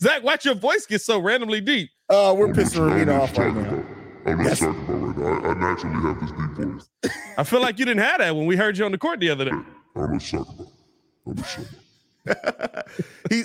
Zach, 0.00 0.22
watch 0.22 0.44
your 0.44 0.54
voice 0.54 0.86
get 0.86 1.00
so 1.02 1.18
randomly 1.18 1.60
deep. 1.60 1.90
Uh, 2.08 2.34
we're 2.36 2.46
I'm 2.46 2.54
pissing 2.54 2.86
not- 2.86 2.96
Ravina 3.08 3.20
off 3.20 3.36
right 3.36 3.54
now. 3.54 3.60
about- 3.60 3.84
I'm 4.26 4.36
not 4.36 4.44
Yes. 4.46 4.58
talking 4.60 4.84
about 4.84 4.94
right 5.00 5.16
now. 5.16 5.48
I, 5.48 5.50
I 5.50 5.54
naturally 5.54 5.96
have 6.02 6.20
this 6.20 6.30
deep 6.30 6.50
voice. 6.68 6.88
I 7.38 7.42
feel 7.44 7.60
like 7.60 7.78
you 7.78 7.84
didn't 7.86 8.02
have 8.04 8.18
that 8.18 8.36
when 8.36 8.46
we 8.46 8.54
heard 8.56 8.76
you 8.78 8.84
on 8.84 8.92
the 8.92 8.98
court 8.98 9.18
the 9.20 9.30
other 9.30 9.46
day. 9.46 9.56
I'm 9.96 10.12
not 10.12 10.20
talking 10.20 10.54
about. 10.54 10.72
I'm 11.26 11.34
not 11.36 11.46
talking 11.46 11.64
about. 11.64 11.80
he 13.30 13.44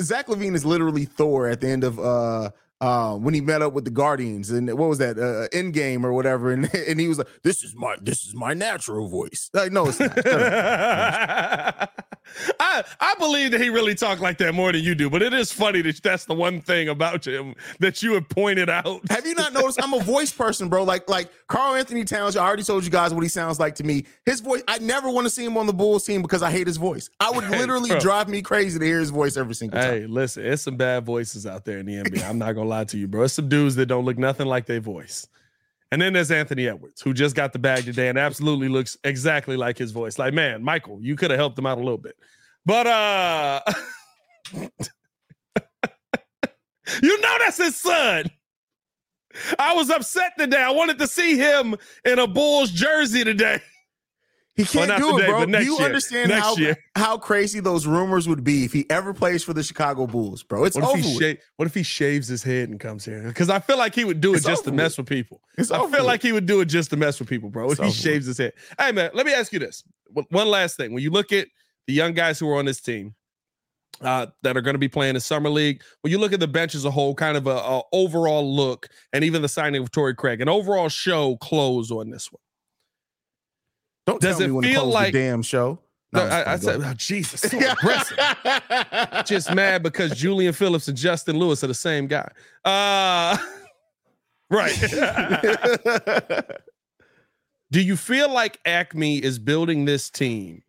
Zach 0.00 0.28
LaVine 0.28 0.54
is 0.54 0.64
literally 0.64 1.04
Thor 1.04 1.46
at 1.46 1.60
the 1.60 1.68
end 1.68 1.84
of 1.84 1.98
uh 2.00 2.50
uh 2.84 3.14
when 3.16 3.34
he 3.34 3.40
met 3.40 3.62
up 3.62 3.72
with 3.72 3.84
the 3.84 3.90
Guardians 3.90 4.50
and 4.50 4.68
what 4.78 4.88
was 4.88 4.98
that 4.98 5.16
uh 5.18 5.48
Endgame 5.56 6.04
or 6.04 6.12
whatever 6.12 6.52
and 6.52 6.72
and 6.88 7.00
he 7.00 7.08
was 7.08 7.18
like 7.18 7.28
this 7.42 7.62
is 7.64 7.74
my 7.74 7.96
this 8.02 8.24
is 8.26 8.34
my 8.34 8.52
natural 8.54 9.08
voice. 9.08 9.50
Like 9.54 9.72
no 9.72 9.86
it's 9.88 10.00
not. 10.00 10.12
I 12.58 12.82
I 13.00 13.14
believe 13.18 13.50
that 13.52 13.60
he 13.60 13.68
really 13.68 13.94
talked 13.94 14.20
like 14.20 14.38
that 14.38 14.54
more 14.54 14.72
than 14.72 14.82
you 14.82 14.94
do, 14.94 15.10
but 15.10 15.22
it 15.22 15.32
is 15.34 15.52
funny 15.52 15.82
that 15.82 16.02
that's 16.02 16.24
the 16.24 16.34
one 16.34 16.60
thing 16.60 16.88
about 16.88 17.26
him 17.26 17.54
that 17.80 18.02
you 18.02 18.14
have 18.14 18.28
pointed 18.28 18.68
out. 18.70 19.00
have 19.10 19.26
you 19.26 19.34
not 19.34 19.52
noticed? 19.52 19.82
I'm 19.82 19.92
a 19.94 20.00
voice 20.00 20.32
person 20.32 20.68
bro. 20.68 20.84
Like 20.84 21.08
like 21.08 21.30
Karl-Anthony 21.48 22.04
Towns 22.04 22.36
I 22.36 22.44
already 22.44 22.62
told 22.62 22.84
you 22.84 22.90
guys 22.90 23.12
what 23.14 23.22
he 23.22 23.28
sounds 23.28 23.60
like 23.60 23.74
to 23.76 23.84
me. 23.84 24.04
His 24.24 24.40
voice 24.40 24.62
I 24.68 24.78
never 24.78 25.10
want 25.10 25.26
to 25.26 25.30
see 25.30 25.44
him 25.44 25.56
on 25.56 25.66
the 25.66 25.72
Bulls 25.72 26.04
team 26.04 26.22
because 26.22 26.42
I 26.42 26.50
hate 26.50 26.66
his 26.66 26.76
voice. 26.78 27.10
I 27.20 27.30
would 27.30 27.44
Hey, 27.54 27.58
literally 27.58 27.90
bro. 27.90 28.00
drive 28.00 28.28
me 28.28 28.40
crazy 28.42 28.78
to 28.78 28.84
hear 28.84 28.98
his 29.00 29.10
voice 29.10 29.36
every 29.36 29.54
single 29.54 29.78
time. 29.80 29.90
Hey, 29.90 30.06
listen, 30.06 30.44
it's 30.46 30.62
some 30.62 30.76
bad 30.76 31.04
voices 31.04 31.46
out 31.46 31.64
there 31.64 31.78
in 31.78 31.86
the 31.86 31.94
NBA. 32.02 32.28
I'm 32.28 32.38
not 32.38 32.52
gonna 32.52 32.68
lie 32.68 32.73
to 32.82 32.98
you, 32.98 33.06
bro. 33.06 33.22
It's 33.22 33.34
some 33.34 33.48
dudes 33.48 33.76
that 33.76 33.86
don't 33.86 34.04
look 34.04 34.18
nothing 34.18 34.46
like 34.46 34.66
their 34.66 34.80
voice. 34.80 35.28
And 35.92 36.02
then 36.02 36.12
there's 36.12 36.32
Anthony 36.32 36.66
Edwards, 36.66 37.00
who 37.00 37.14
just 37.14 37.36
got 37.36 37.52
the 37.52 37.58
bag 37.60 37.84
today 37.84 38.08
and 38.08 38.18
absolutely 38.18 38.68
looks 38.68 38.98
exactly 39.04 39.56
like 39.56 39.78
his 39.78 39.92
voice. 39.92 40.18
Like, 40.18 40.34
man, 40.34 40.64
Michael, 40.64 40.98
you 41.00 41.14
could 41.14 41.30
have 41.30 41.38
helped 41.38 41.56
him 41.56 41.66
out 41.66 41.78
a 41.78 41.82
little 41.82 41.98
bit. 41.98 42.16
But 42.66 42.86
uh 42.88 43.60
you 47.02 47.20
know 47.20 47.36
that's 47.38 47.58
his 47.58 47.76
son. 47.76 48.30
I 49.58 49.74
was 49.74 49.90
upset 49.90 50.32
today. 50.38 50.62
I 50.62 50.70
wanted 50.70 50.98
to 50.98 51.06
see 51.06 51.36
him 51.36 51.76
in 52.04 52.18
a 52.18 52.26
Bulls 52.26 52.70
jersey 52.70 53.24
today. 53.24 53.60
He 54.56 54.64
can't 54.64 54.88
not 54.88 55.00
do 55.00 55.12
today, 55.12 55.24
it, 55.24 55.30
bro. 55.30 55.46
Do 55.46 55.64
you 55.64 55.76
year. 55.78 55.86
understand 55.86 56.30
how 56.30 56.56
year. 56.56 56.76
how 56.96 57.18
crazy 57.18 57.58
those 57.58 57.86
rumors 57.86 58.28
would 58.28 58.44
be 58.44 58.64
if 58.64 58.72
he 58.72 58.88
ever 58.88 59.12
plays 59.12 59.42
for 59.42 59.52
the 59.52 59.62
Chicago 59.64 60.06
Bulls, 60.06 60.42
bro? 60.44 60.64
It's 60.64 60.76
What 60.76 60.84
over. 60.84 60.98
if 60.98 61.04
he 61.04 61.16
with. 61.18 61.38
what 61.56 61.66
if 61.66 61.74
he 61.74 61.82
shaves 61.82 62.28
his 62.28 62.42
head 62.44 62.68
and 62.68 62.78
comes 62.78 63.04
here? 63.04 63.22
Because 63.24 63.50
I 63.50 63.58
feel 63.58 63.78
like 63.78 63.94
he 63.96 64.04
would 64.04 64.20
do 64.20 64.32
it 64.32 64.36
It's 64.36 64.46
just 64.46 64.64
to 64.64 64.72
mess 64.72 64.96
with 64.96 65.08
people. 65.08 65.40
It's 65.58 65.72
I 65.72 65.78
feel 65.78 65.90
with. 65.90 66.00
like 66.04 66.22
he 66.22 66.30
would 66.32 66.46
do 66.46 66.60
it 66.60 66.66
just 66.66 66.90
to 66.90 66.96
mess 66.96 67.18
with 67.18 67.28
people, 67.28 67.50
bro. 67.50 67.68
It's 67.70 67.80
if 67.80 67.86
he 67.86 67.92
shaves 67.92 68.26
his 68.26 68.38
head. 68.38 68.52
Hey 68.78 68.92
man, 68.92 69.10
let 69.12 69.26
me 69.26 69.32
ask 69.34 69.52
you 69.52 69.58
this. 69.58 69.82
One- 70.12 70.26
One 70.30 70.48
last 70.48 70.76
thing. 70.76 70.92
When 70.94 71.02
you 71.02 71.10
look 71.10 71.32
at 71.32 71.48
the 71.88 71.92
young 71.92 72.12
guys 72.14 72.38
who 72.38 72.48
are 72.48 72.56
on 72.58 72.64
this 72.64 72.80
team, 72.80 73.14
uh, 74.00 74.26
that 74.42 74.56
are 74.56 74.60
going 74.60 74.74
to 74.74 74.78
be 74.78 74.88
playing 74.88 75.14
in 75.14 75.20
summer 75.20 75.48
league. 75.48 75.80
When 76.00 76.10
you 76.10 76.18
look 76.18 76.32
at 76.32 76.40
the 76.40 76.48
bench 76.48 76.74
as 76.74 76.84
a 76.84 76.90
whole, 76.90 77.14
kind 77.14 77.36
of 77.36 77.46
a, 77.46 77.50
a 77.56 77.82
overall 77.92 78.54
look, 78.54 78.88
and 79.12 79.22
even 79.24 79.40
the 79.40 79.48
signing 79.48 79.82
of 79.82 79.90
Torrey 79.92 80.14
Craig, 80.16 80.40
an 80.40 80.48
overall 80.48 80.88
show 80.88 81.36
close 81.36 81.90
on 81.92 82.10
this 82.10 82.30
one. 82.32 82.40
Don't 84.06 84.20
Does 84.20 84.38
tell 84.38 84.46
me 84.46 84.52
when 84.52 84.62
to 84.64 84.68
feel 84.68 84.82
close 84.82 84.94
like- 84.94 85.12
the 85.12 85.18
damn 85.18 85.42
show. 85.42 85.78
No, 86.12 86.28
No, 86.28 86.30
I, 86.32 86.52
I 86.52 86.56
said, 86.58 86.80
oh, 86.80 86.94
Jesus, 86.94 87.40
so 87.50 87.58
aggressive. 87.58 88.16
Just 89.26 89.52
mad 89.52 89.82
because 89.82 90.12
Julian 90.12 90.52
Phillips 90.52 90.86
and 90.86 90.96
Justin 90.96 91.36
Lewis 91.38 91.64
are 91.64 91.66
the 91.66 91.74
same 91.74 92.06
guy. 92.06 92.30
Uh, 92.64 93.36
right. 94.50 94.72
Do 97.72 97.80
you 97.82 97.96
feel 97.96 98.32
like 98.32 98.62
AKME 98.62 99.22
is 99.22 99.40
building 99.40 99.84
this 99.86 100.08
team 100.08 100.62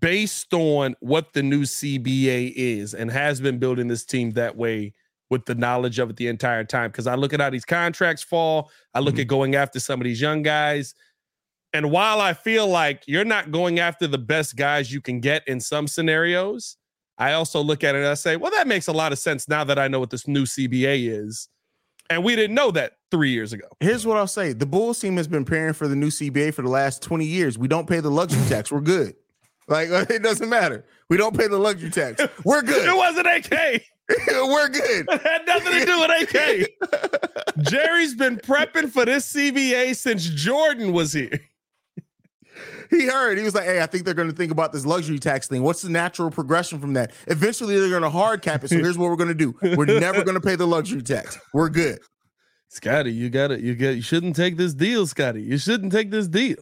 based 0.00 0.54
on 0.54 0.94
what 1.00 1.34
the 1.34 1.42
new 1.42 1.62
CBA 1.62 2.54
is 2.56 2.94
and 2.94 3.10
has 3.10 3.38
been 3.38 3.58
building 3.58 3.88
this 3.88 4.06
team 4.06 4.30
that 4.30 4.56
way 4.56 4.94
with 5.28 5.44
the 5.44 5.54
knowledge 5.54 5.98
of 5.98 6.08
it 6.08 6.16
the 6.16 6.28
entire 6.28 6.64
time? 6.64 6.90
Because 6.90 7.06
I 7.06 7.16
look 7.16 7.34
at 7.34 7.40
how 7.40 7.50
these 7.50 7.66
contracts 7.66 8.22
fall, 8.22 8.70
I 8.94 9.00
look 9.00 9.18
at 9.18 9.26
going 9.26 9.56
after 9.56 9.78
some 9.78 10.00
of 10.00 10.04
these 10.04 10.22
young 10.22 10.40
guys. 10.42 10.94
And 11.72 11.90
while 11.90 12.20
I 12.20 12.34
feel 12.34 12.66
like 12.66 13.02
you're 13.06 13.24
not 13.24 13.50
going 13.50 13.78
after 13.78 14.06
the 14.06 14.18
best 14.18 14.56
guys 14.56 14.92
you 14.92 15.00
can 15.00 15.20
get 15.20 15.46
in 15.48 15.60
some 15.60 15.86
scenarios, 15.86 16.76
I 17.18 17.32
also 17.32 17.60
look 17.60 17.82
at 17.82 17.94
it 17.94 17.98
and 17.98 18.08
I 18.08 18.14
say, 18.14 18.36
well, 18.36 18.50
that 18.50 18.66
makes 18.66 18.88
a 18.88 18.92
lot 18.92 19.12
of 19.12 19.18
sense 19.18 19.48
now 19.48 19.64
that 19.64 19.78
I 19.78 19.88
know 19.88 20.00
what 20.00 20.10
this 20.10 20.28
new 20.28 20.44
CBA 20.44 21.08
is. 21.08 21.48
And 22.10 22.24
we 22.24 22.36
didn't 22.36 22.54
know 22.54 22.70
that 22.72 22.94
three 23.10 23.30
years 23.30 23.52
ago. 23.52 23.66
Here's 23.80 24.06
what 24.06 24.18
I'll 24.18 24.26
say: 24.26 24.52
the 24.52 24.66
Bulls 24.66 24.98
team 24.98 25.16
has 25.16 25.26
been 25.26 25.46
preparing 25.46 25.72
for 25.72 25.88
the 25.88 25.96
new 25.96 26.08
CBA 26.08 26.52
for 26.52 26.60
the 26.60 26.68
last 26.68 27.00
20 27.00 27.24
years. 27.24 27.56
We 27.56 27.68
don't 27.68 27.88
pay 27.88 28.00
the 28.00 28.10
luxury 28.10 28.44
tax. 28.48 28.70
We're 28.70 28.80
good. 28.80 29.14
Like 29.68 29.88
it 30.10 30.22
doesn't 30.22 30.48
matter. 30.48 30.84
We 31.08 31.16
don't 31.16 31.36
pay 31.36 31.46
the 31.46 31.58
luxury 31.58 31.90
tax. 31.90 32.22
We're 32.44 32.62
good. 32.62 32.86
It 32.86 32.96
wasn't 32.96 33.26
AK. 33.28 33.82
We're 34.28 34.68
good. 34.68 35.06
It 35.08 35.22
had 35.22 35.46
nothing 35.46 35.72
to 35.72 35.84
do 35.86 36.00
with 36.00 36.34
AK. 36.34 37.62
Jerry's 37.70 38.14
been 38.14 38.36
prepping 38.36 38.90
for 38.90 39.04
this 39.04 39.32
CBA 39.32 39.96
since 39.96 40.28
Jordan 40.28 40.92
was 40.92 41.12
here. 41.12 41.40
He 42.90 43.06
heard. 43.06 43.38
He 43.38 43.44
was 43.44 43.54
like, 43.54 43.64
"Hey, 43.64 43.80
I 43.80 43.86
think 43.86 44.04
they're 44.04 44.14
going 44.14 44.28
to 44.30 44.34
think 44.36 44.52
about 44.52 44.72
this 44.72 44.84
luxury 44.84 45.18
tax 45.18 45.48
thing. 45.48 45.62
What's 45.62 45.82
the 45.82 45.88
natural 45.90 46.30
progression 46.30 46.78
from 46.78 46.92
that? 46.94 47.12
Eventually, 47.26 47.78
they're 47.78 47.88
going 47.88 48.02
to 48.02 48.10
hard 48.10 48.42
cap 48.42 48.64
it. 48.64 48.68
So 48.68 48.76
here's 48.76 48.98
what 48.98 49.08
we're 49.08 49.16
going 49.16 49.28
to 49.28 49.34
do: 49.34 49.54
we're 49.76 49.86
never 49.86 50.22
going 50.24 50.34
to 50.34 50.40
pay 50.40 50.56
the 50.56 50.66
luxury 50.66 51.02
tax. 51.02 51.38
We're 51.54 51.70
good. 51.70 52.00
Scottie, 52.68 53.12
you 53.12 53.30
got 53.30 53.48
to 53.48 53.60
You 53.60 53.74
get. 53.74 53.96
You 53.96 54.02
shouldn't 54.02 54.36
take 54.36 54.56
this 54.56 54.74
deal, 54.74 55.06
Scottie. 55.06 55.42
You 55.42 55.58
shouldn't 55.58 55.92
take 55.92 56.10
this 56.10 56.28
deal. 56.28 56.56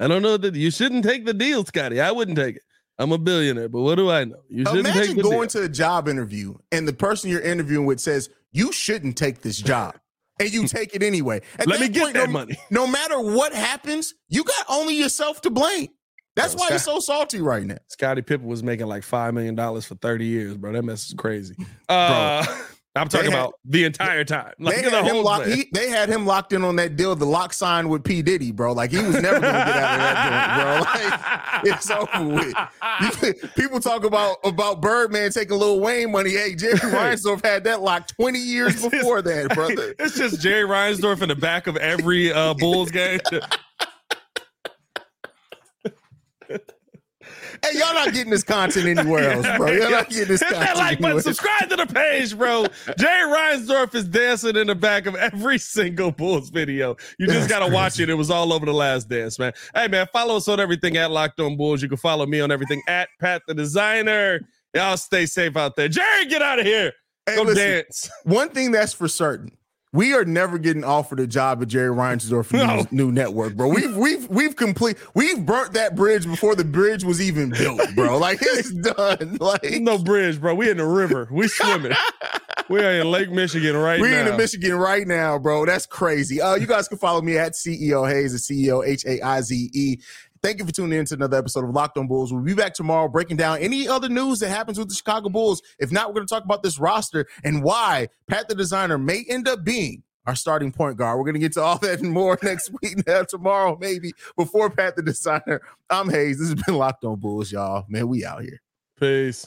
I 0.00 0.08
don't 0.08 0.22
know 0.22 0.36
that 0.36 0.54
you 0.54 0.70
shouldn't 0.70 1.04
take 1.04 1.24
the 1.24 1.34
deal, 1.34 1.64
Scottie. 1.64 2.00
I 2.00 2.10
wouldn't 2.10 2.36
take 2.36 2.56
it. 2.56 2.62
I'm 2.98 3.12
a 3.12 3.18
billionaire, 3.18 3.68
but 3.68 3.80
what 3.80 3.96
do 3.96 4.10
I 4.10 4.24
know? 4.24 4.36
You 4.48 4.64
shouldn't 4.66 4.86
take 4.86 4.94
Imagine 4.96 5.16
going 5.22 5.40
deal. 5.40 5.48
to 5.48 5.62
a 5.62 5.68
job 5.68 6.08
interview 6.08 6.54
and 6.70 6.86
the 6.86 6.92
person 6.92 7.28
you're 7.28 7.40
interviewing 7.40 7.86
with 7.86 7.98
says 8.00 8.28
you 8.52 8.70
shouldn't 8.72 9.16
take 9.16 9.42
this 9.42 9.58
job, 9.58 9.96
and 10.38 10.52
you 10.52 10.66
take 10.66 10.94
it 10.94 11.02
anyway. 11.02 11.40
At 11.58 11.66
Let 11.66 11.80
me 11.80 11.88
get 11.88 12.02
point, 12.02 12.14
that 12.14 12.26
no, 12.26 12.32
money. 12.32 12.56
No 12.70 12.86
matter 12.86 13.20
what 13.20 13.52
happens, 13.52 14.14
you 14.28 14.44
got 14.44 14.66
only 14.68 14.94
yourself 14.96 15.40
to 15.42 15.50
blame. 15.50 15.88
That's 16.36 16.54
Bro, 16.54 16.64
why 16.64 16.68
you're 16.70 16.78
so 16.80 16.98
salty 16.98 17.40
right 17.40 17.64
now. 17.64 17.76
Scottie 17.88 18.22
Pippen 18.22 18.46
was 18.46 18.62
making 18.62 18.86
like 18.86 19.04
five 19.04 19.34
million 19.34 19.54
dollars 19.54 19.86
for 19.86 19.94
30 19.94 20.24
years, 20.24 20.56
bro. 20.56 20.72
That 20.72 20.82
mess 20.84 21.06
is 21.06 21.14
crazy. 21.14 21.54
Uh, 21.88 22.44
I'm 22.96 23.08
talking 23.08 23.32
had- 23.32 23.40
about 23.40 23.54
the 23.64 23.84
entire 23.84 24.22
time. 24.24 24.52
Like 24.60 24.76
They 24.76 24.82
had, 24.90 25.16
locked, 25.16 25.46
thing. 25.46 25.56
he, 25.56 25.68
they 25.72 25.88
had 25.88 26.08
him 26.08 26.26
locked 26.26 26.52
in 26.52 26.62
on 26.64 26.76
that 26.76 26.94
deal, 26.96 27.16
the 27.16 27.24
lock 27.26 27.52
sign 27.52 27.88
with 27.88 28.04
P 28.04 28.22
Diddy, 28.22 28.52
bro. 28.52 28.72
Like 28.72 28.92
he 28.92 28.98
was 28.98 29.20
never 29.20 29.40
gonna 29.40 29.52
get 29.52 29.76
out 29.76 29.98
of 29.98 30.00
that 30.00 30.56
joint, 30.60 31.04
bro. 31.04 31.34
Like 31.64 31.76
it's 31.76 31.90
over 31.90 32.28
with. 33.32 33.54
People 33.56 33.80
talk 33.80 34.04
about 34.04 34.36
about 34.44 34.80
Birdman 34.80 35.30
taking 35.32 35.58
Lil 35.58 35.80
Wayne 35.80 36.12
money. 36.12 36.30
Hey, 36.30 36.54
Jerry 36.54 36.74
Reinsdorf 36.78 37.44
had 37.44 37.64
that 37.64 37.80
locked 37.82 38.14
20 38.16 38.38
years 38.38 38.82
before 38.88 39.22
that, 39.22 39.50
brother. 39.54 39.94
it's 39.98 40.16
just 40.16 40.40
Jerry 40.40 40.64
Reinsdorf 40.68 41.22
in 41.22 41.28
the 41.28 41.34
back 41.36 41.66
of 41.66 41.76
every 41.76 42.32
uh, 42.32 42.54
Bulls 42.54 42.90
game. 42.90 43.18
Hey, 47.62 47.78
y'all 47.78 47.94
not 47.94 48.12
getting 48.12 48.30
this 48.30 48.42
content 48.42 48.98
anywhere 48.98 49.32
else, 49.32 49.46
bro. 49.56 49.70
Y'all 49.70 49.90
not 49.90 50.08
getting 50.08 50.28
this 50.28 50.42
content. 50.42 50.62
Hit 50.62 50.74
that 50.74 50.76
like 50.76 51.00
button, 51.00 51.20
subscribe 51.20 51.68
to 51.70 51.76
the 51.76 51.86
page, 51.86 52.36
bro. 52.36 52.66
Jerry 52.98 53.30
Reinsdorf 53.30 53.94
is 53.94 54.04
dancing 54.04 54.56
in 54.56 54.66
the 54.66 54.74
back 54.74 55.06
of 55.06 55.14
every 55.14 55.58
single 55.58 56.10
Bulls 56.10 56.50
video. 56.50 56.96
You 57.18 57.26
just 57.26 57.48
That's 57.48 57.52
gotta 57.60 57.72
watch 57.72 58.00
it. 58.00 58.08
It 58.08 58.14
was 58.14 58.30
all 58.30 58.52
over 58.52 58.66
the 58.66 58.74
last 58.74 59.08
dance, 59.08 59.38
man. 59.38 59.52
Hey, 59.74 59.88
man, 59.88 60.06
follow 60.12 60.36
us 60.36 60.48
on 60.48 60.60
everything 60.60 60.96
at 60.96 61.10
Locked 61.10 61.40
On 61.40 61.56
Bulls. 61.56 61.82
You 61.82 61.88
can 61.88 61.98
follow 61.98 62.26
me 62.26 62.40
on 62.40 62.50
everything 62.50 62.82
at 62.88 63.08
Pat 63.20 63.42
the 63.46 63.54
Designer. 63.54 64.40
Y'all 64.74 64.96
stay 64.96 65.26
safe 65.26 65.56
out 65.56 65.76
there. 65.76 65.88
Jerry, 65.88 66.26
get 66.26 66.42
out 66.42 66.58
of 66.58 66.66
here. 66.66 66.92
Hey, 67.26 67.36
Go 67.36 67.42
listen, 67.42 67.64
dance. 67.64 68.10
One 68.24 68.50
thing 68.50 68.70
that's 68.72 68.92
for 68.92 69.08
certain. 69.08 69.50
We 69.94 70.12
are 70.12 70.24
never 70.24 70.58
getting 70.58 70.82
offered 70.82 71.20
a 71.20 71.26
job 71.28 71.62
at 71.62 71.68
Jerry 71.68 71.94
Reinsdorf 71.94 72.52
No. 72.52 72.78
new, 72.90 73.06
new 73.06 73.12
network, 73.12 73.54
bro. 73.54 73.68
We've 73.68 73.96
we've 73.96 74.28
we've 74.28 74.56
complete 74.56 74.98
we've 75.14 75.46
burnt 75.46 75.72
that 75.74 75.94
bridge 75.94 76.26
before 76.26 76.56
the 76.56 76.64
bridge 76.64 77.04
was 77.04 77.20
even 77.20 77.50
built, 77.50 77.80
bro. 77.94 78.18
Like 78.18 78.38
it's 78.42 78.72
done. 78.72 79.38
Like 79.40 79.62
no 79.80 79.96
bridge, 79.98 80.40
bro. 80.40 80.54
We 80.56 80.68
in 80.68 80.78
the 80.78 80.84
river. 80.86 81.28
We 81.30 81.46
swimming. 81.60 81.92
we 82.68 82.80
are 82.84 82.90
in 82.92 83.08
Lake 83.10 83.30
Michigan 83.30 83.76
right 83.76 83.98
now. 84.00 84.02
We're 84.02 84.24
now. 84.24 84.30
in 84.32 84.36
Michigan 84.36 84.74
right 84.74 85.06
now, 85.06 85.38
bro. 85.38 85.64
That's 85.64 85.86
crazy. 85.86 86.40
Uh, 86.40 86.56
you 86.56 86.66
guys 86.66 86.88
can 86.88 86.98
follow 86.98 87.22
me 87.22 87.38
at 87.38 87.52
CEO 87.52 88.10
Haize, 88.10 88.32
the 88.32 88.38
CEO 88.54 88.84
H 88.84 89.04
A 89.06 89.20
I 89.20 89.42
Z 89.42 89.70
E. 89.72 90.00
Thank 90.44 90.58
you 90.58 90.66
for 90.66 90.72
tuning 90.72 90.98
in 90.98 91.06
to 91.06 91.14
another 91.14 91.38
episode 91.38 91.64
of 91.64 91.70
Locked 91.70 91.96
On 91.96 92.06
Bulls. 92.06 92.30
We'll 92.30 92.42
be 92.42 92.52
back 92.52 92.74
tomorrow 92.74 93.08
breaking 93.08 93.38
down 93.38 93.60
any 93.60 93.88
other 93.88 94.10
news 94.10 94.40
that 94.40 94.50
happens 94.50 94.78
with 94.78 94.90
the 94.90 94.94
Chicago 94.94 95.30
Bulls. 95.30 95.62
If 95.78 95.90
not, 95.90 96.08
we're 96.08 96.16
going 96.16 96.26
to 96.26 96.34
talk 96.34 96.44
about 96.44 96.62
this 96.62 96.78
roster 96.78 97.26
and 97.44 97.62
why 97.62 98.08
Pat 98.28 98.50
the 98.50 98.54
Designer 98.54 98.98
may 98.98 99.24
end 99.26 99.48
up 99.48 99.64
being 99.64 100.02
our 100.26 100.34
starting 100.34 100.70
point 100.70 100.98
guard. 100.98 101.16
We're 101.16 101.24
going 101.24 101.32
to 101.32 101.40
get 101.40 101.54
to 101.54 101.62
all 101.62 101.78
that 101.78 102.00
and 102.00 102.10
more 102.10 102.38
next 102.42 102.70
week, 102.82 103.06
now, 103.06 103.22
tomorrow, 103.22 103.78
maybe 103.80 104.12
before 104.36 104.68
Pat 104.68 104.96
the 104.96 105.02
Designer. 105.02 105.62
I'm 105.88 106.10
Haize. 106.10 106.38
This 106.38 106.50
has 106.50 106.62
been 106.62 106.74
Locked 106.74 107.06
On 107.06 107.18
Bulls, 107.18 107.50
y'all. 107.50 107.86
Man, 107.88 108.06
we 108.08 108.26
out 108.26 108.42
here. 108.42 108.60
Peace. 109.00 109.46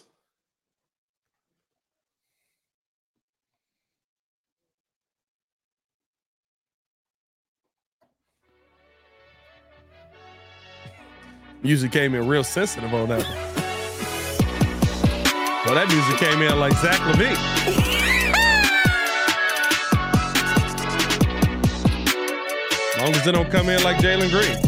Music 11.64 11.92
came 11.92 12.14
in 12.14 12.28
real 12.28 12.44
sensitive 12.44 12.94
on 12.94 13.10
that. 13.10 13.26
Well, 15.66 15.76
that 15.76 15.88
music 15.90 16.18
came 16.18 16.42
in 16.42 16.60
like 16.60 16.74
Zach 16.74 17.00
LaVine. 17.08 17.36
As 22.96 23.02
long 23.02 23.14
as 23.16 23.28
it 23.28 23.32
don't 23.34 23.50
come 23.50 23.70
in 23.70 23.84
like 23.84 23.98
Jalen 23.98 24.30
Green. 24.32 24.58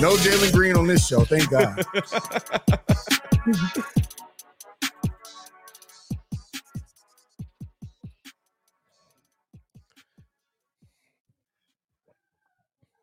No 0.00 0.16
Jalen 0.16 0.52
Green 0.52 0.76
on 0.76 0.86
this 0.86 1.06
show. 1.06 1.24
Thank 1.24 1.48
God. 1.48 1.82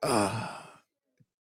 Ah. 0.03 0.57